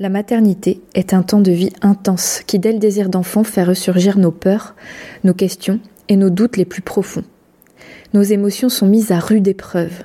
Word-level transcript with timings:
La 0.00 0.08
maternité 0.08 0.80
est 0.94 1.14
un 1.14 1.22
temps 1.22 1.40
de 1.40 1.52
vie 1.52 1.70
intense 1.80 2.42
qui, 2.48 2.58
dès 2.58 2.72
le 2.72 2.80
désir 2.80 3.08
d'enfant, 3.08 3.44
fait 3.44 3.62
ressurgir 3.62 4.18
nos 4.18 4.32
peurs, 4.32 4.74
nos 5.22 5.34
questions 5.34 5.78
et 6.08 6.16
nos 6.16 6.30
doutes 6.30 6.56
les 6.56 6.64
plus 6.64 6.82
profonds. 6.82 7.22
Nos 8.12 8.22
émotions 8.22 8.68
sont 8.68 8.88
mises 8.88 9.12
à 9.12 9.20
rude 9.20 9.46
épreuve. 9.46 10.02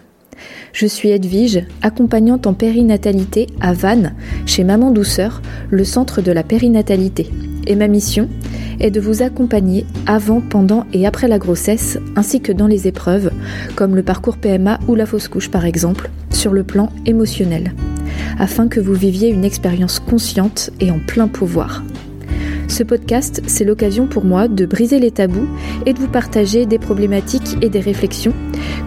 Je 0.73 0.85
suis 0.85 1.09
Edwige, 1.09 1.65
accompagnante 1.81 2.47
en 2.47 2.53
périnatalité 2.53 3.47
à 3.59 3.73
Vannes, 3.73 4.13
chez 4.45 4.63
Maman 4.63 4.91
Douceur, 4.91 5.41
le 5.69 5.83
centre 5.83 6.21
de 6.21 6.31
la 6.31 6.43
périnatalité. 6.43 7.29
Et 7.67 7.75
ma 7.75 7.87
mission 7.87 8.29
est 8.79 8.91
de 8.91 9.01
vous 9.01 9.21
accompagner 9.21 9.85
avant, 10.05 10.41
pendant 10.41 10.85
et 10.93 11.05
après 11.05 11.27
la 11.27 11.39
grossesse, 11.39 11.97
ainsi 12.15 12.41
que 12.41 12.51
dans 12.51 12.67
les 12.67 12.87
épreuves, 12.87 13.31
comme 13.75 13.95
le 13.95 14.03
parcours 14.03 14.37
PMA 14.37 14.79
ou 14.87 14.95
la 14.95 15.05
fausse 15.05 15.27
couche 15.27 15.49
par 15.49 15.65
exemple, 15.65 16.09
sur 16.31 16.53
le 16.53 16.63
plan 16.63 16.89
émotionnel 17.05 17.73
afin 18.39 18.67
que 18.67 18.79
vous 18.79 18.93
viviez 18.93 19.29
une 19.29 19.45
expérience 19.45 19.99
consciente 19.99 20.71
et 20.79 20.91
en 20.91 20.99
plein 20.99 21.27
pouvoir. 21.27 21.83
Ce 22.69 22.83
podcast, 22.83 23.41
c'est 23.47 23.65
l'occasion 23.65 24.05
pour 24.05 24.23
moi 24.23 24.47
de 24.47 24.65
briser 24.65 24.99
les 24.99 25.09
tabous 25.09 25.49
et 25.87 25.93
de 25.93 25.99
vous 25.99 26.07
partager 26.07 26.67
des 26.67 26.77
problématiques 26.77 27.57
et 27.63 27.69
des 27.69 27.79
réflexions 27.79 28.33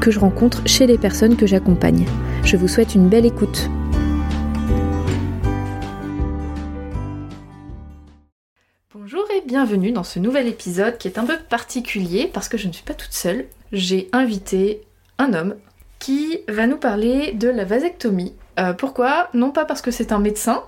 que 0.00 0.12
je 0.12 0.20
rencontre 0.20 0.66
chez 0.66 0.86
les 0.86 0.96
personnes 0.96 1.36
que 1.36 1.46
j'accompagne. 1.46 2.06
Je 2.44 2.56
vous 2.56 2.68
souhaite 2.68 2.94
une 2.94 3.08
belle 3.08 3.26
écoute. 3.26 3.68
Bonjour 8.94 9.24
et 9.36 9.42
bienvenue 9.44 9.90
dans 9.90 10.04
ce 10.04 10.20
nouvel 10.20 10.46
épisode 10.46 10.96
qui 10.96 11.08
est 11.08 11.18
un 11.18 11.26
peu 11.26 11.36
particulier 11.36 12.30
parce 12.32 12.48
que 12.48 12.56
je 12.56 12.68
ne 12.68 12.72
suis 12.72 12.84
pas 12.84 12.94
toute 12.94 13.12
seule. 13.12 13.46
J'ai 13.72 14.08
invité 14.12 14.82
un 15.18 15.34
homme 15.34 15.56
qui 15.98 16.38
va 16.48 16.68
nous 16.68 16.78
parler 16.78 17.32
de 17.32 17.48
la 17.48 17.64
vasectomie 17.64 18.32
euh, 18.58 18.72
pourquoi? 18.74 19.28
Non 19.34 19.50
pas 19.50 19.64
parce 19.64 19.82
que 19.82 19.90
c'est 19.90 20.12
un 20.12 20.18
médecin, 20.18 20.62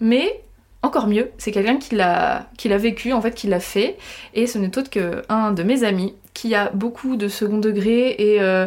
mais 0.00 0.43
encore 0.84 1.06
mieux, 1.06 1.30
c'est 1.38 1.50
quelqu'un 1.50 1.78
qui 1.78 1.94
l'a, 1.94 2.46
vécu, 2.62 3.12
en 3.12 3.20
fait, 3.20 3.34
qui 3.34 3.46
l'a 3.46 3.60
fait, 3.60 3.96
et 4.34 4.46
ce 4.46 4.58
n'est 4.58 4.76
autre 4.78 4.90
qu'un 4.90 5.52
de 5.52 5.62
mes 5.62 5.82
amis 5.82 6.14
qui 6.34 6.54
a 6.54 6.70
beaucoup 6.70 7.16
de 7.16 7.28
second 7.28 7.58
degré 7.58 8.10
et 8.18 8.42
euh, 8.42 8.66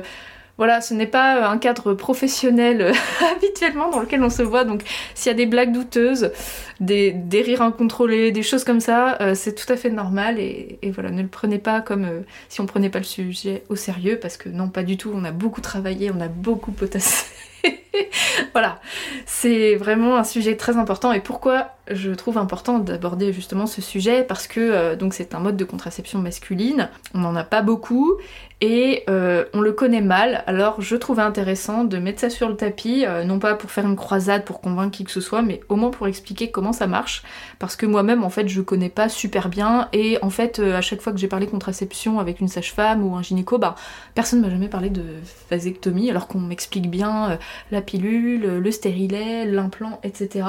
voilà, 0.57 0.81
ce 0.81 0.95
n'est 0.95 1.05
pas 1.05 1.47
un 1.47 1.59
cadre 1.59 1.93
professionnel 1.93 2.91
habituellement 3.35 3.91
dans 3.91 3.99
lequel 3.99 4.23
on 4.23 4.31
se 4.31 4.41
voit, 4.41 4.63
donc 4.63 4.81
s'il 5.13 5.29
y 5.31 5.35
a 5.35 5.37
des 5.37 5.45
blagues 5.45 5.71
douteuses, 5.71 6.31
des, 6.79 7.13
rires 7.45 7.61
incontrôlés, 7.61 8.31
des 8.31 8.41
choses 8.41 8.63
comme 8.63 8.79
ça, 8.79 9.21
euh, 9.21 9.35
c'est 9.35 9.53
tout 9.53 9.71
à 9.71 9.77
fait 9.77 9.91
normal. 9.91 10.39
Et, 10.39 10.79
voilà, 10.91 11.11
ne 11.11 11.21
le 11.21 11.27
prenez 11.27 11.59
pas 11.59 11.81
comme 11.81 12.23
si 12.49 12.61
on 12.61 12.65
prenait 12.65 12.89
pas 12.89 12.99
le 12.99 13.05
sujet 13.05 13.63
au 13.69 13.75
sérieux 13.75 14.17
parce 14.19 14.37
que 14.37 14.49
non, 14.49 14.69
pas 14.69 14.83
du 14.83 14.97
tout, 14.97 15.11
on 15.13 15.23
a 15.23 15.31
beaucoup 15.31 15.61
travaillé, 15.61 16.09
on 16.09 16.19
a 16.21 16.27
beaucoup 16.27 16.71
potassé. 16.71 17.25
voilà, 18.53 18.79
c'est 19.25 19.75
vraiment 19.75 20.17
un 20.17 20.23
sujet 20.23 20.55
très 20.55 20.77
important. 20.77 21.11
Et 21.11 21.21
pourquoi 21.21 21.71
je 21.89 22.11
trouve 22.11 22.37
important 22.37 22.79
d'aborder 22.79 23.33
justement 23.33 23.65
ce 23.65 23.81
sujet? 23.81 24.23
Parce 24.23 24.47
que 24.47 24.59
euh, 24.59 24.95
donc 24.95 25.13
c'est 25.13 25.35
un 25.35 25.39
mode 25.39 25.57
de 25.57 25.63
contraception 25.63 26.19
masculine, 26.19 26.89
on 27.13 27.19
n'en 27.19 27.35
a 27.35 27.43
pas 27.43 27.61
beaucoup 27.61 28.17
et 28.59 29.03
euh, 29.07 29.45
on 29.53 29.61
le 29.61 29.71
connaît 29.71 30.01
mal, 30.01 30.43
alors 30.47 30.81
je 30.81 30.95
trouvais 30.95 31.21
intéressant 31.21 31.83
de 31.83 31.97
mettre 31.99 32.21
ça 32.21 32.31
sur 32.31 32.49
le 32.49 32.55
tapis, 32.55 33.05
euh, 33.05 33.23
non 33.23 33.37
pas 33.37 33.53
pour 33.53 33.69
faire 33.69 33.85
une 33.85 33.95
croisade 33.95 34.45
pour 34.45 34.61
convaincre 34.61 34.97
qui 34.97 35.03
que 35.03 35.11
ce 35.11 35.21
soit, 35.21 35.43
mais 35.43 35.59
au 35.69 35.75
moins 35.75 35.91
pour 35.91 36.07
expliquer 36.07 36.49
comment 36.49 36.73
ça 36.73 36.87
marche, 36.87 37.21
parce 37.59 37.75
que 37.75 37.85
moi-même 37.85 38.23
en 38.23 38.31
fait 38.31 38.47
je 38.47 38.61
connais 38.61 38.89
pas 38.89 39.09
super 39.09 39.49
bien, 39.49 39.89
et 39.93 40.17
en 40.23 40.31
fait 40.31 40.59
à 40.59 40.81
chaque 40.81 41.01
fois 41.01 41.13
que 41.13 41.19
j'ai 41.19 41.27
parlé 41.27 41.45
contraception 41.45 42.19
avec 42.19 42.39
une 42.39 42.47
sage-femme 42.47 43.05
ou 43.05 43.15
un 43.15 43.21
gynéco, 43.21 43.59
bah 43.59 43.75
personne 44.15 44.41
m'a 44.41 44.49
jamais 44.49 44.69
parlé 44.69 44.89
de 44.89 45.03
vasectomie, 45.51 46.09
alors 46.09 46.27
qu'on 46.27 46.39
m'explique 46.39 46.89
bien 46.89 47.37
la 47.71 47.81
pilule, 47.87 48.59
le 48.59 48.71
stérilet, 48.71 49.45
l'implant, 49.45 49.99
etc. 50.03 50.45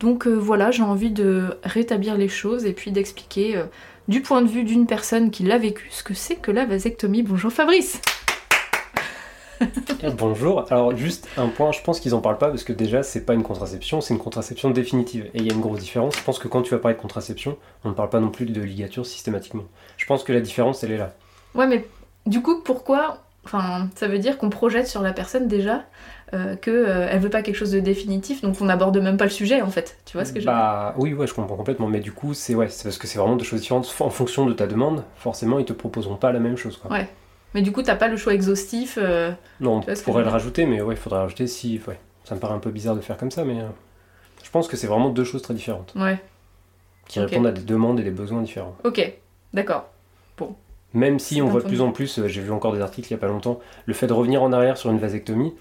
Donc 0.00 0.26
voilà, 0.26 0.70
j'ai 0.70 0.82
envie 0.82 1.10
de 1.10 1.56
rétablir 1.64 2.18
les 2.18 2.28
choses 2.28 2.66
et 2.66 2.74
puis 2.74 2.92
d'expliquer 2.92 3.56
euh, 3.56 3.64
du 4.08 4.20
point 4.20 4.42
de 4.42 4.48
vue 4.48 4.64
d'une 4.64 4.86
personne 4.86 5.30
qui 5.30 5.44
l'a 5.44 5.56
vécu 5.56 5.88
ce 5.90 6.02
que 6.02 6.12
c'est 6.12 6.36
que 6.36 6.50
la 6.50 6.66
vasectomie. 6.66 7.22
Bonjour 7.22 7.50
Fabrice 7.52 8.00
Bonjour, 10.18 10.64
alors 10.72 10.96
juste 10.96 11.28
un 11.36 11.46
point, 11.46 11.70
je 11.70 11.80
pense 11.82 12.00
qu'ils 12.00 12.14
en 12.16 12.20
parlent 12.20 12.38
pas 12.38 12.48
parce 12.48 12.64
que 12.64 12.72
déjà 12.72 13.04
c'est 13.04 13.24
pas 13.24 13.34
une 13.34 13.44
contraception, 13.44 14.00
c'est 14.00 14.12
une 14.12 14.18
contraception 14.18 14.70
définitive 14.70 15.30
et 15.34 15.38
il 15.38 15.46
y 15.46 15.50
a 15.50 15.54
une 15.54 15.60
grosse 15.60 15.78
différence. 15.78 16.16
Je 16.18 16.24
pense 16.24 16.40
que 16.40 16.48
quand 16.48 16.62
tu 16.62 16.72
vas 16.72 16.80
parler 16.80 16.96
de 16.96 17.00
contraception, 17.00 17.56
on 17.84 17.90
ne 17.90 17.94
parle 17.94 18.10
pas 18.10 18.18
non 18.18 18.30
plus 18.30 18.44
de 18.44 18.60
ligature 18.60 19.06
systématiquement. 19.06 19.64
Je 19.96 20.06
pense 20.06 20.24
que 20.24 20.32
la 20.32 20.40
différence 20.40 20.82
elle 20.82 20.90
est 20.90 20.98
là. 20.98 21.14
Ouais, 21.54 21.68
mais 21.68 21.86
du 22.26 22.42
coup, 22.42 22.60
pourquoi 22.62 23.22
Enfin, 23.44 23.88
ça 23.96 24.06
veut 24.06 24.18
dire 24.18 24.38
qu'on 24.38 24.50
projette 24.50 24.86
sur 24.86 25.02
la 25.02 25.12
personne 25.12 25.48
déjà 25.48 25.84
euh, 26.34 26.56
qu'elle 26.56 26.74
euh, 26.74 27.18
veut 27.18 27.28
pas 27.28 27.42
quelque 27.42 27.56
chose 27.56 27.72
de 27.72 27.80
définitif, 27.80 28.40
donc 28.40 28.56
on 28.60 28.64
n'aborde 28.64 28.96
même 28.98 29.18
pas 29.18 29.24
le 29.24 29.30
sujet 29.30 29.60
en 29.60 29.70
fait. 29.70 29.98
Tu 30.06 30.16
vois 30.16 30.24
ce 30.24 30.32
que 30.32 30.40
je 30.40 30.46
veux 30.46 30.52
bah, 30.52 30.94
dire 30.94 31.02
Oui, 31.02 31.12
ouais, 31.12 31.26
je 31.26 31.34
comprends 31.34 31.56
complètement. 31.56 31.88
Mais 31.88 32.00
du 32.00 32.12
coup, 32.12 32.32
c'est 32.32 32.54
ouais, 32.54 32.68
parce 32.82 32.96
que 32.96 33.06
c'est 33.06 33.18
vraiment 33.18 33.36
deux 33.36 33.44
choses 33.44 33.60
différentes. 33.60 33.94
En 34.00 34.10
fonction 34.10 34.46
de 34.46 34.52
ta 34.54 34.66
demande, 34.66 35.04
forcément, 35.16 35.58
ils 35.58 35.66
te 35.66 35.74
proposeront 35.74 36.16
pas 36.16 36.32
la 36.32 36.40
même 36.40 36.56
chose. 36.56 36.78
Quoi. 36.78 36.90
Ouais. 36.90 37.06
Mais 37.54 37.60
du 37.60 37.70
coup, 37.70 37.82
t'as 37.82 37.96
pas 37.96 38.08
le 38.08 38.16
choix 38.16 38.32
exhaustif. 38.32 38.98
Euh, 39.00 39.30
non, 39.60 39.82
on 39.86 39.94
pourrait 40.04 40.22
le 40.22 40.30
rajouter, 40.30 40.64
mais 40.64 40.80
ouais, 40.80 40.94
il 40.94 40.98
faudrait 40.98 41.20
rajouter 41.20 41.46
si. 41.46 41.78
Ouais. 41.86 41.98
Ça 42.24 42.34
me 42.34 42.40
paraît 42.40 42.54
un 42.54 42.60
peu 42.60 42.70
bizarre 42.70 42.96
de 42.96 43.00
faire 43.00 43.18
comme 43.18 43.30
ça, 43.30 43.44
mais 43.44 43.58
je 44.42 44.50
pense 44.50 44.68
que 44.68 44.76
c'est 44.76 44.86
vraiment 44.86 45.10
deux 45.10 45.24
choses 45.24 45.42
très 45.42 45.54
différentes. 45.54 45.92
Ouais. 45.96 46.18
Qui 47.08 47.20
répondent 47.20 47.46
à 47.46 47.52
des 47.52 47.62
demandes 47.62 48.00
et 48.00 48.04
des 48.04 48.10
besoins 48.10 48.40
différents. 48.40 48.76
Ok, 48.84 49.12
d'accord. 49.52 49.90
Bon. 50.38 50.54
Même 50.94 51.18
si 51.18 51.42
on 51.42 51.48
voit 51.48 51.60
de 51.60 51.66
plus 51.66 51.80
en 51.80 51.90
plus, 51.90 52.20
j'ai 52.26 52.40
vu 52.40 52.52
encore 52.52 52.72
des 52.72 52.80
articles 52.80 53.08
il 53.08 53.12
y 53.12 53.14
a 53.14 53.18
pas 53.18 53.26
longtemps, 53.26 53.60
le 53.86 53.94
fait 53.94 54.06
de 54.06 54.12
revenir 54.12 54.42
en 54.42 54.52
arrière 54.52 54.76
sur 54.76 54.90
une 54.90 54.98
vasectomie, 54.98 55.52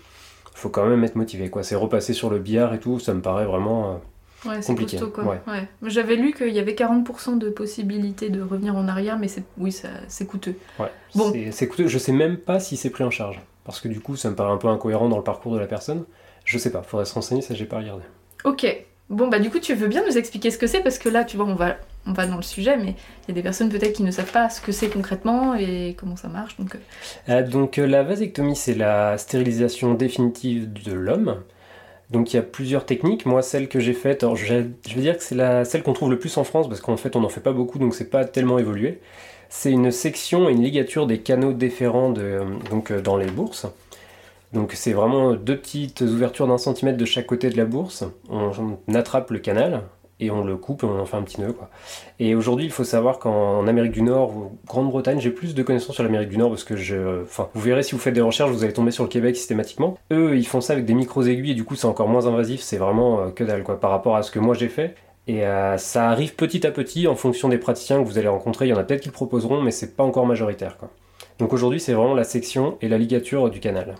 faut 0.54 0.70
quand 0.70 0.86
même 0.86 1.04
être 1.04 1.16
motivé. 1.16 1.50
quoi. 1.50 1.64
C'est 1.64 1.76
repasser 1.76 2.14
sur 2.14 2.30
le 2.30 2.40
billard 2.40 2.74
et 2.74 2.80
tout, 2.80 3.00
ça 3.00 3.14
me 3.14 3.22
paraît 3.22 3.46
vraiment 3.46 4.02
euh, 4.46 4.62
compliqué. 4.62 5.00
J'avais 5.84 6.16
lu 6.16 6.34
qu'il 6.34 6.54
y 6.54 6.60
avait 6.60 6.74
40% 6.74 7.38
de 7.38 7.50
possibilité 7.50 8.30
de 8.30 8.42
revenir 8.42 8.76
en 8.76 8.88
arrière, 8.88 9.18
mais 9.18 9.28
oui, 9.58 9.76
c'est 10.08 10.26
coûteux. 10.26 10.56
bon. 11.16 11.34
c'est 11.52 11.68
coûteux. 11.68 11.88
Je 11.88 11.98
sais 11.98 12.12
même 12.12 12.38
pas 12.38 12.60
si 12.60 12.78
c'est 12.78 12.90
pris 12.90 13.04
en 13.04 13.12
charge. 13.12 13.42
Parce 13.64 13.80
que 13.80 13.88
du 13.88 14.00
coup, 14.00 14.16
ça 14.16 14.30
me 14.30 14.36
paraît 14.36 14.52
un 14.52 14.58
peu 14.58 14.68
incohérent 14.68 15.08
dans 15.08 15.18
le 15.18 15.24
parcours 15.24 15.54
de 15.54 15.60
la 15.60 15.68
personne. 15.68 16.06
Je 16.46 16.58
sais 16.58 16.72
pas, 16.72 16.82
faudrait 16.82 17.06
se 17.06 17.14
renseigner, 17.14 17.42
ça 17.42 17.54
j'ai 17.54 17.66
pas 17.66 17.78
regardé. 17.78 18.04
Ok, 18.44 18.66
Bon, 19.12 19.28
bah 19.28 19.40
du 19.40 19.50
coup, 19.50 19.60
tu 19.60 19.74
veux 19.74 19.90
bien 19.90 20.06
nous 20.06 20.18
expliquer 20.18 20.52
ce 20.52 20.58
que 20.58 20.68
c'est? 20.68 20.80
Parce 20.80 20.98
que 20.98 21.10
là, 21.10 21.26
tu 21.26 21.36
vois, 21.36 21.46
on 21.46 21.54
va, 21.54 21.76
on 22.06 22.14
va 22.14 22.26
dans 22.26 22.36
le 22.36 22.42
sujet, 22.42 22.78
mais 22.78 22.96
il 23.24 23.30
y 23.30 23.32
a 23.32 23.34
des 23.34 23.44
personnes 23.44 23.70
peut-être 23.70 23.94
qui 23.94 24.04
ne 24.04 24.12
savent 24.12 24.32
pas 24.32 24.50
ce 24.50 24.62
que 24.62 24.72
c'est 24.72 24.90
concrètement 24.90 25.56
et 25.56 25.96
comment 26.00 26.16
ça 26.16 26.28
marche. 26.28 26.58
Donc, 26.58 26.76
euh. 26.76 26.80
Euh, 27.30 27.68
euh, 27.78 27.88
la 27.88 28.04
vasectomie, 28.04 28.56
c'est 28.56 28.74
la 28.74 29.18
stérilisation 29.18 29.94
définitive 29.94 30.72
de 30.72 30.94
l'homme. 30.94 31.42
Donc 32.10 32.34
il 32.34 32.36
y 32.36 32.40
a 32.40 32.44
plusieurs 32.44 32.86
techniques. 32.86 33.26
Moi, 33.26 33.42
celle 33.42 33.70
que 33.70 33.80
j'ai 33.80 33.94
faite, 33.94 34.26
je, 34.36 34.46
je 34.46 34.96
vais 34.96 35.02
dire 35.02 35.18
que 35.18 35.24
c'est 35.24 35.36
la, 35.36 35.64
celle 35.64 35.82
qu'on 35.82 35.94
trouve 35.94 36.10
le 36.10 36.20
plus 36.20 36.36
en 36.38 36.44
France 36.44 36.68
parce 36.68 36.82
qu'en 36.82 36.98
fait, 36.98 37.16
on 37.16 37.22
n'en 37.22 37.30
fait 37.30 37.40
pas 37.40 37.54
beaucoup, 37.54 37.80
donc 37.80 37.96
c'est 37.96 38.10
pas 38.10 38.26
tellement 38.26 38.60
évolué. 38.60 39.00
C'est 39.48 39.72
une 39.72 39.92
section 39.92 40.50
et 40.50 40.54
une 40.54 40.62
ligature 40.62 41.08
des 41.08 41.20
canaux 41.20 41.54
déférents 41.54 42.12
donc, 42.12 42.92
dans 42.92 43.18
les 43.18 43.28
bourses. 43.28 43.66
Donc 44.54 44.74
c'est 44.74 44.92
vraiment 44.92 45.34
deux 45.34 45.58
petites 45.58 46.02
ouvertures 46.02 46.48
d'un 46.48 46.58
centimètre 46.58 46.98
de 46.98 47.06
chaque 47.06 47.26
côté 47.26 47.50
de 47.50 47.58
la 47.58 47.66
bourse. 47.66 48.04
On, 48.30 48.78
attrape 48.94 49.32
le 49.32 49.40
canal 49.40 49.84
et 50.22 50.32
on 50.32 50.46
le 50.46 50.56
coupe 50.56 50.84
et 50.84 50.86
on 50.86 51.00
en 51.00 51.06
fait 51.06 51.18
un 51.18 51.24
petit 51.24 51.42
nœud. 51.42 51.52
Quoi. 51.52 51.70
Et 52.20 52.36
aujourd'hui, 52.36 52.66
il 52.66 52.72
faut 52.72 52.84
savoir 52.84 53.20
qu'en 53.20 53.68
Amérique 53.68 53.92
du 53.92 54.04
Nord 54.04 54.38
ou 54.38 54.52
Grande-Bretagne, 54.68 55.20
j'ai 55.20 55.32
plus 55.32 55.56
de 55.56 55.64
connaissances 55.64 55.96
sur 55.96 56.04
l'Amérique 56.04 56.30
du 56.30 56.38
Nord 56.38 56.52
parce 56.52 56.64
que 56.64 56.78
je. 56.78 57.24
Enfin, 57.24 57.50
vous 57.54 57.62
verrez 57.62 57.84
si 57.84 57.94
vous 57.94 58.00
faites 58.00 58.14
des 58.14 58.22
recherches, 58.22 58.52
vous 58.52 58.64
allez 58.64 58.74
tomber 58.74 58.92
sur 58.92 59.04
le 59.04 59.10
Québec 59.10 59.36
systématiquement. 59.36 59.98
Eux, 60.12 60.38
ils 60.38 60.48
font 60.48 60.62
ça 60.62 60.74
avec 60.74 60.86
des 60.86 60.94
micros-aiguilles 60.94 61.52
et 61.52 61.56
du 61.56 61.66
coup, 61.66 61.76
c'est 61.76 61.88
encore 61.88 62.08
moins 62.08 62.28
invasif. 62.28 62.62
C'est 62.62 62.78
vraiment 62.78 63.20
euh, 63.20 63.30
que 63.32 63.44
dalle 63.44 63.64
quoi 63.64 63.80
par 63.80 63.90
rapport 63.90 64.16
à 64.16 64.24
ce 64.24 64.32
que 64.32 64.40
moi 64.40 64.54
j'ai 64.54 64.70
fait. 64.70 64.96
Et 65.28 65.46
euh, 65.46 65.78
ça 65.78 66.10
arrive 66.10 66.36
petit 66.36 66.66
à 66.66 66.72
petit 66.72 67.08
en 67.08 67.16
fonction 67.16 67.50
des 67.50 67.58
praticiens 67.58 68.02
que 68.02 68.08
vous 68.08 68.18
allez 68.18 68.28
rencontrer. 68.28 68.68
Il 68.68 68.70
y 68.70 68.74
en 68.74 68.78
a 68.78 68.84
peut-être 68.84 69.02
qui 69.02 69.10
le 69.10 69.14
proposeront, 69.14 69.62
mais 69.62 69.72
c'est 69.72 69.96
pas 69.96 70.04
encore 70.04 70.26
majoritaire. 70.26 70.78
Quoi. 70.78 70.90
Donc 71.40 71.54
aujourd'hui, 71.54 71.80
c'est 71.80 71.94
vraiment 71.94 72.16
la 72.16 72.24
section 72.24 72.78
et 72.82 72.88
la 72.88 72.98
ligature 72.98 73.50
du 73.50 73.60
canal. 73.60 73.96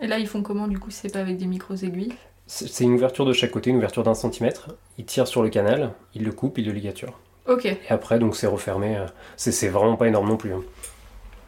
Et 0.00 0.06
là, 0.06 0.18
ils 0.18 0.26
font 0.26 0.42
comment 0.42 0.68
du 0.68 0.78
coup 0.78 0.90
C'est 0.90 1.12
pas 1.12 1.20
avec 1.20 1.38
des 1.38 1.46
micros 1.46 1.74
aiguilles 1.74 2.12
C'est 2.46 2.84
une 2.84 2.94
ouverture 2.94 3.24
de 3.24 3.32
chaque 3.32 3.50
côté, 3.50 3.70
une 3.70 3.76
ouverture 3.76 4.04
d'un 4.04 4.14
centimètre. 4.14 4.68
Ils 4.98 5.04
tirent 5.04 5.26
sur 5.26 5.42
le 5.42 5.48
canal, 5.48 5.90
ils 6.14 6.24
le 6.24 6.30
coupent, 6.30 6.58
ils 6.58 6.66
le 6.66 6.72
ligaturent. 6.72 7.18
Ok. 7.48 7.64
Et 7.64 7.78
après, 7.90 8.18
donc 8.18 8.36
c'est 8.36 8.46
refermé. 8.46 8.96
Euh, 8.96 9.06
c'est 9.36 9.68
vraiment 9.68 9.96
pas 9.96 10.06
énorme 10.06 10.28
non 10.28 10.36
plus. 10.36 10.52
Hein. 10.52 10.62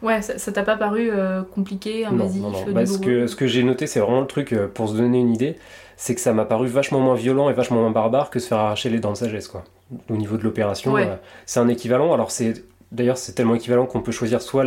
Ouais, 0.01 0.21
ça 0.21 0.51
t'a 0.51 0.63
pas 0.63 0.77
paru 0.77 1.09
euh, 1.11 1.41
compliqué, 1.43 2.05
invasif 2.05 2.41
Non, 2.41 2.51
non, 2.51 2.65
non. 2.65 2.71
Bah, 2.71 2.85
ce 2.85 2.97
que, 2.97 3.27
ce 3.27 3.35
que 3.35 3.47
j'ai 3.47 3.63
noté, 3.63 3.85
c'est 3.85 3.99
vraiment 3.99 4.21
le 4.21 4.27
truc, 4.27 4.53
euh, 4.53 4.67
pour 4.67 4.87
se 4.87 4.95
donner 4.95 5.19
une 5.19 5.33
idée, 5.33 5.57
c'est 5.97 6.15
que 6.15 6.21
ça 6.21 6.31
m'a 6.31 6.45
paru 6.45 6.67
vachement 6.67 7.01
moins 7.01 7.15
violent 7.15 7.49
et 7.49 7.53
vachement 7.53 7.81
moins 7.81 7.91
barbare 7.91 8.29
que 8.29 8.39
se 8.39 8.47
faire 8.47 8.59
arracher 8.59 8.89
les 8.89 8.99
dents 8.99 9.11
de 9.11 9.17
sagesse, 9.17 9.49
quoi. 9.49 9.63
Au 10.09 10.15
niveau 10.15 10.37
de 10.37 10.43
l'opération, 10.43 10.95
c'est 11.45 11.59
un 11.59 11.67
équivalent. 11.67 12.13
Alors 12.13 12.31
c'est 12.31 12.63
D'ailleurs, 12.91 13.17
c'est 13.17 13.33
tellement 13.33 13.53
équivalent 13.53 13.85
qu'on 13.85 14.01
peut 14.01 14.11
choisir 14.11 14.41
soit 14.41 14.63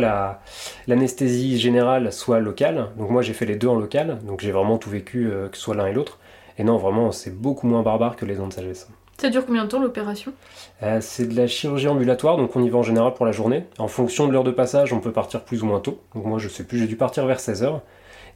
l'anesthésie 0.87 1.59
générale, 1.59 2.13
soit 2.13 2.39
locale. 2.39 2.89
Donc 2.97 3.09
moi, 3.09 3.21
j'ai 3.21 3.33
fait 3.33 3.45
les 3.45 3.57
deux 3.57 3.67
en 3.67 3.75
local, 3.75 4.19
donc 4.25 4.39
j'ai 4.39 4.51
vraiment 4.51 4.77
tout 4.77 4.89
vécu, 4.89 5.29
euh, 5.29 5.49
que 5.49 5.57
ce 5.57 5.63
soit 5.63 5.75
l'un 5.75 5.87
et 5.87 5.93
l'autre. 5.93 6.19
Et 6.57 6.63
non, 6.63 6.77
vraiment, 6.77 7.11
c'est 7.11 7.31
beaucoup 7.35 7.67
moins 7.67 7.81
barbare 7.81 8.15
que 8.15 8.25
les 8.25 8.35
dents 8.35 8.47
de 8.47 8.53
sagesse. 8.53 8.87
Ça 9.17 9.29
dure 9.29 9.45
combien 9.45 9.63
de 9.63 9.69
temps 9.69 9.79
l'opération? 9.79 10.33
Euh, 10.81 10.99
C'est 11.01 11.27
de 11.27 11.35
la 11.35 11.47
chirurgie 11.47 11.87
ambulatoire, 11.87 12.37
donc 12.37 12.55
on 12.55 12.63
y 12.63 12.69
va 12.69 12.79
en 12.79 12.83
général 12.83 13.13
pour 13.13 13.25
la 13.25 13.31
journée. 13.31 13.65
En 13.77 13.87
fonction 13.87 14.27
de 14.27 14.33
l'heure 14.33 14.43
de 14.43 14.51
passage, 14.51 14.91
on 14.91 14.99
peut 14.99 15.11
partir 15.11 15.43
plus 15.43 15.63
ou 15.63 15.65
moins 15.65 15.79
tôt. 15.79 15.99
Donc 16.15 16.25
moi, 16.25 16.39
je 16.39 16.49
sais 16.49 16.63
plus, 16.63 16.79
j'ai 16.79 16.87
dû 16.87 16.95
partir 16.95 17.25
vers 17.25 17.39
16h. 17.39 17.79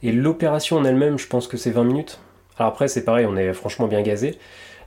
Et 0.02 0.12
l'opération 0.12 0.76
en 0.76 0.84
elle-même, 0.84 1.18
je 1.18 1.26
pense 1.26 1.48
que 1.48 1.56
c'est 1.56 1.70
20 1.72 1.84
minutes. 1.84 2.20
Alors 2.58 2.72
après, 2.72 2.88
c'est 2.88 3.04
pareil, 3.04 3.26
on 3.26 3.36
est 3.36 3.52
franchement 3.52 3.86
bien 3.88 4.02
gazé. 4.02 4.38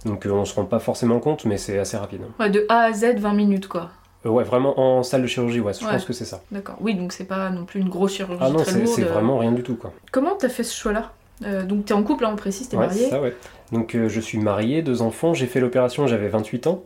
Donc 0.06 0.28
on 0.30 0.46
se 0.46 0.56
rend 0.56 0.66
pas 0.66 0.80
forcément 0.80 1.20
compte, 1.20 1.46
mais 1.46 1.58
c'est 1.58 1.78
assez 1.78 1.98
rapide. 1.98 2.22
Ouais, 2.40 2.50
de 2.50 2.66
A 2.70 2.84
à 2.86 2.94
Z, 2.94 3.18
20 3.18 3.34
minutes 3.34 3.68
quoi. 3.68 3.90
Euh, 4.26 4.30
ouais, 4.30 4.44
vraiment 4.44 4.80
en 4.80 5.04
salle 5.04 5.22
de 5.24 5.28
chirurgie, 5.28 5.60
ouais, 5.60 5.74
je 5.74 5.86
pense 5.86 6.06
que 6.06 6.14
c'est 6.14 6.26
ça. 6.26 6.42
D'accord. 6.52 6.78
Oui, 6.80 6.96
donc 6.96 7.12
c'est 7.12 7.26
pas 7.26 7.50
non 7.50 7.66
plus 7.66 7.80
une 7.80 7.90
grosse 7.90 8.14
chirurgie. 8.14 8.40
Ah 8.42 8.50
non, 8.50 8.64
c'est 8.64 8.80
lourde. 8.84 9.02
vraiment 9.02 9.38
rien 9.38 9.52
du 9.52 9.64
tout, 9.64 9.76
quoi. 9.76 9.94
Comment 10.12 10.36
t'as 10.36 10.50
fait 10.50 10.64
ce 10.64 10.76
choix-là? 10.76 11.12
Euh, 11.44 11.64
Donc 11.64 11.86
t'es 11.86 11.94
en 11.94 12.04
couple, 12.04 12.24
là, 12.24 12.30
on 12.32 12.36
précise, 12.36 12.70
t'es 12.70 12.78
Ouais, 12.78 12.86
marié. 12.88 13.04
c'est 13.06 13.10
ça, 13.10 13.22
ouais. 13.22 13.36
Donc 13.72 13.96
euh, 13.96 14.10
je 14.10 14.20
suis 14.20 14.38
marié, 14.38 14.82
deux 14.82 15.02
enfants, 15.02 15.34
j'ai 15.34 15.48
fait 15.48 15.60
l'opération, 15.60 16.06
j'avais 16.08 16.28
28 16.28 16.68
ans. 16.68 16.84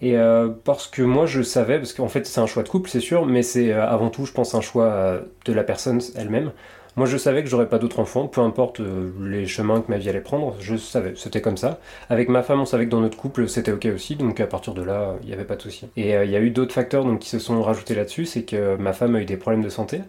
Et 0.00 0.16
euh, 0.16 0.48
parce 0.64 0.86
que 0.86 1.02
moi 1.02 1.26
je 1.26 1.42
savais, 1.42 1.78
parce 1.78 1.92
qu'en 1.92 2.08
fait 2.08 2.26
c'est 2.26 2.40
un 2.40 2.46
choix 2.46 2.62
de 2.62 2.68
couple, 2.68 2.88
c'est 2.90 3.00
sûr, 3.00 3.26
mais 3.26 3.42
c'est 3.42 3.72
avant 3.72 4.10
tout, 4.10 4.24
je 4.26 4.32
pense, 4.32 4.54
un 4.54 4.60
choix 4.60 5.20
de 5.44 5.52
la 5.52 5.62
personne 5.62 6.00
elle-même. 6.16 6.52
Moi 6.96 7.06
je 7.06 7.16
savais 7.16 7.42
que 7.42 7.48
j'aurais 7.48 7.68
pas 7.68 7.78
d'autres 7.78 8.00
enfants, 8.00 8.26
peu 8.28 8.40
importe 8.42 8.80
les 9.20 9.46
chemins 9.46 9.80
que 9.80 9.90
ma 9.90 9.96
vie 9.96 10.10
allait 10.10 10.20
prendre, 10.20 10.54
je 10.60 10.76
savais, 10.76 11.14
c'était 11.16 11.40
comme 11.40 11.56
ça. 11.56 11.78
Avec 12.10 12.28
ma 12.28 12.42
femme, 12.42 12.60
on 12.60 12.66
savait 12.66 12.84
que 12.84 12.90
dans 12.90 13.00
notre 13.00 13.16
couple 13.16 13.48
c'était 13.48 13.72
ok 13.72 13.88
aussi, 13.94 14.16
donc 14.16 14.40
à 14.40 14.46
partir 14.46 14.74
de 14.74 14.82
là, 14.82 15.14
il 15.22 15.28
n'y 15.28 15.32
avait 15.34 15.44
pas 15.44 15.56
de 15.56 15.62
souci. 15.62 15.86
Et 15.96 16.10
il 16.12 16.30
y 16.30 16.36
a 16.36 16.40
eu 16.40 16.50
d'autres 16.50 16.74
facteurs 16.74 17.04
donc, 17.04 17.20
qui 17.20 17.28
se 17.30 17.38
sont 17.38 17.62
rajoutés 17.62 17.94
là-dessus, 17.94 18.26
c'est 18.26 18.42
que 18.42 18.76
ma 18.76 18.92
femme 18.92 19.14
a 19.16 19.20
eu 19.20 19.24
des 19.24 19.38
problèmes 19.38 19.62
de 19.62 19.70
santé 19.70 20.00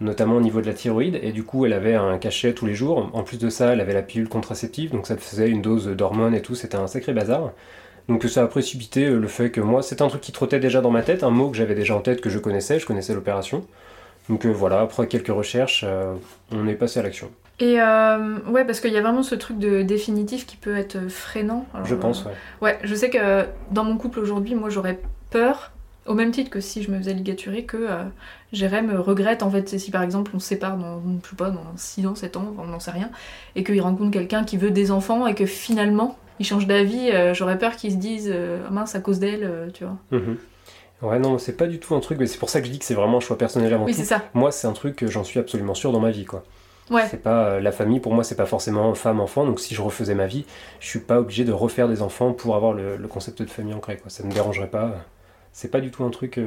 notamment 0.00 0.36
au 0.36 0.40
niveau 0.40 0.60
de 0.60 0.66
la 0.66 0.74
thyroïde, 0.74 1.18
et 1.22 1.32
du 1.32 1.44
coup 1.44 1.66
elle 1.66 1.72
avait 1.72 1.94
un 1.94 2.18
cachet 2.18 2.52
tous 2.52 2.66
les 2.66 2.74
jours. 2.74 3.10
En 3.12 3.22
plus 3.22 3.38
de 3.38 3.48
ça, 3.48 3.72
elle 3.72 3.80
avait 3.80 3.94
la 3.94 4.02
pilule 4.02 4.28
contraceptive, 4.28 4.90
donc 4.90 5.06
ça 5.06 5.16
faisait 5.16 5.48
une 5.48 5.62
dose 5.62 5.88
d'hormones 5.88 6.34
et 6.34 6.42
tout, 6.42 6.54
c'était 6.54 6.76
un 6.76 6.86
sacré 6.86 7.12
bazar. 7.12 7.52
Donc 8.08 8.24
ça 8.24 8.42
a 8.42 8.46
précipité 8.46 9.06
euh, 9.06 9.18
le 9.18 9.28
fait 9.28 9.50
que 9.50 9.62
moi, 9.62 9.82
c'était 9.82 10.02
un 10.02 10.08
truc 10.08 10.20
qui 10.20 10.32
trottait 10.32 10.60
déjà 10.60 10.82
dans 10.82 10.90
ma 10.90 11.02
tête, 11.02 11.24
un 11.24 11.30
mot 11.30 11.48
que 11.50 11.56
j'avais 11.56 11.74
déjà 11.74 11.96
en 11.96 12.00
tête, 12.00 12.20
que 12.20 12.28
je 12.28 12.38
connaissais, 12.38 12.78
je 12.78 12.84
connaissais 12.86 13.14
l'opération. 13.14 13.64
Donc 14.28 14.46
euh, 14.46 14.50
voilà, 14.50 14.80
après 14.80 15.06
quelques 15.06 15.28
recherches, 15.28 15.84
euh, 15.86 16.14
on 16.50 16.66
est 16.66 16.74
passé 16.74 17.00
à 17.00 17.02
l'action. 17.02 17.30
Et 17.60 17.80
euh, 17.80 18.38
ouais, 18.48 18.64
parce 18.64 18.80
qu'il 18.80 18.92
y 18.92 18.96
a 18.96 19.00
vraiment 19.00 19.22
ce 19.22 19.34
truc 19.34 19.58
de 19.58 19.82
définitif 19.82 20.46
qui 20.46 20.56
peut 20.56 20.76
être 20.76 21.08
freinant. 21.08 21.66
Alors, 21.72 21.86
Je 21.86 21.94
pense, 21.94 22.24
ouais. 22.24 22.32
Ouais, 22.60 22.78
je 22.82 22.94
sais 22.94 23.10
que 23.10 23.44
dans 23.70 23.84
mon 23.84 23.96
couple 23.96 24.18
aujourd'hui, 24.18 24.54
moi 24.54 24.70
j'aurais 24.70 24.98
peur, 25.30 25.72
au 26.06 26.14
même 26.14 26.30
titre 26.30 26.50
que 26.50 26.60
si 26.60 26.82
je 26.82 26.90
me 26.90 26.98
faisais 26.98 27.14
ligaturer, 27.14 27.64
que 27.64 27.76
euh, 27.76 28.02
Jérém 28.52 28.94
regrette 28.96 29.42
en 29.42 29.50
fait, 29.50 29.78
si 29.78 29.90
par 29.90 30.02
exemple 30.02 30.30
on 30.34 30.38
se 30.38 30.46
sépare 30.48 30.76
dans, 30.76 31.00
je 31.22 31.28
sais 31.30 31.36
pas, 31.36 31.50
dans 31.50 31.64
6 31.76 32.06
ans, 32.06 32.14
7 32.14 32.36
ans, 32.36 32.54
on 32.58 32.64
n'en 32.66 32.80
sait 32.80 32.90
rien, 32.90 33.10
et 33.56 33.64
qu'il 33.64 33.80
rencontre 33.80 34.10
quelqu'un 34.10 34.44
qui 34.44 34.56
veut 34.56 34.70
des 34.70 34.90
enfants 34.90 35.26
et 35.26 35.34
que 35.34 35.46
finalement 35.46 36.16
il 36.40 36.46
change 36.46 36.66
d'avis, 36.66 37.10
euh, 37.10 37.32
j'aurais 37.34 37.58
peur 37.58 37.76
qu'il 37.76 37.92
se 37.92 37.96
dise 37.96 38.30
euh, 38.32 38.58
Ah 38.68 38.70
mince 38.72 38.94
à 38.94 39.00
cause 39.00 39.18
d'elle, 39.18 39.44
euh, 39.44 39.70
tu 39.72 39.84
vois. 39.84 39.96
Mhm. 40.10 40.36
Ouais, 41.02 41.18
non, 41.18 41.38
c'est 41.38 41.56
pas 41.56 41.66
du 41.66 41.78
tout 41.80 41.94
un 41.94 42.00
truc, 42.00 42.18
mais 42.18 42.26
c'est 42.26 42.38
pour 42.38 42.48
ça 42.48 42.60
que 42.60 42.66
je 42.66 42.72
dis 42.72 42.78
que 42.78 42.84
c'est 42.84 42.94
vraiment 42.94 43.18
un 43.18 43.20
choix 43.20 43.36
personnel 43.36 43.72
avant 43.74 43.84
Oui, 43.84 43.94
tout. 43.94 44.02
ça. 44.02 44.22
Moi, 44.32 44.50
c'est 44.52 44.66
un 44.66 44.72
truc 44.72 44.96
que 44.96 45.06
j'en 45.06 45.22
suis 45.22 45.38
absolument 45.38 45.74
sûr 45.74 45.92
dans 45.92 46.00
ma 46.00 46.10
vie, 46.10 46.24
quoi. 46.24 46.44
Ouais. 46.90 47.06
C'est 47.10 47.22
pas 47.22 47.44
euh, 47.46 47.60
la 47.60 47.72
famille 47.72 48.00
pour 48.00 48.12
moi, 48.14 48.24
c'est 48.24 48.34
pas 48.36 48.46
forcément 48.46 48.94
femme-enfant. 48.94 49.44
Donc 49.46 49.58
si 49.60 49.74
je 49.74 49.80
refaisais 49.82 50.14
ma 50.14 50.26
vie, 50.26 50.44
je 50.80 50.86
suis 50.88 50.98
pas 51.00 51.18
obligé 51.18 51.44
de 51.44 51.52
refaire 51.52 51.88
des 51.88 52.02
enfants 52.02 52.32
pour 52.32 52.56
avoir 52.56 52.72
le, 52.74 52.96
le 52.96 53.08
concept 53.08 53.42
de 53.42 53.48
famille 53.48 53.74
ancré. 53.74 53.96
Quoi. 53.96 54.10
Ça 54.10 54.22
me 54.24 54.30
dérangerait 54.32 54.68
pas. 54.68 54.96
C'est 55.54 55.70
pas 55.70 55.80
du 55.80 55.90
tout 55.90 56.04
un 56.04 56.10
truc 56.10 56.36
euh, 56.36 56.46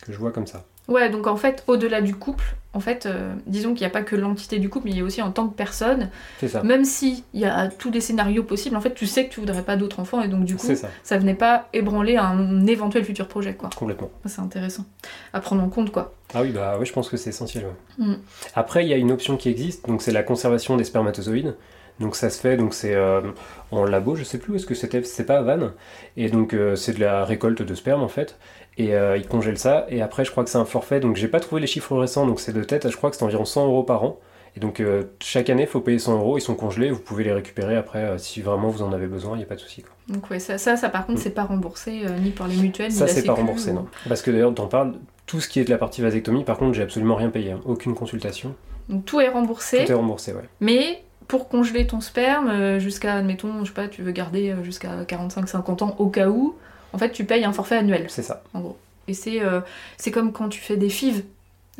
que 0.00 0.12
je 0.12 0.18
vois 0.18 0.32
comme 0.32 0.46
ça. 0.48 0.64
Ouais, 0.88 1.10
donc 1.10 1.26
en 1.26 1.36
fait, 1.36 1.64
au-delà 1.66 2.00
du 2.00 2.14
couple, 2.14 2.54
en 2.72 2.78
fait, 2.78 3.06
euh, 3.06 3.34
disons 3.46 3.70
qu'il 3.74 3.80
n'y 3.80 3.86
a 3.86 3.90
pas 3.90 4.02
que 4.02 4.14
l'entité 4.14 4.60
du 4.60 4.68
couple, 4.68 4.86
mais 4.86 4.92
il 4.92 4.98
y 4.98 5.00
a 5.00 5.04
aussi 5.04 5.20
en 5.20 5.32
tant 5.32 5.48
que 5.48 5.54
personne, 5.54 6.10
C'est 6.38 6.46
ça. 6.46 6.62
même 6.62 6.84
si 6.84 7.24
il 7.34 7.40
y 7.40 7.44
a 7.44 7.66
tous 7.66 7.90
les 7.90 8.00
scénarios 8.00 8.44
possibles, 8.44 8.76
en 8.76 8.80
fait, 8.80 8.94
tu 8.94 9.06
sais 9.06 9.26
que 9.26 9.34
tu 9.34 9.40
voudrais 9.40 9.62
pas 9.62 9.74
d'autres 9.76 9.98
enfants, 9.98 10.22
et 10.22 10.28
donc 10.28 10.44
du 10.44 10.54
coup, 10.54 10.74
ça, 10.76 10.88
ça 11.02 11.18
venait 11.18 11.34
pas 11.34 11.68
ébranler 11.72 12.16
un 12.16 12.64
éventuel 12.68 13.04
futur 13.04 13.26
projet, 13.26 13.54
quoi. 13.54 13.68
complètement. 13.74 14.10
C'est 14.26 14.40
intéressant 14.40 14.84
à 15.32 15.40
prendre 15.40 15.62
en 15.62 15.68
compte, 15.68 15.90
quoi. 15.90 16.14
Ah 16.34 16.42
oui, 16.42 16.50
bah 16.52 16.76
oui, 16.78 16.86
je 16.86 16.92
pense 16.92 17.08
que 17.08 17.16
c'est 17.16 17.30
essentiel. 17.30 17.64
ouais. 17.98 18.06
Mm. 18.06 18.18
Après, 18.54 18.84
il 18.84 18.88
y 18.88 18.94
a 18.94 18.96
une 18.96 19.10
option 19.10 19.36
qui 19.36 19.48
existe, 19.48 19.88
donc 19.88 20.02
c'est 20.02 20.12
la 20.12 20.22
conservation 20.22 20.76
des 20.76 20.84
spermatozoïdes. 20.84 21.56
Donc 22.00 22.14
ça 22.16 22.28
se 22.30 22.38
fait, 22.40 22.56
donc 22.56 22.74
c'est 22.74 22.94
euh, 22.94 23.22
en 23.70 23.84
labo, 23.84 24.16
je 24.16 24.24
sais 24.24 24.38
plus 24.38 24.52
où 24.52 24.56
est-ce 24.56 24.66
que 24.66 24.74
c'était, 24.74 25.02
c'est 25.04 25.24
pas 25.24 25.38
à 25.38 25.42
Vannes. 25.42 25.72
Et 26.16 26.28
donc 26.28 26.52
euh, 26.52 26.76
c'est 26.76 26.92
de 26.92 27.00
la 27.00 27.24
récolte 27.24 27.62
de 27.62 27.74
sperme 27.74 28.02
en 28.02 28.08
fait. 28.08 28.36
Et 28.78 28.94
euh, 28.94 29.16
ils 29.16 29.26
congèlent 29.26 29.58
ça. 29.58 29.86
Et 29.88 30.02
après, 30.02 30.24
je 30.26 30.30
crois 30.30 30.44
que 30.44 30.50
c'est 30.50 30.58
un 30.58 30.66
forfait. 30.66 31.00
Donc 31.00 31.16
j'ai 31.16 31.28
pas 31.28 31.40
trouvé 31.40 31.60
les 31.62 31.66
chiffres 31.66 31.96
récents, 31.96 32.26
donc 32.26 32.40
c'est 32.40 32.52
de 32.52 32.62
tête. 32.62 32.90
Je 32.90 32.96
crois 32.96 33.10
que 33.10 33.16
c'est 33.16 33.24
environ 33.24 33.44
100 33.46 33.66
euros 33.66 33.82
par 33.82 34.04
an. 34.04 34.18
Et 34.56 34.60
donc 34.60 34.82
chaque 35.22 35.48
année, 35.50 35.62
il 35.62 35.68
faut 35.68 35.80
payer 35.80 35.98
100 35.98 36.18
euros. 36.18 36.36
Ils 36.38 36.42
sont 36.42 36.54
congelés. 36.54 36.90
Vous 36.90 37.00
pouvez 37.00 37.24
les 37.24 37.32
récupérer 37.32 37.76
après 37.76 38.18
si 38.18 38.40
vraiment 38.42 38.68
vous 38.68 38.82
en 38.82 38.92
avez 38.92 39.06
besoin. 39.06 39.34
Il 39.34 39.38
n'y 39.38 39.44
a 39.44 39.46
pas 39.46 39.54
de 39.54 39.60
souci. 39.60 39.82
Donc 40.08 40.30
ouais, 40.30 40.38
ça, 40.38 40.58
ça, 40.58 40.76
ça, 40.76 40.88
par 40.90 41.06
contre, 41.06 41.18
Mm. 41.18 41.22
c'est 41.22 41.30
pas 41.34 41.44
remboursé 41.44 42.02
ni 42.22 42.30
par 42.30 42.46
les 42.48 42.56
mutuelles, 42.56 42.88
ni 42.90 42.94
Ça, 42.96 43.06
c'est 43.06 43.24
pas 43.24 43.32
remboursé, 43.34 43.70
ou- 43.70 43.74
non. 43.74 43.86
Parce 44.08 44.20
que 44.22 44.30
d'ailleurs, 44.30 44.54
t'en 44.54 44.66
parles. 44.66 44.94
Tout 45.26 45.40
ce 45.40 45.48
qui 45.48 45.58
est 45.60 45.64
de 45.64 45.70
la 45.70 45.78
partie 45.78 46.02
vasectomie, 46.02 46.44
par 46.44 46.56
contre, 46.58 46.74
j'ai 46.74 46.82
absolument 46.82 47.16
rien 47.16 47.30
payé. 47.30 47.50
hein. 47.52 47.60
Aucune 47.64 47.94
consultation. 47.94 48.54
Donc 48.88 49.04
tout 49.04 49.20
est 49.20 49.28
remboursé, 49.28 49.84
Tout 49.84 49.90
est 49.90 49.94
remboursé, 49.94 50.32
ouais. 50.32 50.44
mais 50.60 51.02
pour 51.28 51.48
congeler 51.48 51.86
ton 51.86 52.00
sperme 52.00 52.48
euh, 52.48 52.78
jusqu'à, 52.78 53.14
admettons, 53.14 53.64
je 53.64 53.68
sais 53.68 53.74
pas, 53.74 53.88
tu 53.88 54.02
veux 54.02 54.12
garder 54.12 54.50
euh, 54.50 54.62
jusqu'à 54.62 55.02
45-50 55.04 55.82
ans 55.84 55.96
au 55.98 56.08
cas 56.08 56.28
où, 56.28 56.56
en 56.92 56.98
fait, 56.98 57.10
tu 57.12 57.24
payes 57.24 57.44
un 57.44 57.52
forfait 57.52 57.76
annuel, 57.76 58.06
C'est 58.08 58.22
ça. 58.22 58.42
en 58.54 58.60
gros. 58.60 58.76
Et 59.08 59.14
c'est 59.14 59.40
euh, 59.42 59.60
c'est 59.96 60.10
comme 60.10 60.32
quand 60.32 60.48
tu 60.48 60.60
fais 60.60 60.76
des 60.76 60.88
fives. 60.88 61.24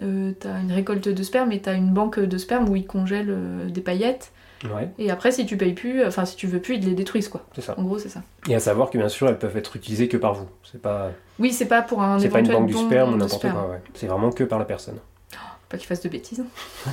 Euh, 0.03 0.33
t'as 0.39 0.61
une 0.61 0.73
récolte 0.73 1.09
de 1.09 1.23
sperme 1.23 1.53
et 1.53 1.61
t'as 1.63 1.75
une 1.75 1.89
banque 1.91 2.21
de 2.21 2.37
sperme 2.39 2.69
où 2.69 2.77
ils 2.77 2.87
congèlent 2.87 3.31
euh, 3.31 3.69
des 3.71 3.81
paillettes. 3.81 4.31
Ouais, 4.65 4.89
Et 4.99 5.11
après, 5.11 5.33
si 5.33 5.45
tu 5.47 5.57
payes 5.57 5.73
plus, 5.75 6.05
enfin 6.05 6.25
si 6.25 6.37
tu 6.37 6.47
veux 6.47 6.61
plus, 6.61 6.77
ils 6.77 6.85
les 6.85 6.95
détruisent 6.95 7.29
quoi. 7.29 7.45
c'est 7.55 7.63
ça. 7.63 7.75
En 7.79 7.83
gros, 7.83 7.99
c'est 7.99 8.09
ça. 8.11 8.21
Et 8.49 8.55
à 8.55 8.61
savoir 8.61 8.91
que 8.91 8.99
bien 8.99 9.09
sûr, 9.09 9.27
elles 9.29 9.39
peuvent 9.39 9.57
être 9.57 9.75
utilisées 9.77 10.09
que 10.09 10.17
par 10.19 10.35
vous. 10.35 10.47
C'est 10.71 10.81
pas, 10.81 11.11
Oui, 11.39 11.53
c'est 11.53 11.67
pas 11.67 11.83
pour 11.83 12.03
un 12.03 12.19
c'est 12.19 12.29
pas 12.29 12.41
une 12.41 12.49
banque 12.49 12.67
du 12.67 12.75
sperme 12.75 13.15
ou 13.15 13.17
n'importe 13.17 13.51
quoi. 13.51 13.69
Ouais. 13.71 13.81
C'est 13.95 14.07
vraiment 14.07 14.31
que 14.31 14.45
par 14.45 14.59
la 14.59 14.65
personne. 14.67 14.99
Pas 15.69 15.79
qu'ils 15.79 15.87
fassent 15.87 16.03
de 16.03 16.09
bêtises. 16.09 16.45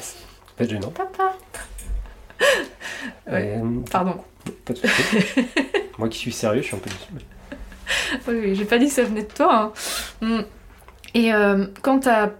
C'est 0.02 0.16
pas 0.58 0.66
gênant. 0.66 0.90
Papa 0.90 1.36
Ouais. 3.28 3.60
Euh, 3.62 3.80
Pardon. 3.92 4.16
pas 4.66 4.74
de 4.74 4.78
souci. 4.80 5.46
Moi 5.98 6.10
qui 6.10 6.18
suis 6.20 6.32
sérieux, 6.32 6.62
je 6.62 6.68
suis 6.68 6.76
un 6.76 6.80
peu 6.80 6.90
déçu. 6.90 7.26
Oui, 8.28 8.36
oui, 8.42 8.56
j'ai 8.56 8.66
pas 8.66 8.78
dit 8.78 8.88
que 8.88 8.92
ça 8.94 9.04
venait 9.04 9.24
de 9.24 9.32
toi. 9.34 9.74
hein. 10.22 10.26
Mm. 10.28 10.42
Et 11.16 11.34
euh, 11.34 11.66
quand 11.82 12.00
t'as 12.00 12.32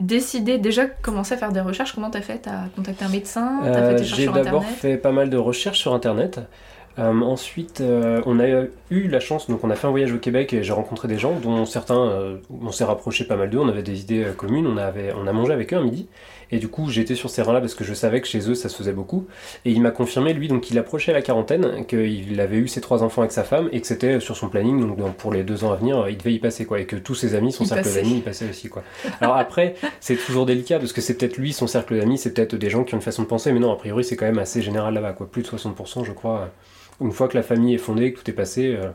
décidé 0.00 0.58
déjà 0.58 0.86
de 0.86 0.92
commencer 1.02 1.34
à 1.34 1.36
faire 1.36 1.52
des 1.52 1.60
recherches, 1.60 1.92
comment 1.94 2.10
t'as 2.10 2.20
fait? 2.22 2.38
T'as 2.38 2.66
contacté 2.74 3.04
un 3.04 3.08
médecin? 3.08 3.60
Euh, 3.64 3.98
J'ai 4.02 4.26
d'abord 4.26 4.64
fait 4.64 4.96
pas 4.96 5.12
mal 5.12 5.30
de 5.30 5.36
recherches 5.36 5.78
sur 5.78 5.94
internet. 5.94 6.40
Euh, 6.98 7.20
ensuite, 7.22 7.80
euh, 7.80 8.20
on 8.26 8.38
a 8.38 8.46
eu 8.90 9.08
la 9.08 9.20
chance, 9.20 9.48
donc 9.48 9.64
on 9.64 9.70
a 9.70 9.76
fait 9.76 9.86
un 9.86 9.90
voyage 9.90 10.12
au 10.12 10.18
Québec 10.18 10.52
et 10.52 10.62
j'ai 10.62 10.72
rencontré 10.72 11.08
des 11.08 11.18
gens 11.18 11.38
dont 11.40 11.64
certains, 11.64 11.98
euh, 11.98 12.36
on 12.50 12.70
s'est 12.70 12.84
rapproché 12.84 13.24
pas 13.24 13.36
mal 13.36 13.48
d'eux, 13.48 13.58
on 13.58 13.68
avait 13.68 13.82
des 13.82 14.00
idées 14.00 14.24
euh, 14.24 14.32
communes, 14.32 14.66
on, 14.66 14.76
avait, 14.76 15.12
on 15.14 15.26
a 15.26 15.32
mangé 15.32 15.52
avec 15.52 15.72
eux 15.72 15.76
un 15.76 15.82
midi. 15.82 16.08
Et 16.50 16.58
du 16.58 16.68
coup, 16.68 16.90
j'étais 16.90 17.14
sur 17.14 17.30
ce 17.30 17.36
terrain-là 17.36 17.60
parce 17.60 17.74
que 17.74 17.82
je 17.82 17.94
savais 17.94 18.20
que 18.20 18.28
chez 18.28 18.50
eux 18.50 18.54
ça 18.54 18.68
se 18.68 18.76
faisait 18.76 18.92
beaucoup. 18.92 19.26
Et 19.64 19.70
il 19.70 19.80
m'a 19.80 19.90
confirmé, 19.90 20.34
lui, 20.34 20.48
donc 20.48 20.60
qu'il 20.60 20.78
approchait 20.78 21.14
la 21.14 21.22
quarantaine, 21.22 21.86
qu'il 21.86 22.38
avait 22.40 22.58
eu 22.58 22.68
ses 22.68 22.82
trois 22.82 23.02
enfants 23.02 23.22
avec 23.22 23.32
sa 23.32 23.42
femme 23.42 23.70
et 23.72 23.80
que 23.80 23.86
c'était 23.86 24.20
sur 24.20 24.36
son 24.36 24.50
planning, 24.50 24.94
donc 24.94 25.16
pour 25.16 25.32
les 25.32 25.44
deux 25.44 25.64
ans 25.64 25.72
à 25.72 25.76
venir, 25.76 26.06
il 26.10 26.18
devait 26.18 26.34
y 26.34 26.38
passer 26.38 26.66
quoi. 26.66 26.78
Et 26.78 26.84
que 26.84 26.96
tous 26.96 27.14
ses 27.14 27.34
amis, 27.34 27.52
son 27.52 27.64
Il 27.64 27.68
cercle 27.68 27.94
d'amis, 27.94 28.18
y 28.18 28.20
passaient 28.20 28.50
aussi 28.50 28.68
quoi. 28.68 28.82
Alors 29.22 29.36
après, 29.36 29.76
c'est 30.00 30.16
toujours 30.16 30.44
délicat 30.44 30.78
parce 30.78 30.92
que 30.92 31.00
c'est 31.00 31.14
peut-être 31.14 31.38
lui, 31.38 31.54
son 31.54 31.66
cercle 31.66 31.96
d'amis, 31.96 32.18
c'est 32.18 32.34
peut-être 32.34 32.54
des 32.54 32.68
gens 32.68 32.84
qui 32.84 32.92
ont 32.92 32.98
une 32.98 33.02
façon 33.02 33.22
de 33.22 33.28
penser, 33.28 33.50
mais 33.52 33.60
non, 33.60 33.72
a 33.72 33.76
priori 33.76 34.04
c'est 34.04 34.16
quand 34.16 34.26
même 34.26 34.38
assez 34.38 34.60
général 34.60 34.92
là-bas 34.92 35.14
quoi. 35.14 35.26
Plus 35.30 35.40
de 35.40 35.48
60%, 35.48 36.04
je 36.04 36.12
crois. 36.12 36.50
Une 37.00 37.12
fois 37.12 37.28
que 37.28 37.36
la 37.36 37.42
famille 37.42 37.74
est 37.74 37.78
fondée, 37.78 38.12
que 38.12 38.20
tout 38.20 38.30
est 38.30 38.34
passé, 38.34 38.76
euh, 38.76 38.90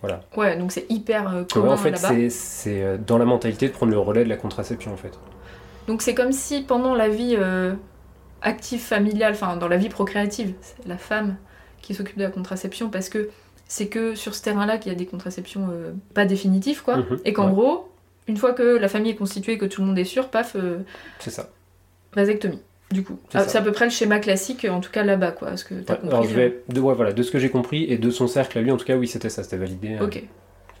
voilà. 0.00 0.20
Ouais, 0.36 0.56
donc 0.56 0.72
c'est 0.72 0.86
hyper 0.88 1.28
euh, 1.28 1.44
Ouais, 1.54 1.68
en 1.68 1.76
fait, 1.76 1.96
c'est- 2.30 2.82
euh, 2.82 2.98
dans 2.98 3.18
la 3.18 3.24
mentalité 3.24 3.68
de 3.68 3.72
prendre 3.72 3.92
le 3.92 3.98
relais 3.98 4.24
de 4.24 4.28
la 4.28 4.36
contraception 4.36 4.92
en 4.92 4.96
fait. 4.96 5.12
Donc 5.86 6.02
c'est 6.02 6.14
comme 6.14 6.32
si 6.32 6.62
pendant 6.62 6.94
la 6.94 7.08
vie 7.08 7.36
euh, 7.38 7.74
active 8.42 8.80
familiale, 8.80 9.32
enfin 9.34 9.56
dans 9.56 9.68
la 9.68 9.76
vie 9.76 9.88
procréative, 9.88 10.54
c'est 10.60 10.86
la 10.86 10.98
femme 10.98 11.36
qui 11.82 11.94
s'occupe 11.94 12.18
de 12.18 12.24
la 12.24 12.30
contraception 12.30 12.90
parce 12.90 13.08
que 13.08 13.30
c'est 13.68 13.88
que 13.88 14.14
sur 14.14 14.34
ce 14.34 14.42
terrain-là 14.42 14.78
qu'il 14.78 14.92
y 14.92 14.94
a 14.94 14.98
des 14.98 15.06
contraceptions 15.06 15.68
pas 16.14 16.24
définitives 16.24 16.82
quoi. 16.82 16.98
Mhm, 16.98 17.18
Et 17.24 17.32
qu'en 17.32 17.46
ouais. 17.46 17.52
gros, 17.52 17.88
une 18.28 18.36
fois 18.36 18.52
que 18.52 18.62
la 18.62 18.88
famille 18.88 19.12
est 19.12 19.16
constituée, 19.16 19.58
que 19.58 19.66
tout 19.66 19.80
le 19.80 19.86
monde 19.88 19.98
est 19.98 20.04
sûr, 20.04 20.28
paf, 20.28 20.56
C'est 21.20 21.30
ça. 21.30 21.48
vasectomie. 22.14 22.62
Du 22.92 23.02
coup, 23.02 23.18
C'est 23.30 23.38
Ah, 23.38 23.48
c'est 23.48 23.58
à 23.58 23.62
peu 23.62 23.72
près 23.72 23.84
le 23.86 23.90
schéma 23.90 24.18
classique, 24.20 24.64
en 24.70 24.80
tout 24.80 24.90
cas 24.92 25.02
là-bas, 25.02 25.32
quoi. 25.32 25.52
Est-ce 25.52 25.64
que 25.64 25.74
Ouais, 25.74 25.84
compris 25.86 26.08
alors 26.08 26.22
je 26.24 26.34
vais, 26.34 26.62
de, 26.68 26.80
ouais, 26.80 26.94
voilà, 26.94 27.12
de 27.12 27.22
ce 27.22 27.30
que 27.30 27.38
j'ai 27.38 27.50
compris 27.50 27.84
et 27.84 27.98
de 27.98 28.10
son 28.10 28.28
cercle 28.28 28.58
à 28.58 28.62
lui, 28.62 28.70
en 28.70 28.76
tout 28.76 28.84
cas, 28.84 28.96
oui, 28.96 29.08
c'était 29.08 29.28
ça, 29.28 29.42
c'était 29.42 29.56
validé. 29.56 29.96
euh, 30.00 30.04
Ok, 30.04 30.12
C'est 30.14 30.20
comme 30.20 30.28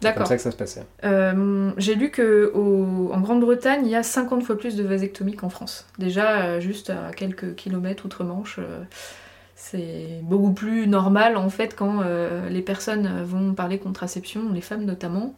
d'accord. 0.02 0.26
ça 0.26 0.36
que 0.36 0.42
ça 0.42 0.50
se 0.52 0.56
passait. 0.56 0.84
Euh, 1.04 1.70
J'ai 1.78 1.94
lu 1.96 2.10
que 2.10 2.52
au- 2.54 3.10
en 3.12 3.20
Grande-Bretagne, 3.20 3.82
il 3.84 3.90
y 3.90 3.96
a 3.96 4.02
50 4.04 4.44
fois 4.44 4.56
plus 4.56 4.76
de 4.76 4.84
vasectomies 4.84 5.34
qu'en 5.36 5.48
France. 5.48 5.86
Déjà, 5.98 6.42
euh, 6.46 6.60
juste 6.60 6.90
à 6.90 7.10
quelques 7.14 7.54
kilomètres 7.56 8.04
outre-Manche, 8.06 8.58
euh, 8.60 8.84
c'est 9.56 10.20
beaucoup 10.22 10.52
plus 10.52 10.86
normal 10.86 11.36
en 11.36 11.48
fait 11.48 11.74
quand 11.74 12.02
les 12.50 12.62
personnes 12.62 13.22
vont 13.24 13.54
parler 13.54 13.78
contraception, 13.78 14.52
les 14.52 14.60
femmes 14.60 14.84
notamment. 14.84 15.34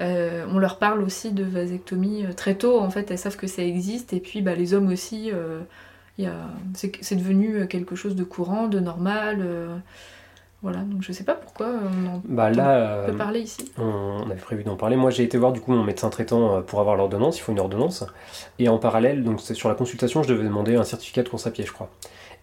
Euh, 0.00 0.46
on 0.52 0.58
leur 0.58 0.78
parle 0.78 1.02
aussi 1.02 1.32
de 1.32 1.44
vasectomie 1.44 2.24
très 2.36 2.54
tôt, 2.54 2.80
en 2.80 2.90
fait, 2.90 3.10
elles 3.10 3.18
savent 3.18 3.36
que 3.36 3.46
ça 3.46 3.62
existe, 3.62 4.12
et 4.14 4.20
puis 4.20 4.42
bah, 4.42 4.54
les 4.54 4.72
hommes 4.74 4.88
aussi, 4.88 5.30
euh, 5.32 5.60
c'est 6.74 7.16
devenu 7.16 7.66
quelque 7.68 7.94
chose 7.96 8.14
de 8.16 8.24
courant, 8.24 8.68
de 8.68 8.80
normal. 8.80 9.38
euh, 9.40 9.76
voilà, 10.62 10.80
donc 10.80 11.00
je 11.00 11.12
sais 11.12 11.24
pas 11.24 11.34
pourquoi 11.34 11.68
on 11.68 12.06
en 12.16 12.22
Bah 12.26 12.50
là, 12.50 13.04
peut 13.06 13.12
euh, 13.12 13.16
parler 13.16 13.40
ici. 13.40 13.64
on 13.78 14.24
avait 14.30 14.34
prévu 14.40 14.62
d'en 14.62 14.76
parler. 14.76 14.94
Moi, 14.96 15.10
j'ai 15.10 15.22
été 15.22 15.38
voir 15.38 15.52
du 15.52 15.60
coup 15.62 15.72
mon 15.72 15.82
médecin 15.84 16.10
traitant 16.10 16.56
euh, 16.56 16.60
pour 16.60 16.80
avoir 16.80 16.96
l'ordonnance. 16.96 17.38
Il 17.38 17.40
faut 17.40 17.52
une 17.52 17.60
ordonnance. 17.60 18.04
Et 18.58 18.68
en 18.68 18.76
parallèle, 18.76 19.24
donc 19.24 19.40
sur 19.40 19.70
la 19.70 19.74
consultation, 19.74 20.22
je 20.22 20.28
devais 20.28 20.44
demander 20.44 20.76
un 20.76 20.84
certificat 20.84 21.22
de 21.22 21.30
course 21.30 21.46
à 21.46 21.50
pied, 21.50 21.64
je 21.64 21.72
crois. 21.72 21.88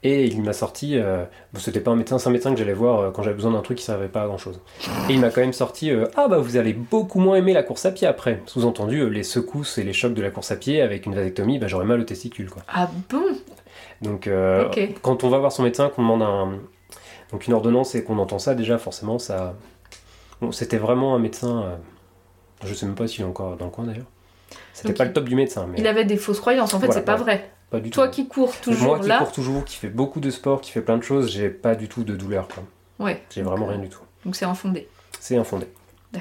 Et 0.04 0.26
il 0.26 0.42
m'a 0.44 0.54
sorti, 0.54 0.98
euh, 0.98 1.26
bon, 1.54 1.60
c'était 1.60 1.80
pas 1.80 1.92
un 1.92 1.96
médecin, 1.96 2.18
c'est 2.18 2.30
un 2.30 2.32
médecin 2.32 2.52
que 2.54 2.58
j'allais 2.58 2.74
voir 2.74 3.00
euh, 3.00 3.12
quand 3.12 3.22
j'avais 3.22 3.36
besoin 3.36 3.52
d'un 3.52 3.62
truc 3.62 3.78
qui 3.80 3.84
servait 3.84 4.08
pas 4.08 4.24
à 4.24 4.28
grand 4.28 4.38
chose. 4.40 4.60
Et 5.10 5.14
il 5.14 5.20
m'a 5.20 5.30
quand 5.30 5.42
même 5.42 5.54
sorti 5.54 5.92
euh, 5.92 6.06
Ah 6.16 6.28
bah 6.28 6.38
vous 6.40 6.56
allez 6.58 6.74
beaucoup 6.74 7.20
moins 7.20 7.36
aimer 7.36 7.54
la 7.54 7.62
course 7.64 7.86
à 7.86 7.92
pied 7.92 8.08
après. 8.08 8.42
Sous-entendu, 8.48 9.00
euh, 9.02 9.08
les 9.10 9.24
secousses 9.24 9.78
et 9.80 9.84
les 9.84 9.94
chocs 9.94 10.14
de 10.16 10.22
la 10.24 10.30
course 10.32 10.52
à 10.52 10.56
pied 10.56 10.82
avec 10.82 11.06
une 11.08 11.14
vasectomie, 11.16 11.58
bah 11.60 11.68
j'aurais 11.68 11.86
mal 11.86 12.00
au 12.00 12.04
testicule 12.04 12.50
quoi. 12.50 12.62
Ah 12.68 12.90
bon? 13.12 13.24
Donc 14.02 14.28
euh, 14.28 14.70
quand 15.02 15.24
on 15.24 15.30
va 15.30 15.40
voir 15.40 15.52
son 15.52 15.64
médecin, 15.64 15.90
qu'on 15.90 16.02
demande 16.04 16.22
un, 16.22 16.60
donc 17.32 17.48
une 17.48 17.54
ordonnance 17.54 17.96
et 17.96 18.04
qu'on 18.04 18.18
entend 18.20 18.40
ça, 18.40 18.56
déjà 18.56 18.78
forcément 18.78 19.20
ça. 19.20 19.56
Bon, 20.42 20.52
c'était 20.52 20.78
vraiment 20.78 21.16
un 21.16 21.20
médecin. 21.20 21.64
euh, 21.64 21.76
Je 22.66 22.74
sais 22.74 22.86
même 22.86 22.96
pas 22.96 23.08
s'il 23.08 23.22
est 23.22 23.28
encore 23.28 23.58
dans 23.58 23.66
le 23.66 23.72
coin 23.72 23.86
d'ailleurs. 23.86 24.06
C'était 24.74 24.94
pas 24.94 25.06
il- 25.06 25.08
le 25.08 25.14
top 25.14 25.26
du 25.26 25.36
médecin, 25.36 25.68
mais 25.70 25.78
Il 25.80 25.88
avait 25.88 26.06
des 26.06 26.18
fausses 26.18 26.40
croyances, 26.40 26.74
en 26.74 26.80
fait, 26.80 26.86
Voilà, 26.86 27.02
c'est 27.02 27.06
pas 27.06 27.16
vrai. 27.16 27.52
pas 27.72 27.80
du 27.80 27.90
tout. 27.90 27.96
Toi 27.96 28.08
qui 28.10 28.28
cours 28.28 28.56
toujours 28.62 28.88
Moi 28.96 29.00
qui 29.00 29.08
là. 29.10 29.18
cours 29.18 29.32
toujours, 29.32 29.66
qui 29.66 29.76
fait 29.78 29.90
beaucoup 29.90 30.20
de 30.20 30.30
sport, 30.30 30.62
qui 30.62 30.72
fait 30.72 30.82
plein 30.82 30.98
de 30.98 31.04
choses, 31.04 31.32
j'ai 31.32 31.50
pas 31.50 31.76
du 31.76 31.88
tout 31.88 32.04
de 32.04 32.16
douleur. 32.16 32.48
quoi. 32.48 32.64
Ouais. 33.00 33.22
J'ai 33.32 33.42
vraiment 33.42 33.66
rien 33.66 33.80
du 33.80 33.90
tout. 33.90 34.02
Donc 34.26 34.36
c'est 34.36 34.46
infondé. 34.46 34.88
C'est 35.20 35.38
infondé. 35.38 35.68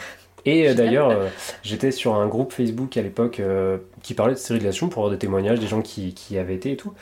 Et 0.49 0.68
euh, 0.68 0.75
d'ailleurs, 0.75 1.11
euh, 1.11 1.28
j'étais 1.64 1.90
sur 1.90 2.14
un 2.14 2.26
groupe 2.28 2.52
Facebook 2.52 2.97
à 2.97 3.02
l'époque 3.02 3.40
euh, 3.40 3.78
qui 4.02 4.14
parlait 4.14 4.35
de 4.35 4.38
stérilisation 4.38 4.88
pour 4.88 5.02
avoir 5.02 5.11
des 5.12 5.18
témoignages 5.18 5.59
des 5.59 5.66
gens 5.66 5.83
qui, 5.83 6.14
qui 6.14 6.38
avaient 6.38 6.54
été 6.54 6.71
et 6.73 6.76
tout. 6.76 6.92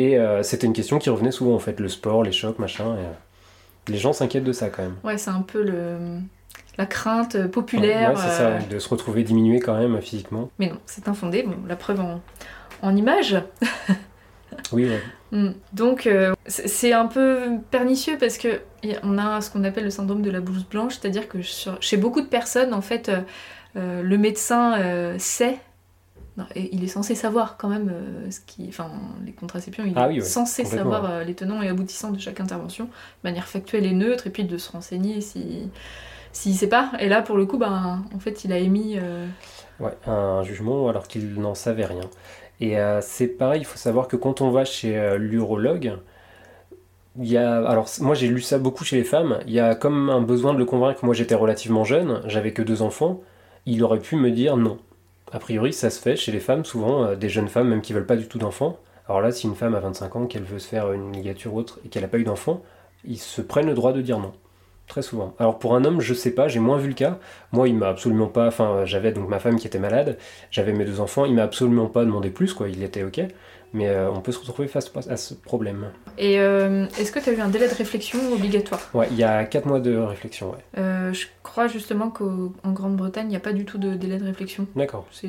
Et 0.00 0.16
euh, 0.18 0.42
c'était 0.42 0.66
une 0.66 0.72
question 0.72 0.98
qui 0.98 1.10
revenait 1.10 1.30
souvent 1.30 1.54
en 1.54 1.58
fait, 1.58 1.78
le 1.78 1.88
sport, 1.88 2.22
les 2.22 2.32
chocs, 2.32 2.58
machin. 2.58 2.94
et, 2.96 3.00
euh, 3.00 3.12
les 3.88 3.98
gens 3.98 4.12
s'inquiètent 4.12 4.44
de 4.44 4.52
ça 4.52 4.68
quand 4.70 4.82
même. 4.82 4.96
Ouais, 5.04 5.18
c'est 5.18 5.30
un 5.30 5.42
peu 5.42 5.62
le 5.62 5.96
la 6.78 6.86
crainte 6.86 7.34
euh, 7.34 7.48
populaire. 7.48 8.10
Ouais, 8.10 8.16
c'est 8.16 8.30
ça, 8.30 8.58
de 8.58 8.78
se 8.78 8.88
retrouver 8.88 9.22
diminué 9.24 9.60
quand 9.60 9.76
même 9.78 10.00
physiquement. 10.00 10.48
Mais 10.58 10.68
non, 10.68 10.78
c'est 10.86 11.08
infondé. 11.08 11.42
Bon, 11.42 11.56
la 11.68 11.76
preuve 11.76 12.00
en, 12.00 12.20
en 12.82 12.96
image. 12.96 13.36
Oui, 14.72 14.88
ouais. 14.88 15.00
Mm. 15.32 15.52
Donc 15.72 16.06
euh, 16.06 16.34
c'est 16.46 16.92
un 16.92 17.06
peu 17.06 17.38
pernicieux 17.70 18.16
parce 18.18 18.36
que 18.36 18.60
on 19.04 19.16
a 19.18 19.40
ce 19.40 19.50
qu'on 19.50 19.62
appelle 19.64 19.84
le 19.84 19.90
syndrome 19.90 20.22
de 20.22 20.30
la 20.30 20.40
blouse 20.40 20.64
blanche, 20.68 20.94
c'est-à-dire 21.00 21.28
que 21.28 21.40
sur- 21.42 21.80
chez 21.80 21.96
beaucoup 21.96 22.20
de 22.20 22.26
personnes, 22.26 22.74
en 22.74 22.80
fait, 22.82 23.10
euh, 23.76 24.02
le 24.02 24.18
médecin 24.18 24.78
euh, 24.80 25.14
sait. 25.18 25.58
Non, 26.36 26.44
et 26.54 26.74
il 26.74 26.84
est 26.84 26.88
censé 26.88 27.14
savoir 27.14 27.56
quand 27.56 27.68
même 27.68 27.88
euh, 27.92 28.30
ce 28.30 28.40
qui, 28.40 28.66
enfin, 28.68 28.90
les 29.24 29.32
contraceptions, 29.32 29.84
il 29.84 29.94
Ah 29.94 30.08
est 30.16 30.20
ouais, 30.20 30.20
censé 30.20 30.64
savoir 30.64 31.04
euh, 31.06 31.24
les 31.24 31.34
tenants 31.34 31.60
et 31.62 31.68
aboutissants 31.68 32.12
de 32.12 32.18
chaque 32.20 32.40
intervention, 32.40 32.84
de 32.86 32.90
manière 33.24 33.46
factuelle 33.48 33.84
et 33.84 33.92
neutre, 33.92 34.26
et 34.26 34.30
puis 34.30 34.44
de 34.44 34.56
se 34.58 34.70
renseigner 34.72 35.20
si 35.20 35.70
s'il 36.32 36.54
sait 36.56 36.68
pas. 36.68 36.92
Et 37.00 37.08
là, 37.08 37.22
pour 37.22 37.36
le 37.36 37.46
coup, 37.46 37.58
ben, 37.58 38.04
en 38.14 38.20
fait, 38.20 38.44
il 38.44 38.52
a 38.52 38.58
émis. 38.58 38.96
euh, 38.98 39.26
Ouais, 39.80 39.96
un 40.06 40.42
jugement 40.44 40.88
alors 40.88 41.08
qu'il 41.08 41.40
n'en 41.40 41.54
savait 41.54 41.86
rien. 41.86 42.08
Et 42.60 42.76
c'est 43.00 43.26
pareil, 43.28 43.62
il 43.62 43.64
faut 43.64 43.78
savoir 43.78 44.06
que 44.08 44.16
quand 44.16 44.42
on 44.42 44.50
va 44.50 44.64
chez 44.66 45.16
l'urologue, 45.18 45.98
il 47.18 47.26
y 47.28 47.36
a. 47.36 47.66
Alors, 47.68 47.88
moi 48.00 48.14
j'ai 48.14 48.28
lu 48.28 48.40
ça 48.40 48.58
beaucoup 48.58 48.84
chez 48.84 48.96
les 48.96 49.04
femmes, 49.04 49.40
il 49.46 49.52
y 49.52 49.60
a 49.60 49.74
comme 49.74 50.10
un 50.10 50.20
besoin 50.20 50.54
de 50.54 50.58
le 50.58 50.64
convaincre. 50.64 51.04
Moi 51.04 51.14
j'étais 51.14 51.34
relativement 51.34 51.84
jeune, 51.84 52.22
j'avais 52.26 52.52
que 52.52 52.62
deux 52.62 52.82
enfants, 52.82 53.20
il 53.66 53.82
aurait 53.82 53.98
pu 54.00 54.16
me 54.16 54.30
dire 54.30 54.56
non. 54.56 54.78
A 55.32 55.38
priori, 55.38 55.72
ça 55.72 55.90
se 55.90 56.00
fait 56.00 56.16
chez 56.16 56.32
les 56.32 56.40
femmes, 56.40 56.64
souvent, 56.64 57.04
euh, 57.04 57.16
des 57.16 57.28
jeunes 57.28 57.48
femmes 57.48 57.68
même 57.68 57.82
qui 57.82 57.92
veulent 57.92 58.06
pas 58.06 58.16
du 58.16 58.26
tout 58.26 58.38
d'enfants. 58.38 58.78
Alors 59.06 59.20
là, 59.20 59.32
si 59.32 59.46
une 59.46 59.54
femme 59.54 59.74
a 59.74 59.80
25 59.80 60.16
ans, 60.16 60.26
qu'elle 60.26 60.42
veut 60.42 60.58
se 60.58 60.68
faire 60.68 60.92
une 60.92 61.12
ligature 61.12 61.54
ou 61.54 61.58
autre 61.58 61.78
et 61.84 61.88
qu'elle 61.88 62.02
n'a 62.02 62.08
pas 62.08 62.18
eu 62.18 62.24
d'enfant, 62.24 62.62
ils 63.04 63.18
se 63.18 63.40
prennent 63.40 63.66
le 63.66 63.74
droit 63.74 63.92
de 63.92 64.02
dire 64.02 64.18
non. 64.18 64.32
Très 64.88 65.02
souvent. 65.02 65.34
Alors 65.38 65.60
pour 65.60 65.76
un 65.76 65.84
homme, 65.84 66.00
je 66.00 66.14
sais 66.14 66.32
pas, 66.32 66.48
j'ai 66.48 66.58
moins 66.58 66.76
vu 66.78 66.88
le 66.88 66.94
cas. 66.94 67.18
Moi, 67.52 67.68
il 67.68 67.76
m'a 67.76 67.88
absolument 67.88 68.26
pas. 68.26 68.48
Enfin, 68.48 68.84
j'avais 68.86 69.12
donc 69.12 69.28
ma 69.28 69.38
femme 69.38 69.56
qui 69.56 69.68
était 69.68 69.78
malade, 69.78 70.18
j'avais 70.50 70.72
mes 70.72 70.84
deux 70.84 71.00
enfants, 71.00 71.24
il 71.24 71.34
m'a 71.34 71.44
absolument 71.44 71.86
pas 71.86 72.04
demandé 72.04 72.30
plus, 72.30 72.52
quoi. 72.54 72.68
Il 72.68 72.82
était 72.82 73.04
ok. 73.04 73.20
Mais 73.72 73.88
euh, 73.88 74.10
on 74.10 74.20
peut 74.20 74.32
se 74.32 74.38
retrouver 74.40 74.66
face 74.66 74.90
à 75.08 75.16
ce 75.16 75.32
problème. 75.34 75.90
Et 76.18 76.40
euh, 76.40 76.86
est-ce 76.98 77.12
que 77.12 77.20
tu 77.20 77.30
as 77.30 77.32
eu 77.32 77.40
un 77.40 77.48
délai 77.48 77.68
de 77.68 77.74
réflexion 77.74 78.18
obligatoire? 78.32 78.80
Ouais, 78.94 79.06
il 79.12 79.16
y 79.16 79.22
a 79.22 79.44
4 79.44 79.66
mois 79.66 79.78
de 79.78 79.96
réflexion, 79.96 80.50
ouais. 80.50 80.56
Euh, 80.78 81.12
je 81.12 81.26
crois 81.44 81.68
justement 81.68 82.10
qu'en 82.10 82.50
Grande-Bretagne, 82.72 83.26
il 83.26 83.30
n'y 83.30 83.36
a 83.36 83.40
pas 83.40 83.52
du 83.52 83.64
tout 83.64 83.78
de 83.78 83.94
délai 83.94 84.18
de 84.18 84.24
réflexion. 84.24 84.66
D'accord, 84.74 85.06
C'est 85.12 85.28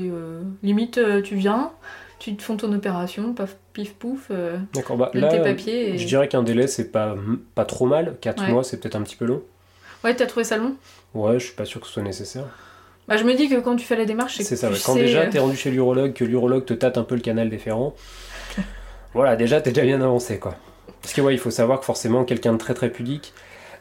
limite, 0.64 1.00
tu 1.24 1.36
viens, 1.36 1.72
tu 2.18 2.36
te 2.36 2.42
font 2.42 2.58
ton 2.58 2.74
opération, 2.74 3.34
paf, 3.34 3.56
pif 3.74 3.94
pouf, 3.94 4.32
d'accord. 4.74 4.98
Bah, 4.98 5.12
là, 5.14 5.28
tes 5.28 5.40
papiers. 5.42 5.94
Et... 5.94 5.98
je 6.00 6.08
dirais 6.08 6.28
qu'un 6.28 6.44
délai, 6.44 6.66
c'est 6.66 6.92
pas, 6.92 7.16
pas 7.54 7.66
trop 7.66 7.86
mal. 7.86 8.18
4 8.22 8.44
Ouais. 8.44 8.52
mois, 8.52 8.64
c'est 8.64 8.78
peut-être 8.80 8.96
un 8.96 9.04
petit 9.04 9.16
peu 9.16 9.26
long. 9.26 9.44
Ouais, 10.04 10.16
t'as 10.16 10.26
trouvé 10.26 10.44
ça 10.46 10.58
long? 10.58 10.74
Ouais, 11.14 11.38
je 11.40 11.46
suis 11.46 11.54
pas 11.56 11.66
sûr 11.66 11.80
que 11.80 11.86
ce 11.86 11.94
soit 11.94 12.02
nécessaire. 12.04 12.46
Bah, 13.08 13.18
je 13.18 13.24
me 13.24 13.34
dis 13.36 13.50
que 13.50 13.60
quand 13.60 13.76
tu 13.76 13.86
fais 13.86 13.96
la 13.96 14.06
démarche, 14.06 14.38
c'est 14.38 14.44
C'est 14.44 14.56
que 14.56 14.62
ça, 14.62 14.68
tu 14.70 14.74
ouais. 14.74 14.80
quand 14.84 14.94
sais, 14.94 15.02
déjà 15.02 15.26
t'es 15.28 15.40
rendu 15.40 15.56
chez 15.56 15.70
l'urologue, 15.70 16.14
que 16.14 16.24
l'urologue 16.24 16.66
te 16.66 16.74
tâte 16.74 16.98
un 16.98 17.04
peu 17.04 17.16
le 17.16 17.22
canal 17.22 17.50
déférent, 17.50 17.94
voilà, 19.14 19.36
déjà 19.36 19.62
t'es 19.62 19.72
déjà 19.72 19.86
bien 19.86 20.02
avancé 20.02 20.40
quoi. 20.40 20.56
Parce 21.02 21.14
que 21.14 21.22
ouais, 21.22 21.34
il 21.34 21.40
faut 21.40 21.50
savoir 21.52 21.80
que 21.80 21.86
forcément 21.86 22.24
quelqu'un 22.26 22.54
de 22.54 22.58
très 22.58 22.74
très 22.74 22.90
pudique, 22.90 23.34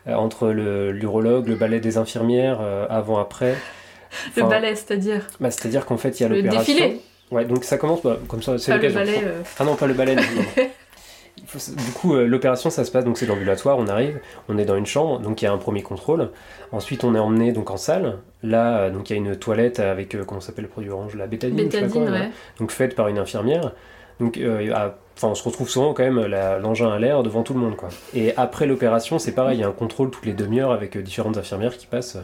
euh, 0.09 0.15
entre 0.15 0.49
le- 0.49 0.91
l'urologue, 0.93 1.49
le 1.49 1.55
balai 1.57 1.79
des 1.81 1.99
infirmières, 1.99 2.59
euh, 2.63 2.87
avant, 2.89 3.19
après. 3.19 3.55
le 4.37 4.43
balai, 4.45 4.75
c'est-à-dire 4.75 5.27
bah, 5.39 5.51
C'est-à-dire 5.51 5.85
qu'en 5.87 5.97
fait 5.99 6.19
il 6.19 6.23
y 6.23 6.27
a 6.27 6.29
le 6.31 6.37
l'opération. 6.37 6.73
défilé, 6.75 7.01
Ouais, 7.31 7.45
donc 7.45 7.63
ça 7.65 7.79
commence 7.79 8.03
bah, 8.03 8.19
comme 8.27 8.43
ça, 8.43 8.59
c'est 8.59 8.73
le 8.77 8.89
l'occasion. 8.89 9.01
euh, 9.25 9.43
Ah 9.59 9.65
non, 9.65 9.77
pas 9.77 9.87
le 9.87 9.95
balai. 9.95 10.17
non, 10.17 10.23
non, 10.23 10.65
du 11.77 11.93
coup, 11.93 12.15
euh, 12.15 12.27
l'opération, 12.27 12.71
ça 12.71 12.85
se 12.85 12.91
passe, 12.91 13.05
donc 13.05 13.19
c'est 13.19 13.27
l'ambulatoire, 13.27 13.79
on 13.79 13.87
arrive, 13.87 14.19
on 14.49 14.59
est 14.59 14.65
dans 14.65 14.77
une 14.77 14.87
chambre, 14.87 15.21
donc 15.21 15.41
il 15.41 15.45
y 15.45 15.49
a 15.49 15.53
un 15.53 15.59
premier 15.59 15.83
contrôle. 15.83 16.31
Ensuite, 16.73 17.05
on 17.05 17.15
est 17.15 17.19
emmené 17.21 17.53
donc 17.53 17.71
en 17.71 17.77
salle. 17.77 18.19
Là, 18.43 18.91
donc 18.91 19.11
il 19.11 19.13
y 19.13 19.17
a 19.17 19.19
une 19.19 19.37
toilette 19.37 19.79
avec, 19.81 20.17
comment 20.27 20.41
s'appelle 20.41 20.65
le 20.65 20.71
produit 20.71 20.91
orange 20.91 21.15
La 21.15 21.27
bétadine, 21.29 21.57
je 21.59 21.63
sais 21.65 21.69
pas 21.69 21.87
bétadine, 21.87 22.05
quoi, 22.09 22.13
ouais. 22.19 22.31
donc 22.59 22.73
faite 22.73 22.95
par 22.97 23.07
une 23.09 23.19
infirmière. 23.19 23.73
Donc, 24.21 24.37
euh, 24.39 24.73
à- 24.75 24.95
on 25.23 25.35
se 25.35 25.43
retrouve 25.43 25.69
souvent 25.69 25.93
quand 25.93 26.03
même 26.03 26.25
la- 26.27 26.59
l'engin 26.59 26.91
à 26.93 26.99
l'air 26.99 27.23
devant 27.23 27.43
tout 27.43 27.53
le 27.55 27.61
monde, 27.61 27.77
quoi. 27.77 27.89
Et 28.15 28.35
après 28.37 28.67
l'opération, 28.67 29.19
c'est 29.19 29.33
pareil, 29.33 29.59
il 29.59 29.61
y 29.61 29.65
a 29.65 29.69
un 29.69 29.73
contrôle 29.73 30.11
toutes 30.11 30.25
les 30.27 30.33
demi-heures 30.33 30.73
avec 30.73 30.97
euh, 30.97 31.03
différentes 31.03 31.37
infirmières 31.37 31.77
qui 31.77 31.87
passent. 31.87 32.17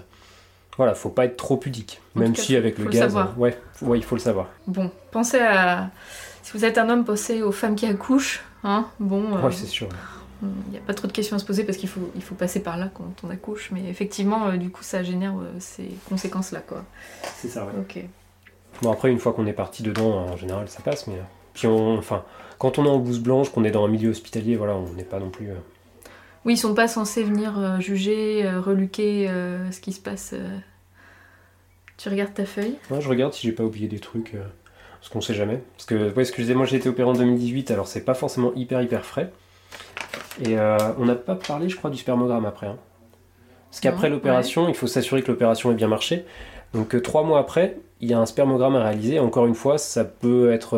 Voilà, 0.77 0.95
faut 0.95 1.09
pas 1.09 1.25
être 1.25 1.37
trop 1.39 1.57
pudique, 1.57 2.01
En 2.15 2.21
même 2.21 2.33
cas, 2.35 2.43
si 2.43 2.55
avec 2.55 2.77
le 2.79 2.85
le 2.85 2.91
gaz, 2.91 3.01
savoir. 3.05 3.29
euh, 3.37 3.41
ouais, 3.41 3.59
ouais, 3.83 3.99
il 3.99 4.05
faut 4.05 4.15
le 4.15 4.21
savoir. 4.21 4.49
Bon, 4.67 4.91
pensez 5.11 5.39
à. 5.41 5.91
Si 6.43 6.53
vous 6.53 6.65
êtes 6.67 6.77
un 6.79 6.89
homme, 6.91 7.05
pensez 7.05 7.43
aux 7.43 7.51
femmes 7.53 7.75
qui 7.77 7.87
accouchent. 7.87 8.45
Hein 8.63 8.87
bon, 9.01 9.37
euh, 9.37 9.41
Ouais, 9.43 9.53
c'est 9.53 9.67
sûr. 9.67 9.89
il 10.43 10.71
n'y 10.71 10.77
a 10.77 10.81
pas 10.81 10.93
trop 10.95 11.07
de 11.09 11.13
questions 11.13 11.35
à 11.37 11.39
se 11.39 11.45
poser 11.47 11.65
parce 11.65 11.79
qu'il 11.79 11.89
faut, 11.89 12.11
il 12.15 12.23
faut 12.23 12.35
passer 12.35 12.61
par 12.61 12.77
là 12.77 12.91
quand 12.93 13.11
on 13.25 13.31
accouche. 13.31 13.71
Mais 13.73 13.89
effectivement, 13.89 14.49
euh, 14.49 14.57
du 14.59 14.69
coup, 14.71 14.83
ça 14.83 15.03
génère 15.03 15.33
euh, 15.41 15.51
ces 15.61 15.89
conséquences-là, 16.11 16.61
quoi. 16.61 16.85
C'est 17.37 17.49
ça, 17.49 17.65
ouais. 17.65 17.73
Ok. 17.81 18.05
Bon, 18.83 18.93
après, 18.93 19.11
une 19.11 19.19
fois 19.19 19.33
qu'on 19.33 19.47
est 19.47 19.55
parti 19.55 19.83
dedans, 19.83 20.11
en 20.11 20.37
général, 20.37 20.69
ça 20.69 20.83
passe, 20.83 21.07
mais. 21.07 21.17
Puis, 21.57 21.67
on, 21.67 21.97
enfin, 21.99 22.23
quand 22.59 22.79
on 22.79 22.85
est 22.85 22.89
en 22.89 22.99
blouse 22.99 23.19
blanche, 23.19 23.49
qu'on 23.51 23.65
est 23.65 23.71
dans 23.71 23.85
un 23.85 23.89
milieu 23.89 24.11
hospitalier, 24.11 24.57
voilà, 24.57 24.77
on 24.77 24.93
n'est 24.93 25.05
pas 25.05 25.19
non 25.19 25.31
plus. 25.31 25.49
euh, 25.51 25.55
Oui, 26.45 26.53
ils 26.55 26.59
sont 26.59 26.75
pas 26.75 26.87
censés 26.87 27.23
venir 27.25 27.59
euh, 27.59 27.81
juger, 27.81 28.45
euh, 28.47 28.61
reluquer 28.61 29.29
euh, 29.31 29.71
ce 29.73 29.81
qui 29.81 29.93
se 29.93 30.01
passe. 30.01 30.35
Tu 31.97 32.09
regardes 32.11 32.35
ta 32.35 32.45
feuille? 32.45 32.75
Ouais, 32.91 33.01
je 33.01 33.09
regarde 33.09 33.33
si 33.33 33.47
j'ai 33.47 33.53
pas 33.53 33.65
oublié 33.65 33.89
des 33.89 33.99
trucs, 34.01 34.35
euh, 34.35 34.43
parce 35.01 35.09
qu'on 35.09 35.23
sait 35.23 35.33
jamais. 35.35 35.63
Parce 35.77 35.87
que, 35.87 36.13
ouais, 36.15 36.25
ce 36.27 36.31
que 36.31 36.37
je 36.39 36.43
disais, 36.43 36.55
moi 36.55 36.67
j'ai 36.67 36.77
été 36.77 36.89
opéré 36.91 37.09
en 37.09 37.15
2018, 37.15 37.71
alors 37.71 37.87
c'est 37.89 38.05
pas 38.05 38.15
forcément 38.15 38.53
hyper 38.55 38.83
hyper 38.83 39.05
frais. 39.05 39.33
Et 40.45 40.59
euh, 40.59 40.77
on 40.99 41.07
n'a 41.07 41.15
pas 41.15 41.35
parlé, 41.37 41.71
je 41.71 41.77
crois, 41.77 41.89
du 41.91 41.97
spermogramme 41.97 42.45
après. 42.45 42.67
hein. 42.67 42.77
Parce 43.71 43.81
qu'après 43.81 44.11
l'opération, 44.11 44.69
il 44.69 44.75
faut 44.75 44.87
s'assurer 44.87 45.23
que 45.23 45.31
l'opération 45.33 45.71
ait 45.73 45.75
bien 45.75 45.89
marché. 45.89 46.25
Donc 46.75 46.95
euh, 46.95 47.01
trois 47.01 47.23
mois 47.23 47.39
après, 47.39 47.77
il 48.03 48.11
y 48.11 48.15
a 48.15 48.19
un 48.19 48.27
spermogramme 48.27 48.77
à 48.77 48.83
réaliser. 48.85 49.19
Encore 49.19 49.47
une 49.47 49.55
fois, 49.55 49.79
ça 49.79 50.05
peut 50.05 50.53
être 50.53 50.77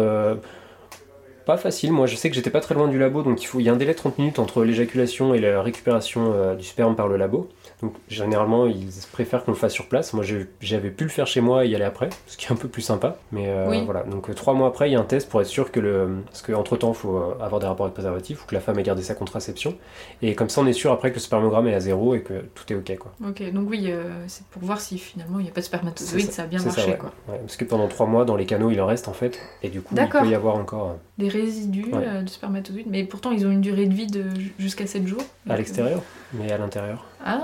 pas 1.49 1.57
facile. 1.57 1.93
Moi, 1.93 2.07
je 2.07 2.15
sais 2.15 2.29
que 2.29 2.37
j'étais 2.37 2.51
pas 2.51 2.61
très 2.61 2.75
loin 2.75 2.89
du 2.89 2.99
labo, 2.99 3.23
donc 3.23 3.43
il, 3.43 3.47
faut, 3.47 3.59
il 3.59 3.63
y 3.63 3.71
a 3.71 3.73
un 3.73 3.77
délai 3.77 3.95
de 3.95 3.97
30 3.97 4.19
minutes 4.19 4.39
entre 4.39 4.65
l'éjaculation 4.65 5.33
et 5.33 5.41
la 5.41 5.63
récupération 5.63 6.35
euh, 6.35 6.55
du 6.55 6.63
sperme 6.63 6.95
par 6.95 7.09
le 7.09 7.17
labo. 7.17 7.49
Donc 7.83 7.95
généralement, 8.09 8.67
ils 8.67 8.89
préfèrent 9.13 9.45
qu'on 9.45 9.53
le 9.53 9.57
fasse 9.57 9.73
sur 9.73 9.87
place. 9.87 10.13
Moi, 10.13 10.25
j'avais 10.61 10.91
pu 10.91 11.05
le 11.05 11.11
faire 11.11 11.27
chez 11.27 11.41
moi 11.41 11.65
et 11.65 11.69
y 11.69 11.75
aller 11.75 11.85
après, 11.85 12.09
ce 12.27 12.37
qui 12.37 12.47
est 12.47 12.53
un 12.53 12.57
peu 12.57 12.67
plus 12.69 12.83
sympa. 12.83 13.17
Mais 13.31 13.45
euh, 13.49 13.69
Oui. 13.71 13.85
voilà, 13.85 14.03
donc 14.03 14.29
euh, 14.29 14.35
trois 14.35 14.53
mois 14.55 14.67
après, 14.69 14.89
il 14.91 14.93
y 14.93 14.97
a 14.97 15.01
un 15.01 15.05
test 15.05 15.29
pour 15.29 15.41
être 15.41 15.47
sûr 15.47 15.71
que 15.71 15.79
le... 15.79 16.17
Parce 16.27 16.43
qu'entre 16.43 16.77
temps, 16.77 16.91
il 16.91 16.97
faut 16.97 17.17
euh, 17.17 17.35
avoir 17.41 17.61
des 17.61 17.67
rapports 17.67 17.87
avec 17.87 17.95
préservatif, 17.95 18.43
ou 18.43 18.47
que 18.47 18.55
la 18.55 18.61
femme 18.61 18.79
ait 18.79 18.83
gardé 18.83 19.03
sa 19.03 19.15
contraception. 19.15 19.77
Et 20.23 20.35
comme 20.35 20.49
ça, 20.49 20.61
on 20.61 20.67
est 20.67 20.73
sûr 20.73 20.91
après 20.91 21.11
que 21.11 21.17
le 21.17 21.21
spermogramme 21.21 21.69
est 21.69 21.75
à 21.75 21.81
zéro 21.81 22.15
et 22.17 22.23
que 22.23 22.45
tout 22.55 22.73
est 22.73 22.77
ok, 22.77 22.97
quoi. 22.99 23.13
Ok, 23.29 23.43
donc 23.53 23.71
oui, 23.71 23.85
euh, 23.89 24.25
c'est 24.27 24.45
pour 24.47 24.63
voir 24.63 24.81
si 24.81 24.99
finalement 24.99 25.39
il 25.39 25.45
n'y 25.45 25.49
a 25.49 25.53
pas 25.53 25.61
de 25.61 25.65
C'est 25.65 25.69
spermatozoïdes, 25.69 26.27
ça, 26.27 26.33
ça 26.33 26.43
a 26.43 26.47
bien 26.47 26.61
marché, 26.63 26.81
ça, 26.81 26.89
ouais. 26.89 26.97
quoi. 26.99 27.13
Ouais, 27.29 27.39
parce 27.39 27.57
que 27.57 27.65
pendant 27.65 27.87
trois 27.87 28.07
mois, 28.07 28.25
dans 28.25 28.37
les 28.37 28.47
canaux, 28.47 28.71
il 28.71 28.81
en 28.81 28.87
reste 28.87 29.07
en 29.09 29.13
fait. 29.13 29.39
Et 29.63 29.69
du 29.69 29.81
coup, 29.83 29.95
il 29.97 30.09
peut 30.09 30.29
y 30.29 30.35
avoir 30.35 30.57
encore 30.57 30.97
Des 31.19 31.29
résidus 31.29 31.87
Ouais. 31.93 32.23
de 32.23 32.29
spermatozoïdes, 32.29 32.87
mais 32.91 33.05
pourtant 33.05 33.31
ils 33.31 33.47
ont 33.47 33.51
une 33.51 33.61
durée 33.61 33.87
de 33.87 33.95
vie 33.95 34.07
de 34.09 34.25
ju- 34.35 34.53
jusqu'à 34.59 34.87
7 34.87 35.07
jours. 35.07 35.23
à 35.49 35.57
l'extérieur, 35.57 36.03
mais 36.33 36.51
à 36.53 36.59
l'intérieur. 36.59 37.05
Ah, 37.25 37.41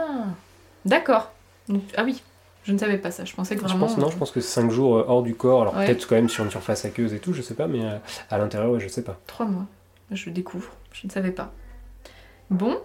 d'accord. 0.84 1.30
Ah 1.96 2.04
oui, 2.04 2.22
je 2.64 2.72
ne 2.72 2.78
savais 2.78 2.98
pas 2.98 3.10
ça. 3.10 3.24
Je 3.24 3.34
pensais 3.34 3.54
que 3.56 3.62
Je 3.62 3.66
vraiment. 3.68 3.86
pense, 3.86 3.98
non, 3.98 4.10
je 4.10 4.16
pense 4.16 4.30
que 4.30 4.40
c'est 4.40 4.60
5 4.60 4.70
jours 4.70 4.96
euh, 4.96 5.04
hors 5.08 5.22
du 5.22 5.34
corps. 5.34 5.62
Alors 5.62 5.76
Ouais. 5.76 5.86
peut-être 5.86 6.06
quand 6.08 6.14
même 6.16 6.28
sur 6.28 6.44
une 6.44 6.50
surface 6.50 6.84
aqueuse 6.84 7.12
et 7.14 7.18
tout, 7.18 7.32
je 7.32 7.42
sais 7.42 7.54
pas, 7.54 7.66
mais 7.66 7.84
euh, 7.84 7.96
à 8.30 8.38
l'intérieur, 8.38 8.70
ouais, 8.72 8.80
je 8.80 8.88
sais 8.88 9.02
pas. 9.02 9.18
3 9.26 9.46
mois. 9.46 9.66
Je 10.10 10.30
découvre. 10.30 10.70
Je 10.92 11.06
ne 11.06 11.12
savais 11.12 11.30
pas. 11.30 11.50
Bon. 12.50 12.76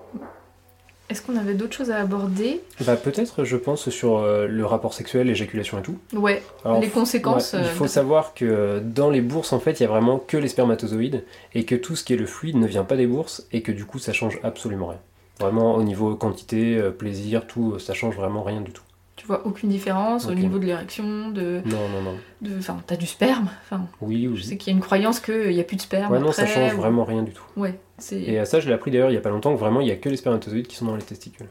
Est-ce 1.09 1.23
qu'on 1.23 1.37
avait 1.37 1.55
d'autres 1.55 1.73
choses 1.73 1.89
à 1.89 1.97
aborder? 1.97 2.61
Bah 2.81 2.95
peut-être, 2.95 3.43
je 3.43 3.57
pense, 3.57 3.89
sur 3.89 4.19
euh, 4.19 4.45
le 4.47 4.63
rapport 4.63 4.93
sexuel, 4.93 5.25
l'éjaculation 5.25 5.79
et 5.79 5.81
tout. 5.81 5.97
Ouais, 6.13 6.43
Alors, 6.63 6.79
les 6.79 6.87
conséquences. 6.89 7.53
Ouais, 7.53 7.61
il 7.63 7.65
faut 7.69 7.85
de- 7.85 7.89
savoir 7.89 8.35
que 8.35 8.79
dans 8.85 9.09
les 9.09 9.21
bourses, 9.21 9.51
en 9.51 9.59
fait, 9.59 9.79
il 9.79 9.83
y 9.83 9.85
a 9.87 9.89
vraiment 9.89 10.19
que 10.19 10.37
les 10.37 10.47
spermatozoïdes 10.47 11.25
et 11.55 11.65
que 11.65 11.73
tout 11.73 11.95
ce 11.95 12.03
qui 12.03 12.13
est 12.13 12.15
le 12.17 12.27
fluide 12.27 12.57
ne 12.57 12.67
vient 12.67 12.83
pas 12.83 12.95
des 12.95 13.07
bourses 13.07 13.47
et 13.51 13.63
que 13.63 13.71
du 13.71 13.85
coup, 13.85 13.97
ça 13.97 14.13
change 14.13 14.39
absolument 14.43 14.85
rien. 14.87 14.99
Vraiment, 15.39 15.75
au 15.75 15.83
niveau 15.83 16.15
quantité, 16.15 16.77
euh, 16.77 16.91
plaisir, 16.91 17.47
tout, 17.47 17.73
euh, 17.73 17.79
ça 17.79 17.93
change 17.93 18.15
vraiment 18.15 18.43
rien 18.43 18.61
du 18.61 18.71
tout. 18.71 18.83
Tu 19.15 19.25
vois 19.25 19.45
aucune 19.45 19.69
différence 19.69 20.27
au 20.27 20.33
niveau 20.33 20.59
de 20.59 20.65
l'érection, 20.65 21.29
de. 21.29 21.61
Non, 21.65 21.89
non, 21.89 22.01
non. 22.01 22.17
de- 22.41 22.57
Enfin, 22.57 22.81
t'as 22.87 22.95
du 22.95 23.05
sperme. 23.05 23.49
Enfin, 23.63 23.85
Oui, 24.01 24.29
je 24.35 24.41
sais 24.41 24.51
oui. 24.51 24.57
qu'il 24.57 24.71
y 24.71 24.73
a 24.73 24.77
une 24.77 24.83
croyance 24.83 25.19
qu'il 25.19 25.49
n'y 25.49 25.59
a 25.59 25.63
plus 25.63 25.75
de 25.75 25.81
sperme. 25.81 26.11
Ouais, 26.11 26.19
non, 26.19 26.31
ça 26.31 26.43
après, 26.43 26.53
change 26.55 26.73
ou- 26.73 26.77
vraiment 26.77 27.03
rien 27.03 27.21
du 27.23 27.31
tout. 27.33 27.43
Ouais, 27.57 27.77
c'est. 27.97 28.19
Et 28.21 28.39
à 28.39 28.45
ça, 28.45 28.59
je 28.61 28.67
l'ai 28.67 28.73
appris 28.73 28.91
d'ailleurs 28.91 29.09
il 29.11 29.15
y 29.15 29.17
a 29.17 29.21
pas 29.21 29.29
longtemps 29.29 29.53
que 29.53 29.59
vraiment, 29.59 29.81
il 29.81 29.87
y 29.87 29.91
a 29.91 29.97
que 29.97 30.07
les 30.09 30.15
spermatozoïdes 30.17 30.67
qui 30.67 30.75
sont 30.77 30.85
dans 30.85 30.95
les 30.95 31.01
testicules. 31.03 31.47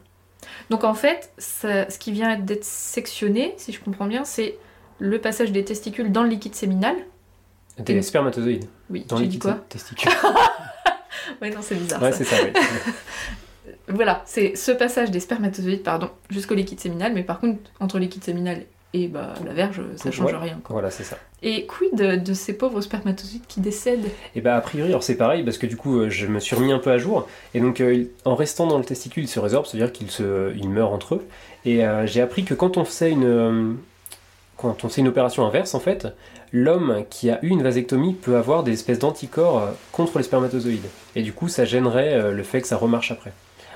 Donc 0.71 0.83
en 0.83 0.95
fait, 0.95 1.31
ça- 1.37 1.87
ce 1.89 1.99
qui 1.99 2.11
vient 2.11 2.37
d'être 2.39 2.65
sectionné, 2.65 3.53
si 3.57 3.71
je 3.71 3.79
comprends 3.79 4.07
bien, 4.07 4.23
c'est 4.25 4.57
le 4.97 5.19
passage 5.19 5.51
des 5.51 5.63
testicules 5.63 6.11
dans 6.11 6.23
le 6.23 6.29
liquide 6.29 6.55
séminal. 6.55 6.95
Des 7.77 7.93
Et- 7.97 8.01
spermatozoïdes 8.01 8.65
Oui, 8.89 9.05
dans 9.07 9.19
dit 9.19 9.37
quoi 9.39 9.59
testicules. 9.69 10.11
Ouais, 11.41 11.51
non, 11.51 11.59
c'est 11.61 11.75
bizarre. 11.75 12.01
ouais, 12.01 12.11
ça. 12.11 12.17
c'est 12.17 12.23
ça, 12.25 12.35
oui. 12.43 12.51
Voilà, 13.89 14.21
c'est 14.25 14.55
ce 14.55 14.71
passage 14.71 15.11
des 15.11 15.19
spermatozoïdes, 15.19 15.83
pardon, 15.83 16.09
jusqu'au 16.29 16.55
liquide 16.55 16.79
séminal, 16.79 17.13
mais 17.13 17.23
par 17.23 17.39
contre, 17.39 17.59
entre 17.79 17.97
le 17.97 18.03
liquide 18.03 18.23
séminal 18.23 18.63
et 18.93 19.07
bah, 19.07 19.35
la 19.45 19.53
verge, 19.53 19.81
ça 19.97 20.09
change 20.11 20.31
Ouais. 20.33 20.37
rien. 20.39 20.59
Quoi. 20.63 20.73
voilà, 20.73 20.89
c'est 20.89 21.03
ça. 21.03 21.17
Et 21.43 21.67
quid 21.67 21.93
de, 21.95 22.15
de 22.15 22.33
ces 22.33 22.53
pauvres 22.53 22.81
spermatozoïdes 22.81 23.45
qui 23.47 23.61
décèdent? 23.61 24.09
Et 24.35 24.41
bah 24.41 24.55
a 24.55 24.61
priori, 24.61 24.89
alors 24.89 25.03
c'est 25.03 25.15
pareil 25.15 25.43
parce 25.43 25.57
que 25.59 25.67
du 25.67 25.77
coup 25.77 25.99
euh, 25.99 26.09
je 26.09 26.25
me 26.25 26.39
suis 26.39 26.55
remis 26.55 26.71
un 26.71 26.79
peu 26.79 26.89
à 26.91 26.97
jour 26.97 27.27
et 27.53 27.59
donc 27.61 27.81
euh, 27.81 28.05
en 28.25 28.33
restant 28.35 28.65
dans 28.65 28.79
le 28.79 28.83
testicule, 28.83 29.23
ils 29.23 29.27
se 29.27 29.39
résorbent, 29.39 29.67
c'est-à-dire 29.67 29.91
qu'ils 29.93 30.09
se, 30.09 30.53
ils 30.57 30.69
meurent 30.69 30.91
entre 30.91 31.15
eux. 31.15 31.27
Et 31.65 31.85
euh, 31.85 32.07
j'ai 32.07 32.21
appris 32.21 32.43
que 32.45 32.55
quand 32.55 32.77
on 32.77 32.83
fait 32.83 33.11
une, 33.11 33.25
euh, 33.25 33.73
quand 34.57 34.83
on 34.83 34.89
fait 34.89 35.01
une 35.01 35.07
opération 35.07 35.45
inverse 35.45 35.75
en 35.75 35.79
fait, 35.79 36.07
l'homme 36.51 37.03
qui 37.11 37.29
a 37.29 37.37
eu 37.45 37.49
une 37.49 37.61
vasectomie 37.61 38.15
peut 38.15 38.37
avoir 38.37 38.63
des 38.63 38.73
espèces 38.73 38.99
d'anticorps 38.99 39.69
contre 39.91 40.17
les 40.17 40.23
spermatozoïdes. 40.23 40.87
Et 41.15 41.21
du 41.21 41.31
coup 41.31 41.47
ça 41.47 41.63
gênerait 41.63 42.31
le 42.31 42.43
fait 42.43 42.61
que 42.61 42.67
ça 42.67 42.75
remarche 42.75 43.11
après. 43.11 43.31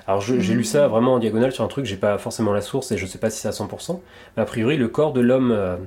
Alors 0.08 0.22
j'ai 0.22 0.38
lu 0.54 0.64
ça 0.64 0.88
vraiment 0.88 1.14
en 1.14 1.20
diagonale 1.20 1.52
sur 1.52 1.64
un 1.64 1.68
truc, 1.68 1.86
j'ai 1.86 1.96
pas 1.98 2.18
forcément 2.18 2.52
la 2.54 2.62
source 2.62 2.92
et 2.92 2.98
je 2.98 3.06
sais 3.06 3.18
pas 3.20 3.30
si 3.30 3.40
c'est 3.40 3.48
à 3.48 3.52
100%, 3.52 4.00
mais 4.36 4.44
a 4.44 4.46
priori 4.46 4.76
le 4.78 4.88
corps 4.90 5.14
de 5.14 5.22
l'homme 5.22 5.52
euh, 5.52 5.78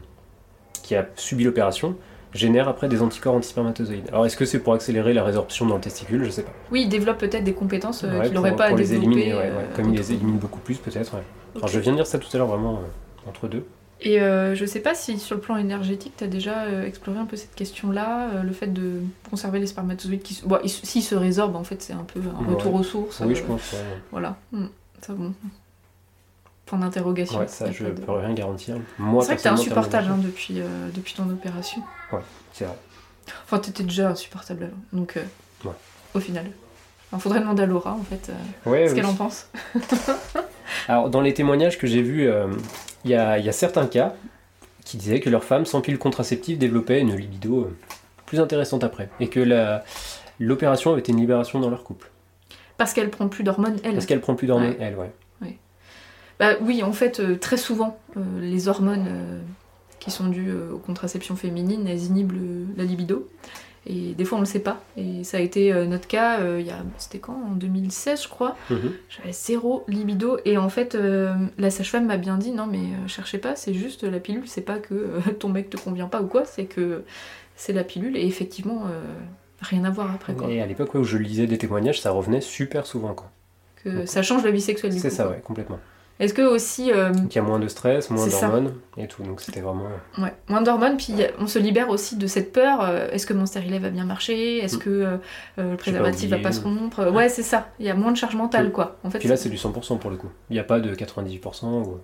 qui 0.82 0.94
a 0.96 1.06
subi 1.16 1.44
l'opération 1.44 1.96
génère 2.32 2.68
après 2.68 2.88
des 2.88 3.02
anticorps 3.02 3.34
antispermatozoïdes. 3.34 4.08
Alors 4.08 4.26
est-ce 4.26 4.36
que 4.36 4.44
c'est 4.44 4.58
pour 4.58 4.72
accélérer 4.74 5.12
la 5.14 5.22
résorption 5.24 5.66
dans 5.66 5.74
le 5.76 5.80
testicule? 5.80 6.24
Je 6.24 6.30
sais 6.30 6.42
pas. 6.42 6.52
Oui, 6.70 6.82
ils 6.82 6.88
développent 6.88 7.18
peut-être 7.18 7.44
des 7.44 7.54
compétences 7.54 8.04
euh, 8.04 8.18
Ouais, 8.18 8.26
qu'il 8.26 8.34
n'aurait 8.34 8.56
pas 8.56 8.68
pour 8.68 8.76
à 8.76 8.80
les 8.80 8.88
développer. 8.88 9.06
éliminer, 9.06 9.34
ouais, 9.34 9.40
ouais. 9.40 9.46
euh, 9.48 9.74
comme 9.76 9.90
ils 9.92 9.96
les 9.98 10.12
éliminent 10.12 10.38
beaucoup 10.38 10.60
plus 10.60 10.76
peut-être. 10.78 11.12
Alors 11.54 11.68
je 11.68 11.78
viens 11.80 11.92
de 11.92 11.96
dire 11.96 12.06
ça 12.06 12.18
tout 12.18 12.28
à 12.32 12.36
l'heure 12.38 12.46
vraiment 12.48 12.80
entre 13.28 13.48
deux. 13.48 13.64
Et 14.02 14.20
euh, 14.20 14.54
je 14.54 14.66
sais 14.66 14.80
pas 14.80 14.94
si 14.94 15.18
sur 15.18 15.36
le 15.36 15.40
plan 15.40 15.56
énergétique, 15.56 16.12
tu 16.18 16.24
as 16.24 16.26
déjà 16.26 16.64
euh, 16.64 16.84
exploré 16.86 17.18
un 17.18 17.24
peu 17.24 17.36
cette 17.36 17.54
question-là, 17.54 18.28
euh, 18.34 18.42
le 18.42 18.52
fait 18.52 18.66
de 18.66 19.00
conserver 19.30 19.58
les 19.58 19.66
spermatozoïdes 19.66 20.22
qui. 20.22 20.40
Bon, 20.44 20.58
ils- 20.62 20.68
s'ils 20.68 21.02
se 21.02 21.14
résorbent, 21.14 21.56
en 21.56 21.64
fait, 21.64 21.80
c'est 21.82 21.94
un 21.94 22.04
peu 22.04 22.20
un 22.20 22.44
Ouais. 22.44 22.54
retour 22.54 22.74
aux 22.74 22.82
sources. 22.82 23.20
Oui 23.20 23.32
euh, 23.32 23.34
je 23.34 23.42
pense. 23.42 23.72
ouais. 23.72 23.78
Voilà. 24.12 24.36
Hmm, 24.52 24.66
Ça 25.00 25.14
bon. 25.14 25.32
Point 26.66 26.78
d'interrogation. 26.80 27.38
Ouais, 27.38 27.46
ça 27.48 27.70
je 27.70 27.84
de- 27.84 27.90
peux 27.92 28.12
rien 28.12 28.34
garantir. 28.34 28.76
C'est 28.98 29.02
vrai 29.04 29.36
que 29.36 29.42
t'es 29.42 29.48
insupportable 29.48 30.08
hein, 30.10 30.18
depuis, 30.22 30.60
depuis 30.94 31.14
ton 31.14 31.28
opération. 31.30 31.80
C'est 32.52 32.64
vrai. 32.64 32.74
Enfin, 33.44 33.58
t'étais 33.60 33.82
déjà 33.84 34.10
insupportable 34.10 34.64
avant. 34.64 34.76
Donc, 34.92 35.14
Ouais. 35.64 35.70
au 36.14 36.20
final. 36.20 36.44
Il 37.12 37.20
faudrait 37.20 37.40
demander 37.40 37.62
à 37.62 37.66
Laura, 37.66 37.92
en 37.92 38.02
fait, 38.02 38.30
Ouais, 38.66 38.86
ce 38.88 38.90
oui. 38.92 38.96
qu'elle 38.96 39.06
en 39.06 39.14
pense. 39.14 39.48
Alors, 40.88 41.08
dans 41.08 41.20
les 41.20 41.32
témoignages 41.34 41.78
que 41.78 41.86
j'ai 41.86 42.02
vus, 42.02 42.28
il 43.06 43.10
y, 43.10 43.14
a, 43.14 43.38
il 43.38 43.44
y 43.44 43.48
a 43.48 43.52
certains 43.52 43.86
cas 43.86 44.14
qui 44.84 44.96
disaient 44.96 45.20
que 45.20 45.30
leurs 45.30 45.44
femmes, 45.44 45.64
sans 45.64 45.80
pile 45.80 45.98
contraceptive, 45.98 46.58
développaient 46.58 47.00
une 47.00 47.14
libido 47.16 47.60
euh, 47.62 47.76
plus 48.26 48.40
intéressante 48.40 48.84
après. 48.84 49.08
Et 49.20 49.28
que 49.28 49.40
l'opération 50.38 50.90
avait 50.92 51.00
été 51.00 51.12
une 51.12 51.18
libération 51.20 51.60
dans 51.60 51.70
leur 51.70 51.82
couple. 51.84 52.10
Parce 52.76 52.92
qu'elle 52.92 53.10
prend 53.10 53.28
plus 53.28 53.42
d'hormones, 53.44 53.78
elle. 53.84 53.94
Parce 53.94 54.06
qu'elle 54.06 54.20
prend 54.20 54.34
plus 54.34 54.46
d'hormones, 54.46 54.70
Ouais. 54.70 54.76
elle, 54.80 54.96
ouais. 54.96 55.10
Bah 56.38 56.50
oui, 56.60 56.82
en 56.82 56.92
fait, 56.92 57.18
euh, 57.20 57.36
très 57.38 57.56
souvent, 57.56 57.98
euh, 58.18 58.20
les 58.42 58.68
hormones 58.68 59.06
euh, 59.08 59.40
qui 60.00 60.10
sont 60.10 60.26
dues 60.26 60.52
aux 60.52 60.76
contraceptions 60.76 61.34
féminines, 61.34 61.86
elles 61.88 62.04
inhibent 62.04 62.32
le- 62.32 62.66
la 62.76 62.84
libido. 62.84 63.26
Et 63.86 64.14
des 64.14 64.24
fois, 64.24 64.38
on 64.38 64.40
le 64.40 64.46
sait 64.46 64.60
pas. 64.60 64.82
Et 64.96 65.22
ça 65.22 65.36
a 65.36 65.40
été 65.40 65.72
euh, 65.72 65.86
notre 65.86 66.08
cas, 66.08 66.40
euh, 66.40 66.60
il 66.60 66.66
y 66.66 66.70
a, 66.70 66.82
c'était 66.98 67.18
quand? 67.18 67.40
En 67.50 67.54
2016, 67.54 68.24
je 68.24 68.28
crois. 68.28 68.56
Mhm. 68.70 68.92
J'avais 69.08 69.32
zéro 69.32 69.84
libido. 69.86 70.38
Et 70.44 70.58
en 70.58 70.68
fait, 70.68 70.94
euh, 70.94 71.34
la 71.56 71.70
sage-femme 71.70 72.06
m'a 72.06 72.16
bien 72.16 72.36
dit, 72.36 72.50
non 72.50 72.66
mais 72.66 72.80
cherchez 73.06 73.38
pas, 73.38 73.54
c'est 73.54 73.74
juste 73.74 74.02
la 74.02 74.18
pilule, 74.18 74.46
c'est 74.46 74.62
pas 74.62 74.78
que 74.78 75.20
ton 75.38 75.48
mec 75.48 75.70
te 75.70 75.76
convient 75.76 76.08
pas 76.08 76.20
ou 76.20 76.26
quoi, 76.26 76.44
c'est 76.44 76.64
que 76.64 77.04
c'est 77.54 77.72
la 77.72 77.84
pilule. 77.84 78.16
Et 78.16 78.26
effectivement, 78.26 78.82
rien 79.60 79.84
à 79.84 79.90
voir 79.90 80.12
après, 80.12 80.34
quoi. 80.34 80.50
Et 80.50 80.60
à 80.60 80.66
l'époque 80.66 80.94
où 80.94 81.04
je 81.04 81.16
lisais 81.16 81.46
des 81.46 81.58
témoignages, 81.58 82.00
ça 82.00 82.10
revenait 82.10 82.40
super 82.40 82.86
souvent. 82.86 83.14
quoi. 83.14 83.30
Que 83.84 84.04
ça 84.04 84.22
change 84.22 84.44
la 84.44 84.50
vie 84.50 84.60
sexuelle 84.60 84.92
C'est 84.92 85.10
ça, 85.10 85.28
ouais, 85.28 85.40
complètement. 85.44 85.78
Est-ce 86.18 86.32
que 86.32 86.42
aussi... 86.42 86.90
euh, 86.92 87.10
Donc 87.10 87.34
il 87.34 87.36
y 87.36 87.38
a 87.38 87.42
moins 87.42 87.58
de 87.58 87.68
stress, 87.68 88.08
moins 88.10 88.26
d'hormones 88.26 88.72
et 88.96 89.06
tout. 89.06 89.22
Donc 89.22 89.40
c'était 89.42 89.60
vraiment. 89.60 89.84
Ouais, 90.18 90.32
moins 90.48 90.62
d'hormones, 90.62 90.96
puis 90.96 91.12
on 91.38 91.46
se 91.46 91.58
libère 91.58 91.90
aussi 91.90 92.16
de 92.16 92.26
cette 92.26 92.52
peur. 92.52 92.80
euh, 92.82 93.10
Est-ce 93.10 93.26
que 93.26 93.34
mon 93.34 93.44
stérilet 93.44 93.78
va 93.78 93.90
bien 93.90 94.04
marcher 94.06 94.58
Est-ce 94.58 94.76
Mm. 94.76 94.80
que 94.80 94.90
euh, 94.90 95.16
euh, 95.58 95.70
le 95.72 95.76
préservatif 95.76 96.30
va 96.30 96.38
pas 96.38 96.52
se 96.52 96.62
rompre 96.62 97.00
Euh, 97.00 97.10
Ouais, 97.10 97.28
c'est 97.28 97.42
ça. 97.42 97.68
Il 97.78 97.84
y 97.86 97.90
a 97.90 97.94
moins 97.94 98.12
de 98.12 98.16
charge 98.16 98.34
mentale, 98.34 98.72
quoi. 98.72 98.96
En 99.04 99.10
fait, 99.10 99.18
Puis 99.18 99.28
là, 99.28 99.36
c'est 99.36 99.50
du 99.50 99.56
100% 99.58 99.98
pour 99.98 100.10
le 100.10 100.16
coup. 100.16 100.28
Il 100.50 100.54
n'y 100.54 100.60
a 100.60 100.64
pas 100.64 100.80
de 100.80 100.94
98% 100.94 101.66
ou. 101.66 101.98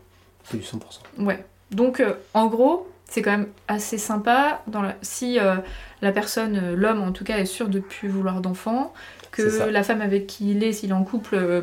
C'est 0.44 0.59
du 0.59 0.62
100%. 0.64 0.79
Ouais. 1.25 1.44
Donc, 1.70 2.01
euh, 2.01 2.12
en 2.35 2.46
gros, 2.48 2.88
c'est 3.09 3.22
quand 3.22 3.31
même 3.31 3.46
assez 3.68 3.96
sympa 3.96 4.61
dans 4.66 4.83
la- 4.83 4.96
si 5.03 5.38
euh, 5.38 5.55
la 6.03 6.12
personne, 6.12 6.61
euh, 6.62 6.75
l'homme 6.77 7.03
en 7.03 7.12
tout 7.12 7.25
cas, 7.25 7.38
est 7.38 7.46
sûr 7.46 7.68
de 7.68 7.79
plus 7.81 8.09
vouloir 8.09 8.40
d'enfant, 8.42 8.92
que 9.31 9.70
la 9.70 9.83
femme 9.83 10.03
avec 10.03 10.27
qui 10.27 10.51
il 10.51 10.62
est, 10.64 10.72
s'il 10.72 10.90
est 10.90 10.94
en 10.94 11.05
couple, 11.05 11.37
euh, 11.37 11.40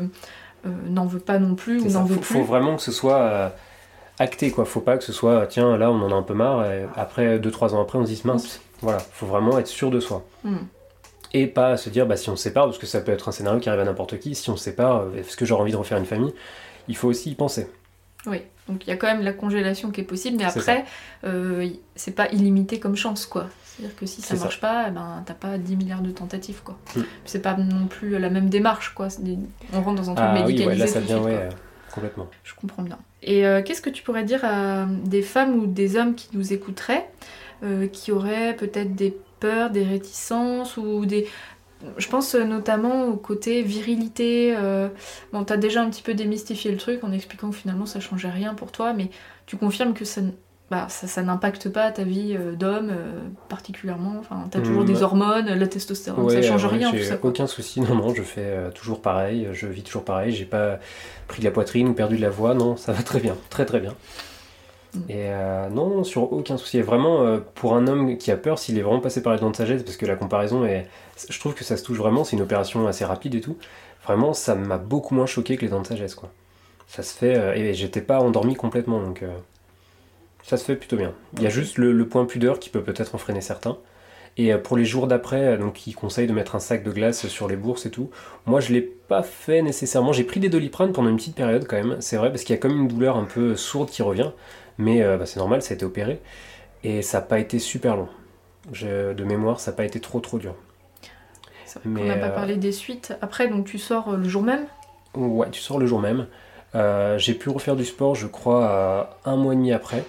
n'en 0.64 1.06
veut 1.06 1.20
pas 1.20 1.38
non 1.38 1.54
plus 1.54 1.80
ou 1.80 1.88
n'en 1.88 2.04
veut 2.04 2.16
Faut, 2.16 2.20
plus. 2.20 2.34
faut 2.34 2.44
vraiment 2.44 2.76
que 2.76 2.82
ce 2.82 2.92
soit 2.92 3.20
euh, 3.20 3.48
acté, 4.18 4.50
quoi. 4.50 4.64
Faut 4.64 4.80
pas 4.80 4.98
que 4.98 5.04
ce 5.04 5.12
soit, 5.12 5.46
tiens, 5.46 5.76
là, 5.76 5.90
on 5.90 6.00
en 6.02 6.10
a 6.10 6.14
un 6.14 6.22
peu 6.22 6.34
marre. 6.34 6.64
Et 6.70 6.86
après, 6.96 7.38
2-3 7.38 7.74
ans 7.74 7.82
après, 7.82 7.98
on 7.98 8.06
se 8.06 8.12
dit, 8.12 8.22
mince. 8.24 8.44
Oups. 8.44 8.60
Voilà. 8.82 8.98
Faut 8.98 9.26
vraiment 9.26 9.58
être 9.58 9.66
sûr 9.66 9.90
de 9.90 10.00
soi. 10.00 10.24
Mm. 10.44 10.56
Et 11.32 11.46
pas 11.46 11.76
se 11.76 11.90
dire, 11.90 12.06
bah, 12.06 12.16
si 12.16 12.28
on 12.30 12.36
se 12.36 12.42
sépare, 12.42 12.64
parce 12.66 12.78
que 12.78 12.86
ça 12.86 13.00
peut 13.00 13.12
être 13.12 13.28
un 13.28 13.32
scénario 13.32 13.60
qui 13.60 13.68
arrive 13.68 13.80
à 13.80 13.84
n'importe 13.84 14.18
qui, 14.18 14.34
si 14.34 14.50
on 14.50 14.56
se 14.56 14.64
sépare, 14.64 15.02
euh, 15.02 15.18
est-ce 15.18 15.36
que 15.36 15.44
j'aurais 15.44 15.62
envie 15.62 15.72
de 15.72 15.76
refaire 15.76 15.98
une 15.98 16.06
famille 16.06 16.34
Il 16.88 16.96
faut 16.96 17.08
aussi 17.08 17.30
y 17.30 17.34
penser. 17.34 17.68
Oui. 18.26 18.38
Donc, 18.68 18.86
il 18.86 18.90
y 18.90 18.92
a 18.92 18.96
quand 18.96 19.06
même 19.08 19.22
la 19.22 19.32
congélation 19.32 19.90
qui 19.90 20.00
est 20.00 20.04
possible, 20.04 20.36
mais 20.38 20.44
après, 20.44 20.84
euh, 21.24 21.68
c'est 21.96 22.14
pas 22.14 22.28
illimité 22.30 22.78
comme 22.78 22.96
chance, 22.96 23.26
quoi. 23.26 23.48
C'est-à-dire 23.64 23.96
que 23.96 24.06
si 24.06 24.20
ça 24.22 24.36
marche 24.36 24.60
pas, 24.60 24.86
eh 24.88 24.90
ben, 24.90 25.22
t'as 25.26 25.34
pas 25.34 25.58
10 25.58 25.76
milliards 25.76 26.02
de 26.02 26.10
tentatives, 26.10 26.62
quoi. 26.62 26.78
Mm. 26.94 27.00
C'est 27.24 27.40
pas 27.42 27.56
non 27.56 27.86
plus 27.86 28.18
la 28.18 28.30
même 28.30 28.48
démarche, 28.48 28.94
quoi. 28.94 29.08
Des- 29.18 29.38
On 29.72 29.80
rentre 29.80 30.02
dans 30.02 30.10
un 30.10 30.14
truc 30.14 30.26
Ah 30.30 30.44
oui, 30.46 30.64
ouais, 30.66 30.76
là, 30.76 30.86
ça 30.86 31.00
devient, 31.00 31.14
ouais, 31.14 31.34
euh, 31.34 31.48
complètement. 31.92 32.28
Je 32.44 32.54
comprends 32.54 32.82
bien. 32.82 32.98
Et 33.22 33.46
euh, 33.46 33.62
qu'est-ce 33.62 33.82
que 33.82 33.90
tu 33.90 34.02
pourrais 34.02 34.24
dire 34.24 34.44
à 34.44 34.86
des 34.86 35.22
femmes 35.22 35.54
ou 35.54 35.66
des 35.66 35.96
hommes 35.96 36.14
qui 36.14 36.28
nous 36.32 36.52
écouteraient, 36.52 37.08
qui 37.92 38.10
auraient 38.12 38.54
peut-être 38.56 38.94
des 38.94 39.14
peurs, 39.40 39.70
des 39.70 39.84
réticences 39.84 40.76
ou 40.76 41.04
des... 41.06 41.26
Je 41.96 42.08
pense 42.08 42.34
euh, 42.34 42.44
notamment 42.44 43.06
au 43.06 43.16
côté 43.16 43.62
virilité. 43.62 44.54
euh, 44.56 44.88
Bon, 45.32 45.44
t'as 45.44 45.56
déjà 45.56 45.82
un 45.82 45.90
petit 45.90 46.02
peu 46.02 46.14
démystifié 46.14 46.70
le 46.70 46.76
truc 46.76 47.02
en 47.04 47.12
expliquant 47.12 47.50
que 47.50 47.56
finalement 47.56 47.86
ça 47.86 48.00
changeait 48.00 48.28
rien 48.30 48.54
pour 48.54 48.72
toi, 48.72 48.92
mais 48.92 49.10
tu 49.46 49.56
confirmes 49.56 49.94
que 49.94 50.04
ça, 50.04 50.20
bah, 50.70 50.88
ça, 50.88 51.06
ça 51.06 51.22
n'impacte 51.22 51.68
pas 51.70 51.90
ta 51.92 52.04
vie 52.04 52.36
euh, 52.36 52.54
d'homme 52.54 52.90
euh, 52.90 53.28
particulièrement. 53.48 54.16
Enfin, 54.18 54.48
t'as 54.50 54.60
toujours 54.60 54.84
Mm, 54.84 54.84
des 54.84 55.02
ouais. 55.02 55.02
hormones, 55.02 55.46
la 55.54 55.66
testostérone, 55.68 56.28
Ouais, 56.28 56.34
ça 56.34 56.42
change 56.42 56.66
euh, 56.66 56.66
rien 56.66 56.92
j'ai 56.92 56.98
ça. 56.98 57.18
aucun 57.22 57.46
souci, 57.46 57.80
non, 57.80 57.94
non, 57.94 58.12
je 58.14 58.22
fais 58.22 58.42
euh, 58.44 58.70
toujours 58.72 59.00
pareil, 59.00 59.48
je 59.52 59.66
vis 59.68 59.82
toujours 59.84 60.04
pareil, 60.04 60.32
j'ai 60.32 60.44
pas 60.44 60.78
pris 61.28 61.40
de 61.40 61.44
la 61.44 61.50
poitrine 61.52 61.88
ou 61.88 61.94
perdu 61.94 62.16
de 62.16 62.20
la 62.22 62.30
voix, 62.30 62.52
non, 62.54 62.76
ça 62.76 62.92
va 62.92 63.02
très 63.02 63.20
bien, 63.20 63.36
très 63.48 63.64
très 63.64 63.80
bien. 63.80 63.94
Et 65.08 65.26
euh, 65.28 65.68
non, 65.68 66.02
sur 66.04 66.32
aucun 66.32 66.56
souci. 66.56 66.78
Et 66.78 66.82
vraiment, 66.82 67.22
euh, 67.22 67.38
pour 67.54 67.76
un 67.76 67.86
homme 67.86 68.16
qui 68.16 68.30
a 68.30 68.36
peur, 68.36 68.58
s'il 68.58 68.78
est 68.78 68.82
vraiment 68.82 69.00
passé 69.00 69.22
par 69.22 69.32
les 69.32 69.38
dents 69.38 69.50
de 69.50 69.56
sagesse, 69.56 69.82
parce 69.82 69.96
que 69.96 70.06
la 70.06 70.16
comparaison 70.16 70.64
est. 70.64 70.88
Je 71.28 71.38
trouve 71.38 71.54
que 71.54 71.64
ça 71.64 71.76
se 71.76 71.84
touche 71.84 71.98
vraiment, 71.98 72.24
c'est 72.24 72.36
une 72.36 72.42
opération 72.42 72.86
assez 72.86 73.04
rapide 73.04 73.34
et 73.34 73.40
tout. 73.40 73.56
Vraiment, 74.04 74.32
ça 74.32 74.54
m'a 74.54 74.78
beaucoup 74.78 75.14
moins 75.14 75.26
choqué 75.26 75.56
que 75.56 75.62
les 75.62 75.68
dents 75.68 75.82
de 75.82 75.86
sagesse, 75.86 76.14
quoi. 76.14 76.30
Ça 76.88 77.02
se 77.02 77.16
fait. 77.16 77.36
euh, 77.36 77.54
et 77.54 77.74
j'étais 77.74 78.00
pas 78.00 78.20
endormi 78.20 78.54
complètement, 78.56 79.00
donc. 79.00 79.22
ça 80.42 80.56
se 80.56 80.64
fait 80.64 80.76
plutôt 80.76 80.96
bien. 80.96 81.12
Il 81.36 81.42
y 81.42 81.46
a 81.46 81.50
juste 81.50 81.78
le, 81.78 82.06
point 82.08 82.24
pudeur 82.24 82.58
qui 82.58 82.70
peut 82.70 82.82
peut-être 82.82 83.16
freiner 83.18 83.40
certains. 83.40 83.78
Et 84.36 84.52
euh, 84.52 84.58
pour 84.58 84.76
les 84.76 84.84
jours 84.84 85.06
d'après, 85.06 85.40
euh, 85.54 85.56
donc 85.58 85.86
ils 85.86 85.94
conseillent 85.94 86.26
de 86.26 86.32
mettre 86.32 86.54
un 86.56 86.60
sac 86.60 86.82
de 86.84 86.90
glace 86.92 87.26
sur 87.28 87.48
les 87.48 87.56
bourses 87.56 87.86
et 87.86 87.90
tout. 87.90 88.10
Moi, 88.46 88.60
je 88.60 88.72
l'ai 88.72 88.80
pas 88.82 89.22
fait 89.22 89.62
nécessairement. 89.62 90.12
J'ai 90.12 90.24
pris 90.24 90.40
des 90.40 90.48
doliprane 90.48 90.92
pendant 90.92 91.08
une 91.10 91.16
petite 91.16 91.36
période 91.36 91.66
quand 91.68 91.76
même, 91.76 91.96
c'est 92.00 92.16
vrai, 92.16 92.30
parce 92.30 92.44
qu'il 92.44 92.54
y 92.54 92.58
a 92.58 92.60
comme 92.60 92.76
une 92.78 92.88
douleur 92.88 93.16
un 93.16 93.24
peu 93.24 93.56
sourde 93.56 93.90
qui 93.90 94.02
revient. 94.02 94.30
Mais 94.78 95.02
euh, 95.02 95.16
bah, 95.18 95.26
c'est 95.26 95.38
normal, 95.40 95.62
ça 95.62 95.72
a 95.72 95.74
été 95.76 95.84
opéré. 95.84 96.20
Et 96.84 97.02
ça 97.02 97.18
n'a 97.20 97.26
pas 97.26 97.38
été 97.40 97.58
super 97.58 97.96
long. 97.96 98.08
Je- 98.72 99.12
de 99.14 99.24
mémoire, 99.24 99.60
ça 99.60 99.70
n'a 99.72 99.78
pas 99.78 99.84
été 99.84 100.00
trop 100.00 100.20
trop 100.20 100.38
dur. 100.38 100.54
Mais, 101.84 102.06
n'a 102.06 102.16
pas 102.16 102.30
parlé 102.30 102.56
des 102.56 102.72
suites. 102.72 103.14
Après, 103.22 103.48
donc 103.48 103.66
tu 103.66 103.78
sors 103.78 104.16
le 104.16 104.28
jour 104.28 104.42
même? 104.42 104.66
Ouais, 105.14 105.50
tu 105.50 105.60
sors 105.60 105.78
le 105.78 105.86
jour 105.86 106.00
même. 106.00 106.26
Euh, 106.74 107.18
j'ai 107.18 107.34
pu 107.34 107.48
refaire 107.50 107.76
du 107.76 107.84
sport, 107.84 108.14
je 108.14 108.26
crois, 108.26 109.18
un 109.24 109.36
mois 109.36 109.52
et 109.54 109.56
demi 109.56 109.72
après. 109.72 110.04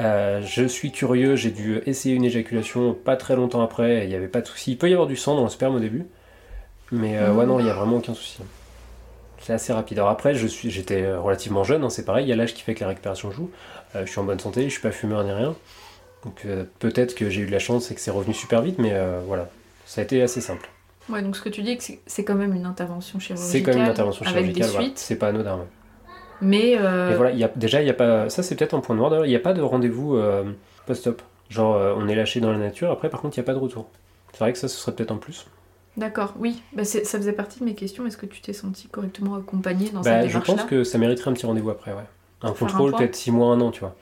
Euh, 0.00 0.40
je 0.42 0.64
suis 0.64 0.92
curieux, 0.92 1.36
j'ai 1.36 1.50
dû 1.50 1.80
essayer 1.86 2.14
une 2.14 2.24
éjaculation 2.24 2.94
pas 2.94 3.16
très 3.16 3.36
longtemps 3.36 3.60
après, 3.62 4.04
il 4.04 4.08
n'y 4.08 4.14
avait 4.14 4.28
pas 4.28 4.40
de 4.40 4.46
souci. 4.46 4.72
Il 4.72 4.78
peut 4.78 4.88
y 4.88 4.92
avoir 4.92 5.06
du 5.06 5.16
sang 5.16 5.34
dans 5.34 5.42
le 5.44 5.50
sperme 5.50 5.74
au 5.76 5.80
début, 5.80 6.06
mais 6.90 7.18
euh, 7.18 7.32
ouais, 7.34 7.44
non, 7.46 7.58
il 7.60 7.64
n'y 7.64 7.70
a 7.70 7.74
vraiment 7.74 7.96
aucun 7.98 8.14
souci. 8.14 8.38
C'est 9.42 9.52
assez 9.52 9.72
rapide. 9.72 9.98
Alors 9.98 10.10
après, 10.10 10.34
je 10.34 10.46
suis, 10.46 10.70
j'étais 10.70 11.12
relativement 11.14 11.64
jeune, 11.64 11.82
hein, 11.84 11.90
c'est 11.90 12.04
pareil, 12.04 12.26
il 12.26 12.28
y 12.28 12.32
a 12.32 12.36
l'âge 12.36 12.54
qui 12.54 12.62
fait 12.62 12.74
que 12.74 12.80
la 12.80 12.88
récupération 12.88 13.30
joue. 13.30 13.50
Euh, 13.94 14.06
je 14.06 14.10
suis 14.10 14.20
en 14.20 14.24
bonne 14.24 14.40
santé, 14.40 14.64
je 14.64 14.68
suis 14.70 14.80
pas 14.82 14.92
fumeur 14.92 15.22
ni 15.24 15.32
rien. 15.32 15.54
Donc 16.24 16.46
peut-être 16.78 17.14
que 17.14 17.30
j'ai 17.30 17.40
eu 17.40 17.46
de 17.46 17.50
la 17.52 17.58
chance 17.58 17.90
et 17.90 17.94
que 17.94 18.00
c'est 18.00 18.10
revenu 18.10 18.34
super 18.34 18.60
vite, 18.60 18.78
mais 18.78 18.92
voilà, 19.26 19.48
ça 19.86 20.02
a 20.02 20.04
été 20.04 20.20
assez 20.20 20.42
simple. 20.42 20.68
Ouais, 21.08 21.22
donc 21.22 21.34
ce 21.34 21.40
que 21.40 21.48
tu 21.48 21.62
dis, 21.62 21.76
c'est- 21.80 21.98
c'est 22.06 22.24
quand 22.24 22.34
même 22.34 22.54
une 22.54 22.66
intervention 22.66 23.18
chirurgicale. 23.18 23.50
C'est 23.50 23.62
quand 23.62 23.72
même 23.72 23.84
une 23.84 23.90
intervention 23.90 24.22
avec 24.26 24.34
chirurgicale, 24.36 24.66
des 24.66 24.72
voilà. 24.72 24.86
suites. 24.86 24.98
c'est 24.98 25.16
pas 25.16 25.28
anodin. 25.28 25.56
ouais. 25.56 25.64
Mais 26.42 26.76
euh, 26.78 27.12
Et 27.12 27.16
voilà, 27.16 27.30
il 27.32 27.38
y 27.38 27.44
a, 27.44 27.48
déjà, 27.54 27.82
il 27.82 27.86
y 27.86 27.90
a 27.90 27.94
pas. 27.94 28.28
Ça, 28.30 28.42
c'est 28.42 28.54
peut-être 28.56 28.74
un 28.74 28.80
point 28.80 28.96
noir 28.96 29.10
d'ailleurs. 29.10 29.26
Il 29.26 29.30
n'y 29.30 29.36
a 29.36 29.40
pas 29.40 29.52
de 29.52 29.62
rendez-vous 29.62 30.16
euh, 30.16 30.44
post-op. 30.86 31.22
Genre, 31.48 31.74
euh, 31.74 31.94
on 31.96 32.06
est 32.08 32.14
lâché 32.14 32.40
dans 32.40 32.52
la 32.52 32.58
nature, 32.58 32.90
après, 32.90 33.10
par 33.10 33.20
contre, 33.20 33.36
il 33.36 33.40
n'y 33.40 33.44
a 33.44 33.46
pas 33.46 33.54
de 33.54 33.58
retour. 33.58 33.88
C'est 34.32 34.38
vrai 34.38 34.52
que 34.52 34.58
ça, 34.58 34.68
ce 34.68 34.76
serait 34.76 34.92
peut-être 34.92 35.10
en 35.10 35.16
plus. 35.16 35.46
d'accord, 35.96 36.34
oui. 36.38 36.62
Bah, 36.72 36.84
ça 36.84 37.00
faisait 37.18 37.32
partie 37.32 37.58
de 37.60 37.64
mes 37.64 37.74
questions. 37.74 38.06
Est-ce 38.06 38.16
que 38.16 38.26
tu 38.26 38.40
t'es 38.40 38.52
senti 38.52 38.86
correctement 38.88 39.34
accompagné 39.34 39.90
dans 39.90 40.00
Bah, 40.02 40.20
cette 40.20 40.22
je 40.22 40.26
démarche-là 40.28 40.54
pense 40.54 40.64
que 40.66 40.84
ça 40.84 40.98
mériterait 40.98 41.30
un 41.30 41.34
petit 41.34 41.46
rendez-vous 41.46 41.70
après, 41.70 41.92
ouais. 41.92 42.04
Un 42.42 42.52
contrôle, 42.52 42.94
peut-être 42.94 43.16
6 43.16 43.32
mois, 43.32 43.52
un 43.52 43.60
an, 43.60 43.70
tu 43.70 43.80
vois. 43.80 43.94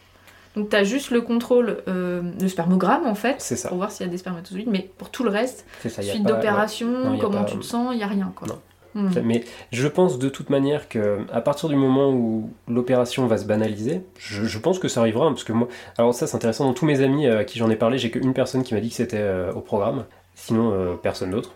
Donc 0.54 0.70
t'as 0.70 0.82
juste 0.82 1.10
le 1.10 1.20
contrôle, 1.20 1.78
euh, 1.88 2.22
le 2.40 2.48
spermogramme 2.48 3.06
en 3.06 3.14
fait, 3.14 3.40
ça. 3.40 3.68
pour 3.68 3.76
voir 3.78 3.92
s'il 3.92 4.04
y 4.06 4.08
a 4.08 4.10
des 4.10 4.18
spermatozoïdes, 4.18 4.68
mais 4.68 4.90
pour 4.98 5.10
tout 5.10 5.22
le 5.22 5.30
reste, 5.30 5.64
ça. 5.88 6.02
suite 6.02 6.24
d'opération, 6.24 7.16
comment 7.20 7.44
pas- 7.44 7.50
tu 7.50 7.58
te 7.58 7.64
sens, 7.64 7.94
il 7.94 8.00
y 8.00 8.02
a 8.02 8.06
rien 8.08 8.32
quoi. 8.34 8.48
Non. 8.48 8.58
Ouais. 8.98 9.22
Mais 9.22 9.44
je 9.72 9.86
pense 9.86 10.18
de 10.18 10.28
toute 10.28 10.50
manière 10.50 10.88
que 10.88 11.18
à 11.32 11.40
partir 11.40 11.68
du 11.68 11.76
moment 11.76 12.10
où 12.10 12.50
l'opération 12.66 13.26
va 13.26 13.38
se 13.38 13.44
banaliser, 13.44 14.02
je, 14.18 14.58
pense 14.58 14.78
que 14.78 14.88
ça 14.88 15.00
arrivera, 15.00 15.26
hein, 15.26 15.32
parce 15.32 15.44
que 15.44 15.52
moi. 15.52 15.68
Alors, 15.98 16.14
ça, 16.14 16.26
c'est 16.26 16.36
intéressant. 16.36 16.64
Dans 16.64 16.74
tous 16.74 16.86
mes 16.86 17.00
amis 17.00 17.26
euh, 17.26 17.40
à 17.40 17.44
qui 17.44 17.58
j'en 17.58 17.70
ai 17.70 17.76
parlé, 17.76 17.98
j'ai 17.98 18.10
qu'une 18.10 18.34
personne 18.34 18.62
qui 18.64 18.74
m'a 18.74 18.80
dit 18.80 18.88
que 18.88 18.96
c'était 18.96 19.18
euh, 19.18 19.52
au 19.52 19.60
programme. 19.60 20.04
Sinon, 20.34 20.72
euh, 20.72 20.94
personne 20.94 21.30
d'autre. 21.30 21.52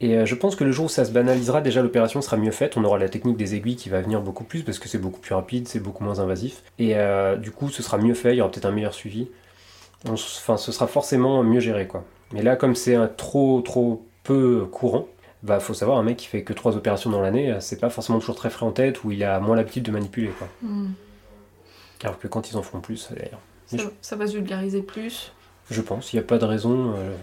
Et 0.00 0.26
je 0.26 0.34
pense 0.34 0.56
que 0.56 0.64
le 0.64 0.72
jour 0.72 0.86
où 0.86 0.88
ça 0.88 1.04
se 1.04 1.12
banalisera, 1.12 1.60
déjà 1.60 1.80
l'opération 1.80 2.20
sera 2.22 2.36
mieux 2.36 2.50
faite. 2.50 2.76
On 2.76 2.82
aura 2.82 2.98
la 2.98 3.08
technique 3.08 3.36
des 3.36 3.54
aiguilles 3.54 3.76
qui 3.76 3.88
va 3.88 4.00
venir 4.00 4.20
beaucoup 4.20 4.42
plus 4.42 4.64
parce 4.64 4.80
que 4.80 4.88
c'est 4.88 4.98
beaucoup 4.98 5.20
plus 5.20 5.32
rapide, 5.32 5.68
c'est 5.68 5.78
beaucoup 5.78 6.02
moins 6.02 6.18
invasif. 6.18 6.64
Et 6.80 6.96
du 7.38 7.52
coup, 7.52 7.68
ce 7.68 7.84
sera 7.84 7.98
mieux 7.98 8.14
fait, 8.14 8.32
il 8.32 8.38
y 8.38 8.40
aura 8.40 8.50
peut-être 8.50 8.64
un 8.64 8.72
meilleur 8.72 8.94
suivi. 8.94 9.28
Enfin, 10.08 10.56
ce 10.56 10.72
sera 10.72 10.88
forcément 10.88 11.44
mieux 11.44 11.60
géré. 11.60 11.86
Mais 12.32 12.42
là, 12.42 12.56
comme 12.56 12.74
c'est 12.74 12.96
un 12.96 13.06
trop, 13.06 13.60
trop 13.60 14.04
peu 14.24 14.66
courant, 14.72 15.06
bah, 15.42 15.60
faut 15.60 15.74
savoir, 15.74 15.98
un 15.98 16.02
mec 16.02 16.16
qui 16.18 16.26
fait 16.26 16.42
que 16.42 16.52
trois 16.52 16.76
opérations 16.76 17.10
dans 17.10 17.20
l'année, 17.20 17.52
euh, 17.52 17.60
c'est 17.60 17.80
pas 17.80 17.90
forcément 17.90 18.18
toujours 18.20 18.36
très 18.36 18.50
frais 18.50 18.66
en 18.66 18.72
tête 18.72 19.04
ou 19.04 19.10
il 19.10 19.22
a 19.24 19.40
moins 19.40 19.56
l'habitude 19.56 19.84
de 19.84 19.90
manipuler, 19.90 20.30
quoi. 20.38 20.48
Hmm. 20.62 20.90
Alors 22.04 22.18
que 22.18 22.28
quand 22.28 22.50
ils 22.50 22.56
en 22.56 22.62
font 22.62 22.80
plus, 22.80 23.08
d'ailleurs. 23.10 23.40
Ça, 23.66 23.76
ça 24.00 24.16
va 24.16 24.26
se 24.26 24.32
vulgariser 24.34 24.82
plus. 24.82 25.32
Je 25.70 25.80
pense, 25.80 26.12
il 26.12 26.16
n'y 26.16 26.20
a 26.20 26.26
pas 26.26 26.38
de 26.38 26.44
raison. 26.44 26.94
euh, 26.96 27.14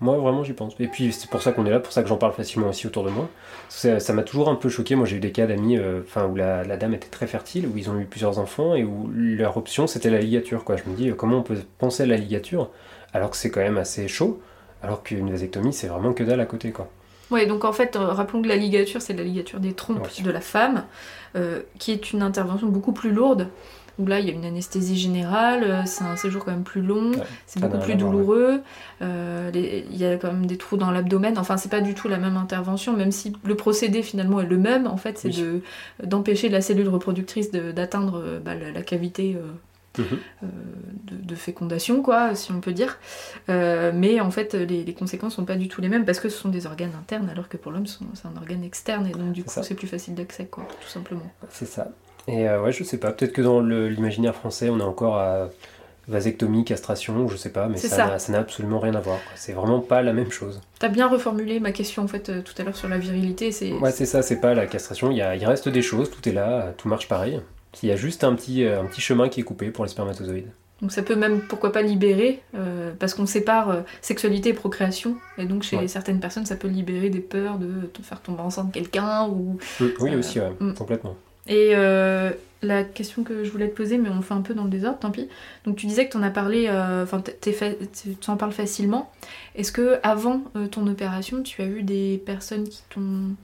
Moi, 0.00 0.16
vraiment, 0.18 0.42
j'y 0.42 0.54
pense. 0.54 0.74
Et 0.80 0.88
puis, 0.88 1.12
c'est 1.12 1.30
pour 1.30 1.40
ça 1.42 1.52
qu'on 1.52 1.66
est 1.66 1.70
là, 1.70 1.78
pour 1.78 1.92
ça 1.92 2.02
que 2.02 2.08
j'en 2.08 2.16
parle 2.16 2.32
facilement 2.32 2.68
aussi 2.70 2.86
autour 2.86 3.04
de 3.04 3.10
moi. 3.10 3.28
Ça 3.68 4.12
m'a 4.12 4.22
toujours 4.22 4.48
un 4.48 4.54
peu 4.56 4.68
choqué. 4.68 4.96
Moi, 4.96 5.06
j'ai 5.06 5.16
eu 5.16 5.20
des 5.20 5.30
cas 5.30 5.46
d'amis 5.46 5.76
euh, 5.76 6.00
où 6.28 6.34
la, 6.34 6.64
la 6.64 6.76
dame 6.76 6.94
était 6.94 7.08
très 7.08 7.26
fertile, 7.26 7.66
où 7.66 7.76
ils 7.76 7.90
ont 7.90 7.98
eu 8.00 8.06
plusieurs 8.06 8.38
enfants 8.38 8.74
et 8.74 8.82
où 8.82 9.08
leur 9.14 9.56
option, 9.56 9.86
c'était 9.86 10.10
la 10.10 10.18
ligature. 10.20 10.64
Quoi. 10.64 10.76
Je 10.76 10.84
me 10.90 10.96
dis, 10.96 11.10
euh, 11.10 11.14
comment 11.14 11.38
on 11.38 11.42
peut 11.42 11.58
penser 11.78 12.02
à 12.02 12.06
la 12.06 12.16
ligature 12.16 12.70
alors 13.12 13.30
que 13.30 13.36
c'est 13.36 13.50
quand 13.50 13.60
même 13.60 13.78
assez 13.78 14.08
chaud, 14.08 14.40
alors 14.82 15.02
qu'une 15.04 15.30
vasectomie, 15.30 15.72
c'est 15.72 15.86
vraiment 15.86 16.12
que 16.12 16.24
dalle 16.24 16.40
à 16.40 16.46
côté. 16.46 16.72
Quoi. 16.72 16.88
Ouais, 17.30 17.46
donc 17.46 17.64
en 17.64 17.72
fait, 17.72 17.96
euh, 17.96 18.06
rappelons 18.12 18.42
que 18.42 18.48
la 18.48 18.56
ligature, 18.56 19.00
c'est 19.02 19.14
la 19.14 19.22
ligature 19.24 19.60
des 19.60 19.72
trompes 19.72 20.06
Ouais. 20.18 20.22
de 20.24 20.30
la 20.30 20.40
femme, 20.40 20.84
euh, 21.36 21.60
qui 21.78 21.90
est 21.92 22.12
une 22.12 22.22
intervention 22.22 22.68
beaucoup 22.68 22.92
plus 22.92 23.12
lourde. 23.12 23.48
Là, 24.04 24.18
il 24.18 24.26
y 24.26 24.30
a 24.30 24.32
une 24.32 24.44
anesthésie 24.44 24.96
générale, 24.96 25.62
euh, 25.62 25.82
c'est 25.86 26.02
un 26.02 26.16
séjour 26.16 26.44
quand 26.44 26.50
même 26.50 26.64
plus 26.64 26.82
long, 26.82 27.12
Ouais, 27.12 27.22
c'est 27.46 27.60
beaucoup 27.60 27.78
plus 27.78 27.94
douloureux. 27.94 28.60
euh, 29.02 29.50
les- 29.52 29.86
Il 29.88 29.96
y 29.96 30.04
a 30.04 30.16
quand 30.16 30.32
même 30.32 30.46
des 30.46 30.56
trous 30.58 30.76
dans 30.76 30.90
l'abdomen. 30.90 31.38
Enfin, 31.38 31.56
c'est 31.56 31.68
pas 31.70 31.80
du 31.80 31.94
tout 31.94 32.08
la 32.08 32.18
même 32.18 32.36
intervention, 32.36 32.92
même 32.96 33.12
si 33.12 33.32
le 33.44 33.54
procédé 33.54 34.02
finalement 34.02 34.40
est 34.40 34.46
le 34.46 34.58
même. 34.58 34.88
En 34.88 34.96
fait, 34.96 35.16
c'est 35.18 35.28
Oui. 35.28 35.40
de 36.00 36.06
d'empêcher 36.06 36.48
la 36.48 36.60
cellule 36.60 36.88
reproductrice 36.88 37.52
d'atteindre 37.52 38.40
bah, 38.44 38.54
la, 38.56 38.72
la 38.72 38.82
cavité. 38.82 39.36
euh, 39.36 39.46
Mhm. 39.98 40.06
euh, 40.42 40.46
de, 41.04 41.16
de 41.16 41.34
fécondation, 41.34 42.02
quoi, 42.02 42.34
si 42.34 42.50
on 42.52 42.60
peut 42.60 42.72
dire. 42.72 42.98
Euh, 43.48 43.92
mais 43.94 44.20
en 44.20 44.30
fait, 44.30 44.54
les, 44.54 44.84
les 44.84 44.94
conséquences 44.94 45.34
sont 45.36 45.44
pas 45.44 45.56
du 45.56 45.68
tout 45.68 45.80
les 45.80 45.88
mêmes 45.88 46.04
parce 46.04 46.20
que 46.20 46.28
ce 46.28 46.36
sont 46.38 46.48
des 46.48 46.66
organes 46.66 46.92
internes, 46.98 47.28
alors 47.30 47.48
que 47.48 47.56
pour 47.56 47.70
l'homme, 47.72 47.86
c'est 47.86 48.26
un 48.26 48.36
organe 48.36 48.64
externe 48.64 49.06
et 49.06 49.12
donc 49.12 49.32
du 49.32 49.44
coup, 49.44 49.50
c'est 49.62 49.74
plus 49.74 49.86
facile 49.88 50.14
d'accès, 50.14 50.46
quoi, 50.46 50.64
tout 50.80 50.88
simplement. 50.88 51.30
C'est 51.50 51.66
ça. 51.66 51.88
Et 52.26 52.48
euh, 52.48 52.62
ouais, 52.62 52.72
je 52.72 52.82
sais 52.84 52.98
pas. 52.98 53.12
Peut-être 53.12 53.32
que 53.32 53.42
dans 53.42 53.60
l'imaginaire 53.60 54.34
français, 54.34 54.70
on 54.70 54.78
est 54.80 54.82
encore 54.82 55.16
à 55.18 55.48
vasectomie, 56.08 56.64
castration, 56.64 57.28
je 57.28 57.36
sais 57.36 57.50
pas, 57.50 57.66
mais 57.68 57.78
ça 57.78 58.18
n'a- 58.28 58.38
absolument 58.38 58.78
rien 58.78 58.94
à 58.94 59.00
voir. 59.00 59.18
C'est 59.36 59.52
vraiment 59.52 59.80
pas 59.80 60.02
la 60.02 60.12
même 60.12 60.30
chose. 60.30 60.60
T'as 60.78 60.88
bien 60.88 61.08
reformulé 61.08 61.60
ma 61.60 61.72
question 61.72 62.02
en 62.02 62.08
fait 62.08 62.42
tout 62.44 62.52
à 62.58 62.62
l'heure 62.62 62.76
sur 62.76 62.88
la 62.88 62.98
virilité. 62.98 63.52
C'est 63.52 63.72
Ouais, 63.72 63.90
c'est 63.90 64.04
ça, 64.06 64.20
c'est 64.22 64.40
pas 64.40 64.52
la 64.54 64.66
castration. 64.66 65.10
Il, 65.10 65.16
y 65.16 65.22
a- 65.22 65.34
il 65.36 65.44
reste 65.46 65.68
des 65.68 65.80
choses, 65.82 66.10
tout 66.10 66.26
est 66.28 66.32
là, 66.32 66.72
tout 66.76 66.88
marche 66.88 67.08
pareil. 67.08 67.40
Il 67.82 67.88
y 67.88 67.92
a 67.92 67.96
juste 67.96 68.24
un 68.24 68.34
petit, 68.34 68.64
euh, 68.64 68.80
un 68.80 68.86
petit 68.86 69.00
chemin 69.00 69.28
qui 69.28 69.40
est 69.40 69.44
coupé 69.44 69.70
pour 69.70 69.84
les 69.84 69.90
spermatozoïdes. 69.90 70.50
donc 70.82 70.92
ça 70.92 71.02
peut 71.02 71.16
même 71.16 71.40
pourquoi 71.40 71.72
pas 71.72 71.82
libérer 71.82 72.40
euh, 72.54 72.92
parce 72.98 73.14
qu'on 73.14 73.26
sépare 73.26 73.70
euh, 73.70 73.80
sexualité 74.02 74.50
et 74.50 74.54
procréation 74.54 75.16
et 75.38 75.46
donc 75.46 75.62
chez 75.62 75.76
Ouais. 75.76 75.88
certaines 75.88 76.20
personnes 76.20 76.46
ça 76.46 76.56
peut 76.56 76.68
libérer 76.68 77.10
des 77.10 77.20
peurs 77.20 77.58
de 77.58 77.86
te 77.92 78.02
faire 78.02 78.20
tomber 78.20 78.40
enceinte 78.42 78.72
quelqu'un 78.72 79.26
ou 79.28 79.58
oui, 79.80 80.10
Euh, 80.12 80.18
aussi, 80.18 80.40
ouais, 80.40 80.52
mm. 80.60 80.74
complètement. 80.74 81.16
Et 81.46 81.74
la 82.62 82.82
question 82.82 83.22
que 83.24 83.44
je 83.44 83.50
voulais 83.50 83.68
te 83.68 83.76
poser, 83.76 83.98
mais 83.98 84.08
on 84.08 84.22
fait 84.22 84.32
un 84.32 84.40
peu 84.40 84.54
dans 84.54 84.64
le 84.64 84.70
désordre, 84.70 84.98
tant 84.98 85.10
pis. 85.10 85.28
Donc 85.66 85.76
tu 85.76 85.84
disais 85.86 86.06
que 86.06 86.12
tu 86.12 86.16
en 86.16 86.22
as 86.22 86.30
parlé, 86.30 86.70
enfin 87.02 87.22
tu 87.22 88.30
en 88.30 88.36
parles 88.38 88.52
facilement. 88.52 89.12
Est-ce 89.54 89.70
que 89.70 89.98
avant 90.02 90.42
ton 90.70 90.86
opération, 90.86 91.42
tu 91.42 91.60
as 91.60 91.66
eu 91.66 91.82
des 91.82 92.22
personnes 92.24 92.66
qui 92.66 92.82
t'ont 92.88 93.34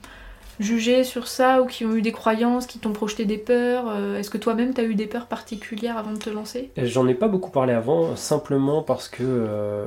jugé 0.59 1.03
sur 1.03 1.27
ça 1.27 1.61
ou 1.61 1.65
qui 1.65 1.85
ont 1.85 1.95
eu 1.95 2.01
des 2.01 2.11
croyances, 2.11 2.65
qui 2.65 2.79
t'ont 2.79 2.93
projeté 2.93 3.25
des 3.25 3.37
peurs 3.37 3.85
euh, 3.89 4.17
Est-ce 4.17 4.29
que 4.29 4.37
toi-même 4.37 4.73
tu 4.73 4.81
as 4.81 4.83
eu 4.83 4.95
des 4.95 5.07
peurs 5.07 5.27
particulières 5.27 5.97
avant 5.97 6.13
de 6.13 6.17
te 6.19 6.29
lancer? 6.29 6.71
Et 6.77 6.85
J'en 6.87 7.07
ai 7.07 7.13
pas 7.15 7.27
beaucoup 7.27 7.51
parlé 7.51 7.73
avant, 7.73 8.15
simplement 8.15 8.83
parce 8.83 9.07
que 9.07 9.23
euh, 9.23 9.85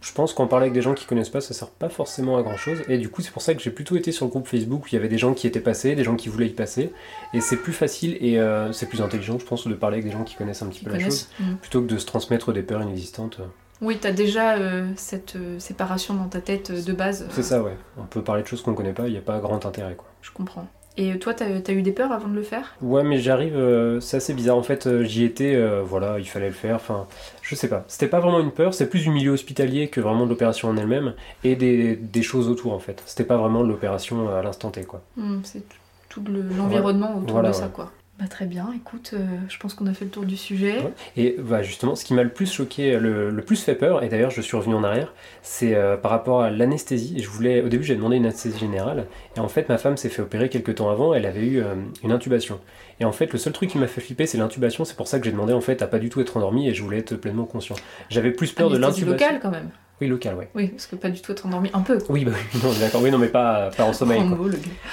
je 0.00 0.12
pense 0.12 0.32
qu'en 0.32 0.46
parler 0.46 0.64
avec 0.64 0.72
des 0.74 0.82
gens 0.82 0.94
qui 0.94 1.04
connaissent 1.06 1.28
pas, 1.28 1.40
ça 1.40 1.52
sert 1.54 1.68
pas 1.68 1.88
forcément 1.88 2.36
à 2.36 2.42
grand 2.42 2.56
chose. 2.56 2.78
Et 2.88 2.98
du 2.98 3.08
coup, 3.08 3.22
c'est 3.22 3.32
pour 3.32 3.42
ça 3.42 3.54
que 3.54 3.60
j'ai 3.62 3.70
plutôt 3.70 3.96
été 3.96 4.12
sur 4.12 4.24
le 4.26 4.30
groupe 4.30 4.46
Facebook 4.46 4.84
où 4.84 4.86
il 4.90 4.94
y 4.94 4.98
avait 4.98 5.08
des 5.08 5.18
gens 5.18 5.34
qui 5.34 5.46
étaient 5.46 5.60
passés, 5.60 5.94
des 5.94 6.04
gens 6.04 6.16
qui 6.16 6.28
voulaient 6.28 6.46
y 6.46 6.54
passer. 6.54 6.90
Et 7.32 7.40
c'est 7.40 7.56
plus 7.56 7.72
facile 7.72 8.16
et 8.20 8.38
euh, 8.38 8.72
c'est 8.72 8.86
plus 8.86 9.02
intelligent, 9.02 9.38
je 9.38 9.44
pense, 9.44 9.66
de 9.66 9.74
parler 9.74 9.96
avec 9.98 10.06
des 10.06 10.12
gens 10.12 10.24
qui 10.24 10.36
connaissent 10.36 10.62
un 10.62 10.68
petit 10.68 10.80
Qui 10.80 10.84
peu 10.86 10.92
la 10.92 10.98
chose, 11.00 11.24
connaissent 11.24 11.28
Mm. 11.40 11.56
plutôt 11.56 11.82
que 11.82 11.86
de 11.86 11.98
se 11.98 12.06
transmettre 12.06 12.52
des 12.52 12.62
peurs 12.62 12.82
inexistantes. 12.82 13.40
Oui, 13.84 13.98
tu 14.00 14.06
as 14.06 14.12
déjà 14.12 14.54
euh, 14.56 14.86
cette 14.96 15.36
euh, 15.36 15.58
séparation 15.58 16.14
dans 16.14 16.28
ta 16.28 16.40
tête 16.40 16.70
euh, 16.70 16.82
de 16.82 16.92
base. 16.92 17.26
C'est 17.30 17.42
ça, 17.42 17.62
ouais. 17.62 17.76
On 17.98 18.04
peut 18.04 18.22
parler 18.22 18.42
de 18.42 18.48
choses 18.48 18.62
qu'on 18.62 18.74
connaît 18.74 18.92
pas, 18.94 19.06
il 19.06 19.12
n'y 19.12 19.18
a 19.18 19.22
pas 19.22 19.38
grand 19.38 19.64
intérêt, 19.66 19.94
quoi. 19.94 20.06
Je 20.22 20.30
comprends. 20.32 20.66
Et 20.96 21.18
toi, 21.18 21.34
t'as 21.34 21.46
as 21.46 21.72
eu 21.72 21.82
des 21.82 21.90
peurs 21.90 22.12
avant 22.12 22.28
de 22.28 22.34
le 22.36 22.42
faire? 22.44 22.76
Ouais, 22.80 23.02
mais 23.02 23.18
j'arrive, 23.18 23.56
euh, 23.56 23.98
c'est 24.00 24.18
assez 24.18 24.32
bizarre. 24.32 24.56
En 24.56 24.62
fait, 24.62 24.86
euh, 24.86 25.02
j'y 25.02 25.24
étais, 25.24 25.54
euh, 25.56 25.82
voilà, 25.84 26.18
il 26.20 26.24
fallait 26.28 26.46
le 26.46 26.52
faire. 26.54 26.76
Enfin, 26.76 27.06
je 27.42 27.54
sais 27.56 27.68
pas. 27.68 27.84
C'était 27.88 28.06
pas 28.06 28.20
vraiment 28.20 28.38
une 28.40 28.52
peur, 28.52 28.72
c'est 28.74 28.88
plus 28.88 29.02
du 29.02 29.10
milieu 29.10 29.32
hospitalier 29.32 29.88
que 29.88 30.00
vraiment 30.00 30.24
de 30.24 30.30
l'opération 30.30 30.68
en 30.68 30.76
elle-même 30.76 31.14
et 31.42 31.56
des, 31.56 31.96
des 31.96 32.22
choses 32.22 32.48
autour, 32.48 32.72
en 32.72 32.78
fait. 32.78 33.02
C'était 33.06 33.24
pas 33.24 33.36
vraiment 33.36 33.64
de 33.64 33.68
l'opération 33.68 34.28
à 34.34 34.40
l'instant 34.42 34.70
T, 34.70 34.84
quoi. 34.84 35.02
Hmm, 35.16 35.40
c'est 35.42 35.68
tout- 35.68 35.76
tout 36.08 36.22
le- 36.30 36.42
l'environnement 36.56 37.16
autour 37.18 37.32
Voilà, 37.32 37.48
de 37.48 37.54
ça, 37.54 37.66
quoi. 37.66 37.90
Bah, 38.16 38.26
très 38.28 38.46
bien, 38.46 38.72
écoute, 38.76 39.10
euh, 39.14 39.26
je 39.48 39.58
pense 39.58 39.74
qu'on 39.74 39.88
a 39.88 39.92
fait 39.92 40.04
le 40.04 40.10
tour 40.12 40.24
du 40.24 40.36
sujet. 40.36 40.78
Ouais. 40.78 40.92
Et 41.16 41.36
bah, 41.36 41.64
justement, 41.64 41.96
ce 41.96 42.04
qui 42.04 42.14
m'a 42.14 42.22
le 42.22 42.28
plus 42.28 42.50
choqué, 42.50 42.96
le, 42.96 43.28
le 43.30 43.42
plus 43.42 43.60
fait 43.60 43.74
peur, 43.74 44.04
et 44.04 44.08
d'ailleurs 44.08 44.30
je 44.30 44.40
suis 44.40 44.56
revenu 44.56 44.76
en 44.76 44.84
arrière, 44.84 45.12
c'est 45.42 45.74
euh, 45.74 45.96
par 45.96 46.12
rapport 46.12 46.40
à 46.40 46.50
l'anesthésie. 46.50 47.20
Je 47.20 47.28
voulais, 47.28 47.60
au 47.60 47.68
début, 47.68 47.82
j'ai 47.82 47.96
demandé 47.96 48.14
une 48.16 48.26
anesthésie 48.26 48.56
générale, 48.56 49.08
et 49.36 49.40
en 49.40 49.48
fait, 49.48 49.68
ma 49.68 49.78
femme 49.78 49.96
s'est 49.96 50.10
fait 50.10 50.22
opérer 50.22 50.48
quelques 50.48 50.76
temps 50.76 50.90
avant. 50.90 51.12
Elle 51.12 51.26
avait 51.26 51.44
eu 51.44 51.60
euh, 51.60 51.74
une 52.04 52.12
intubation. 52.12 52.60
Et 53.00 53.04
en 53.04 53.10
fait, 53.10 53.32
le 53.32 53.38
seul 53.38 53.52
truc 53.52 53.70
qui 53.70 53.78
m'a 53.78 53.88
fait 53.88 54.00
flipper, 54.00 54.26
c'est 54.26 54.38
l'intubation. 54.38 54.84
C'est 54.84 54.96
pour 54.96 55.08
ça 55.08 55.18
que 55.18 55.24
j'ai 55.24 55.32
demandé 55.32 55.52
en 55.52 55.60
fait 55.60 55.82
à 55.82 55.88
pas 55.88 55.98
du 55.98 56.08
tout 56.08 56.20
être 56.20 56.36
endormi, 56.36 56.68
et 56.68 56.74
je 56.74 56.84
voulais 56.84 56.98
être 56.98 57.16
pleinement 57.16 57.46
conscient. 57.46 57.74
J'avais 58.10 58.30
plus 58.30 58.52
peur 58.52 58.70
de 58.70 58.76
Anesthésie 58.76 59.00
l'intubation. 59.06 59.26
locale, 59.26 59.40
quand 59.42 59.50
même. 59.50 59.70
Oui, 60.00 60.08
local, 60.08 60.34
ouais. 60.36 60.48
Oui, 60.54 60.68
parce 60.68 60.86
que 60.86 60.96
pas 60.96 61.08
du 61.08 61.20
tout 61.20 61.30
être 61.32 61.46
endormi. 61.46 61.70
Un 61.72 61.80
peu. 61.80 61.98
Oui, 62.08 62.24
bah 62.24 62.32
oui, 62.34 62.60
non, 62.64 62.72
d'accord. 62.80 63.00
Oui, 63.02 63.10
non, 63.10 63.18
mais 63.18 63.28
pas, 63.28 63.70
pas 63.76 63.84
en 63.84 63.92
sommeil. 63.92 64.20
En 64.20 64.34
quoi. 64.34 64.48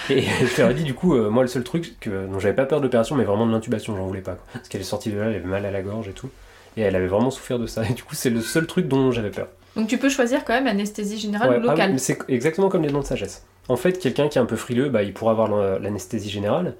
Et 0.10 0.22
je 0.22 0.62
leur 0.62 0.72
ai 0.72 0.74
dit, 0.76 0.84
du 0.84 0.94
coup, 0.94 1.16
euh, 1.16 1.30
moi, 1.30 1.42
le 1.44 1.48
seul 1.50 1.64
truc 1.64 2.00
que, 2.00 2.28
dont 2.28 2.40
j'avais 2.40 2.54
pas 2.56 2.66
peur 2.66 2.80
de 2.80 2.86
l'opération, 2.86 3.16
mais 3.16 3.24
vraiment 3.24 3.48
de 3.48 3.52
l'intubation, 3.52 3.96
j'en 3.98 4.06
voulais 4.06 4.22
pas. 4.22 4.34
Quoi. 4.36 4.46
Parce 4.54 4.68
qu'elle 4.70 4.82
est 4.82 4.86
sortie 4.86 5.10
de 5.12 5.18
là, 5.20 5.26
elle 5.26 5.36
avait 5.36 5.46
mal 5.46 5.66
à 5.66 5.72
la 5.72 5.82
gorge 5.82 6.08
et 6.08 6.14
tout. 6.14 6.30
Et 6.78 6.82
elle 6.82 6.96
avait 6.96 7.08
vraiment 7.08 7.32
souffert 7.32 7.58
de 7.60 7.66
ça. 7.68 7.84
Et 7.90 7.94
du 7.94 8.04
coup, 8.04 8.16
c'est 8.16 8.30
le 8.30 8.42
seul 8.42 8.68
truc 8.68 8.88
dont 8.88 9.12
j'avais 9.12 9.32
peur. 9.32 9.48
Donc 9.76 9.88
tu 9.88 9.98
peux 9.98 10.10
choisir 10.10 10.44
quand 10.46 10.54
même 10.54 10.68
anesthésie 10.68 11.18
générale 11.18 11.50
Ouais, 11.50 11.56
ou 11.58 11.62
ah, 11.64 11.72
locale. 11.72 11.92
mais 11.94 11.98
c'est 11.98 12.18
exactement 12.28 12.70
comme 12.70 12.84
les 12.84 12.90
dents 12.92 13.00
de 13.00 13.06
sagesse. 13.06 13.46
En 13.70 13.78
fait, 13.78 14.00
quelqu'un 14.00 14.28
qui 14.28 14.38
est 14.38 14.42
un 14.42 14.46
peu 14.46 14.56
frileux, 14.58 14.90
bah, 14.90 15.02
il 15.04 15.14
pourra 15.14 15.32
avoir 15.32 15.48
l'an- 15.48 15.80
l'anesthésie 15.80 16.30
générale. 16.30 16.76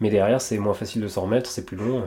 Mais 0.00 0.10
derrière, 0.10 0.40
c'est 0.40 0.58
moins 0.58 0.74
facile 0.74 1.00
de 1.02 1.08
s'en 1.08 1.22
remettre, 1.22 1.48
c'est 1.48 1.64
plus 1.64 1.76
long. 1.76 2.02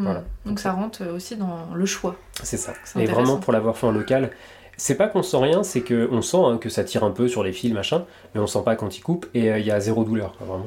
Voilà. 0.00 0.24
Donc 0.46 0.58
ça 0.58 0.72
rentre 0.72 1.06
aussi 1.14 1.36
dans 1.36 1.74
le 1.74 1.86
choix. 1.86 2.16
C'est 2.42 2.56
ça. 2.56 2.72
Et 2.98 3.06
vraiment, 3.06 3.36
pour 3.36 3.52
l'avoir 3.52 3.76
fait 3.76 3.86
en 3.86 3.92
local, 3.92 4.30
C'est 4.78 4.96
pas 4.96 5.06
qu'on 5.06 5.22
sent 5.22 5.36
rien, 5.36 5.62
c'est 5.62 5.82
qu'on 5.82 6.22
sent 6.22 6.38
hein, 6.42 6.56
que 6.58 6.68
ça 6.70 6.82
tire 6.82 7.04
un 7.04 7.10
peu 7.10 7.28
sur 7.28 7.44
les 7.44 7.52
fils, 7.52 7.72
machin, 7.72 8.04
mais 8.34 8.40
on 8.40 8.46
sent 8.46 8.62
pas 8.64 8.74
quand 8.74 8.96
il 8.96 9.02
coupe 9.02 9.26
et 9.34 9.52
euh, 9.52 9.58
il 9.58 9.66
y 9.66 9.70
a 9.70 9.78
zéro 9.78 10.02
douleur. 10.02 10.34
Vraiment. 10.40 10.64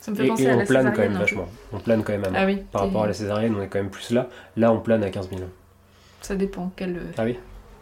Ça 0.00 0.12
me 0.12 0.16
fait 0.16 0.24
Et, 0.26 0.28
penser 0.28 0.44
et 0.44 0.50
à 0.50 0.54
on 0.54 0.58
la 0.58 0.64
plane 0.64 0.92
quand 0.94 1.02
même 1.02 1.14
vachement. 1.18 1.48
On 1.72 1.78
plane 1.78 2.04
quand 2.04 2.12
même 2.12 2.24
à. 2.24 2.28
Ah 2.34 2.46
oui. 2.46 2.62
Par 2.70 2.82
rapport 2.82 3.02
à 3.04 3.06
la 3.08 3.12
césarienne, 3.12 3.54
on 3.58 3.62
est 3.62 3.68
quand 3.68 3.78
même 3.80 3.90
plus 3.90 4.10
là. 4.10 4.28
Là, 4.56 4.72
on 4.72 4.80
plane 4.80 5.02
à 5.02 5.10
15 5.10 5.28
000. 5.30 5.42
Ça 6.22 6.36
dépend 6.36 6.70
quel, 6.76 7.00
Ah 7.18 7.24
oui 7.24 7.36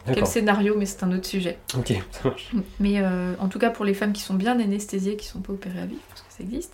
quel 0.05 0.15
D'accord. 0.15 0.27
scénario, 0.27 0.75
mais 0.77 0.85
c'est 0.85 1.01
un 1.03 1.11
autre 1.13 1.25
sujet. 1.27 1.59
Ok, 1.77 1.93
ça 2.11 2.27
marche. 2.27 2.51
Mais 2.81 2.95
euh, 3.01 3.33
en 3.39 3.47
tout 3.47 3.57
cas, 3.59 3.69
pour 3.69 3.85
les 3.85 3.93
femmes 3.93 4.11
qui 4.11 4.21
sont 4.21 4.33
bien 4.33 4.59
anesthésiées, 4.59 5.15
qui 5.15 5.27
sont 5.27 5.39
pas 5.39 5.53
opérées 5.53 5.79
à 5.79 5.85
vif, 5.85 5.99
parce 6.09 6.21
que 6.21 6.27
ça 6.29 6.43
existe. 6.43 6.73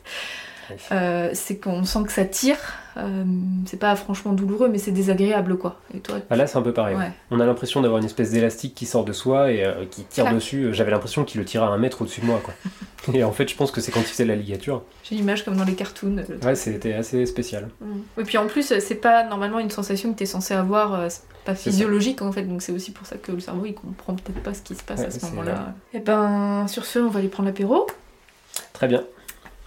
Euh, 0.92 1.30
c'est 1.34 1.58
qu'on 1.58 1.84
sent 1.84 2.00
que 2.06 2.12
ça 2.12 2.26
tire. 2.26 2.58
euh, 2.98 3.24
c'est 3.66 3.78
pas 3.80 3.96
franchement 3.96 4.34
douloureux, 4.34 4.68
mais 4.70 4.78
c'est 4.78 4.92
désagréable, 4.92 5.58
quoi. 5.58 5.80
Et 5.94 6.00
toi, 6.00 6.18
Ah 6.30 6.36
là, 6.36 6.48
c'est 6.48 6.58
un 6.58 6.62
peu 6.62 6.74
pareil. 6.74 6.96
ouais. 6.96 7.12
On 7.32 7.40
a 7.40 7.46
l'impression 7.46 7.82
d'avoir 7.82 8.00
une 8.00 8.06
espèce 8.06 8.32
d'élastique 8.32 8.76
qui 8.76 8.86
sort 8.86 9.06
de 9.06 9.14
soi 9.14 9.52
et 9.52 9.64
euh, 9.64 9.86
qui 9.90 10.04
tire 10.04 10.34
dessus. 10.34 10.74
J'avais 10.74 10.92
l'impression 10.92 11.24
qu'il 11.24 11.40
le 11.40 11.46
tirait 11.46 11.66
à 11.66 11.70
un 11.70 11.78
mètre 11.78 12.02
au-dessus 12.02 12.22
de 12.22 12.26
moi. 12.26 12.42
Quoi. 12.44 12.54
et 13.14 13.24
en 13.24 13.32
fait, 13.32 13.48
je 13.50 13.56
pense 13.56 13.72
que 13.72 13.80
c'est 13.82 13.92
quand 13.92 14.02
il 14.02 14.06
faisait 14.08 14.26
la 14.26 14.36
ligature. 14.36 14.82
J'ai 15.04 15.16
l'image 15.16 15.46
comme 15.46 15.56
dans 15.56 15.64
les 15.66 15.76
cartoons. 15.76 16.24
le. 16.28 16.46
Ouais, 16.46 16.56
c'était 16.56 16.94
assez 16.94 17.26
spécial. 17.26 17.70
Et 18.18 18.24
puis 18.24 18.38
en 18.38 18.48
plus, 18.48 18.74
c'est 18.80 18.96
pas 18.96 19.24
normalement 19.24 19.60
une 19.60 19.70
sensation 19.72 20.12
que 20.14 20.18
t'es 20.18 20.26
censé 20.26 20.54
avoir, 20.54 21.10
c'est 21.10 21.22
pas 21.46 21.56
physiologique 21.56 22.22
en 22.22 22.32
fait, 22.34 22.44
donc 22.44 22.62
c'est 22.62 22.74
aussi 22.74 22.92
pour 22.92 23.08
ça 23.08 23.16
que 23.16 23.32
le 23.32 23.40
cerveau 23.40 23.66
il 23.66 23.74
comprend 23.74 24.14
peut-être 24.14 24.44
pas 24.44 24.54
ce 24.54 24.62
qui 24.62 24.76
se 24.76 24.84
passe 24.84 25.00
Ouais, 25.00 25.06
à 25.06 25.12
ce 25.12 25.26
moment-là. 25.28 25.74
Et 25.94 26.00
ben, 26.00 26.68
sur 26.68 26.86
ce, 26.86 27.00
on 27.00 27.10
va 27.10 27.20
aller 27.20 27.30
prendre 27.30 27.48
l'apéro. 27.48 27.88
Très 28.74 28.88
bien. 28.88 29.04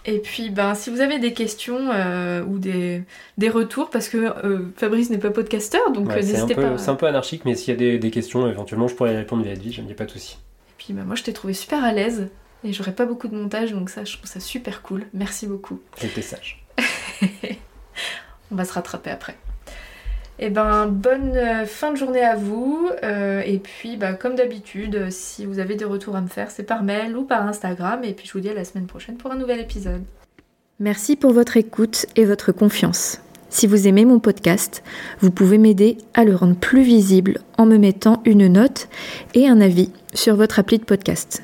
Et 0.05 0.19
puis, 0.19 0.49
ben, 0.49 0.75
si 0.75 0.89
vous 0.89 0.99
avez 0.99 1.17
des 1.17 1.33
questions 1.33 1.89
euh, 1.91 2.43
ou 2.43 2.59
des, 2.59 3.03
des 3.37 3.49
retours, 3.49 3.89
parce 3.89 4.09
que 4.09 4.17
euh, 4.45 4.73
Fabrice 4.75 5.09
n'est 5.09 5.17
pas 5.17 5.31
podcasteur, 5.31 5.91
donc 5.91 6.09
Ouais, 6.09 6.15
euh, 6.15 6.17
n'hésitez 6.17 6.55
pas. 6.55 6.77
c'est 6.77 6.89
un 6.89 6.95
peu 6.95 7.07
anarchique, 7.07 7.45
mais 7.45 7.55
s'il 7.55 7.69
y 7.73 7.77
a 7.77 7.79
des, 7.79 7.99
des 7.99 8.11
questions, 8.11 8.47
éventuellement, 8.49 8.87
je 8.89 8.95
pourrais 8.95 9.13
y 9.13 9.17
répondre 9.17 9.43
via 9.43 9.53
vie, 9.53 9.73
il 9.77 9.85
n'y 9.85 9.91
a 9.91 9.95
pas 9.95 10.05
de 10.05 10.11
souci. 10.11 10.37
Et 10.69 10.73
puis, 10.77 10.93
ben, 10.93 11.05
moi, 11.05 11.15
je 11.15 11.23
t'ai 11.23 11.31
trouvé 11.31 11.53
super 11.53 11.83
à 11.83 11.93
l'aise 11.93 12.27
et 12.65 12.73
j'aurais 12.73 12.93
pas 12.93 13.05
beaucoup 13.05 13.29
de 13.29 13.35
montage, 13.35 13.71
donc 13.71 13.89
ça, 13.89 14.03
je 14.03 14.17
trouve 14.17 14.29
ça 14.29 14.41
super 14.41 14.81
cool. 14.81 15.05
Merci 15.13 15.47
beaucoup. 15.47 15.79
Été 16.01 16.21
sage. 16.21 16.65
On 18.51 18.55
va 18.55 18.65
se 18.65 18.73
rattraper 18.73 19.09
après. 19.09 19.37
Et 20.39 20.49
ben, 20.49 20.87
bonne 20.87 21.35
euh, 21.35 21.65
fin 21.65 21.91
de 21.91 21.97
journée 21.97 22.23
à 22.23 22.35
vous. 22.35 22.89
euh, 23.03 23.41
et 23.45 23.59
puis, 23.59 23.97
bah, 23.97 24.13
comme 24.13 24.35
d'habitude, 24.35 24.95
euh, 24.95 25.07
si 25.09 25.45
vous 25.45 25.59
avez 25.59 25.75
des 25.75 25.85
retours 25.85 26.15
à 26.15 26.21
me 26.21 26.27
faire, 26.27 26.51
c'est 26.51 26.63
par 26.63 26.83
mail 26.83 27.15
ou 27.15 27.23
par 27.23 27.45
Instagram. 27.47 28.03
Et 28.03 28.13
puis, 28.13 28.27
je 28.27 28.33
vous 28.33 28.39
dis 28.39 28.49
à 28.49 28.53
la 28.53 28.65
semaine 28.65 28.87
prochaine 28.87 29.17
pour 29.17 29.31
un 29.31 29.35
nouvel 29.35 29.59
épisode. 29.59 30.03
Merci 30.79 31.15
pour 31.15 31.33
votre 31.33 31.55
écoute 31.55 32.07
et 32.15 32.25
votre 32.25 32.51
confiance. 32.51 33.21
Si 33.49 33.67
vous 33.67 33.87
aimez 33.87 34.05
mon 34.05 34.19
podcast, 34.19 34.83
vous 35.19 35.29
pouvez 35.29 35.59
m'aider 35.59 35.99
à 36.15 36.23
le 36.23 36.35
rendre 36.35 36.55
plus 36.55 36.81
visible 36.81 37.37
en 37.59 37.67
me 37.67 37.77
mettant 37.77 38.23
une 38.25 38.47
note 38.47 38.89
et 39.35 39.47
un 39.47 39.61
avis 39.61 39.91
sur 40.15 40.35
votre 40.35 40.57
appli 40.57 40.79
de 40.79 40.83
podcast. 40.83 41.43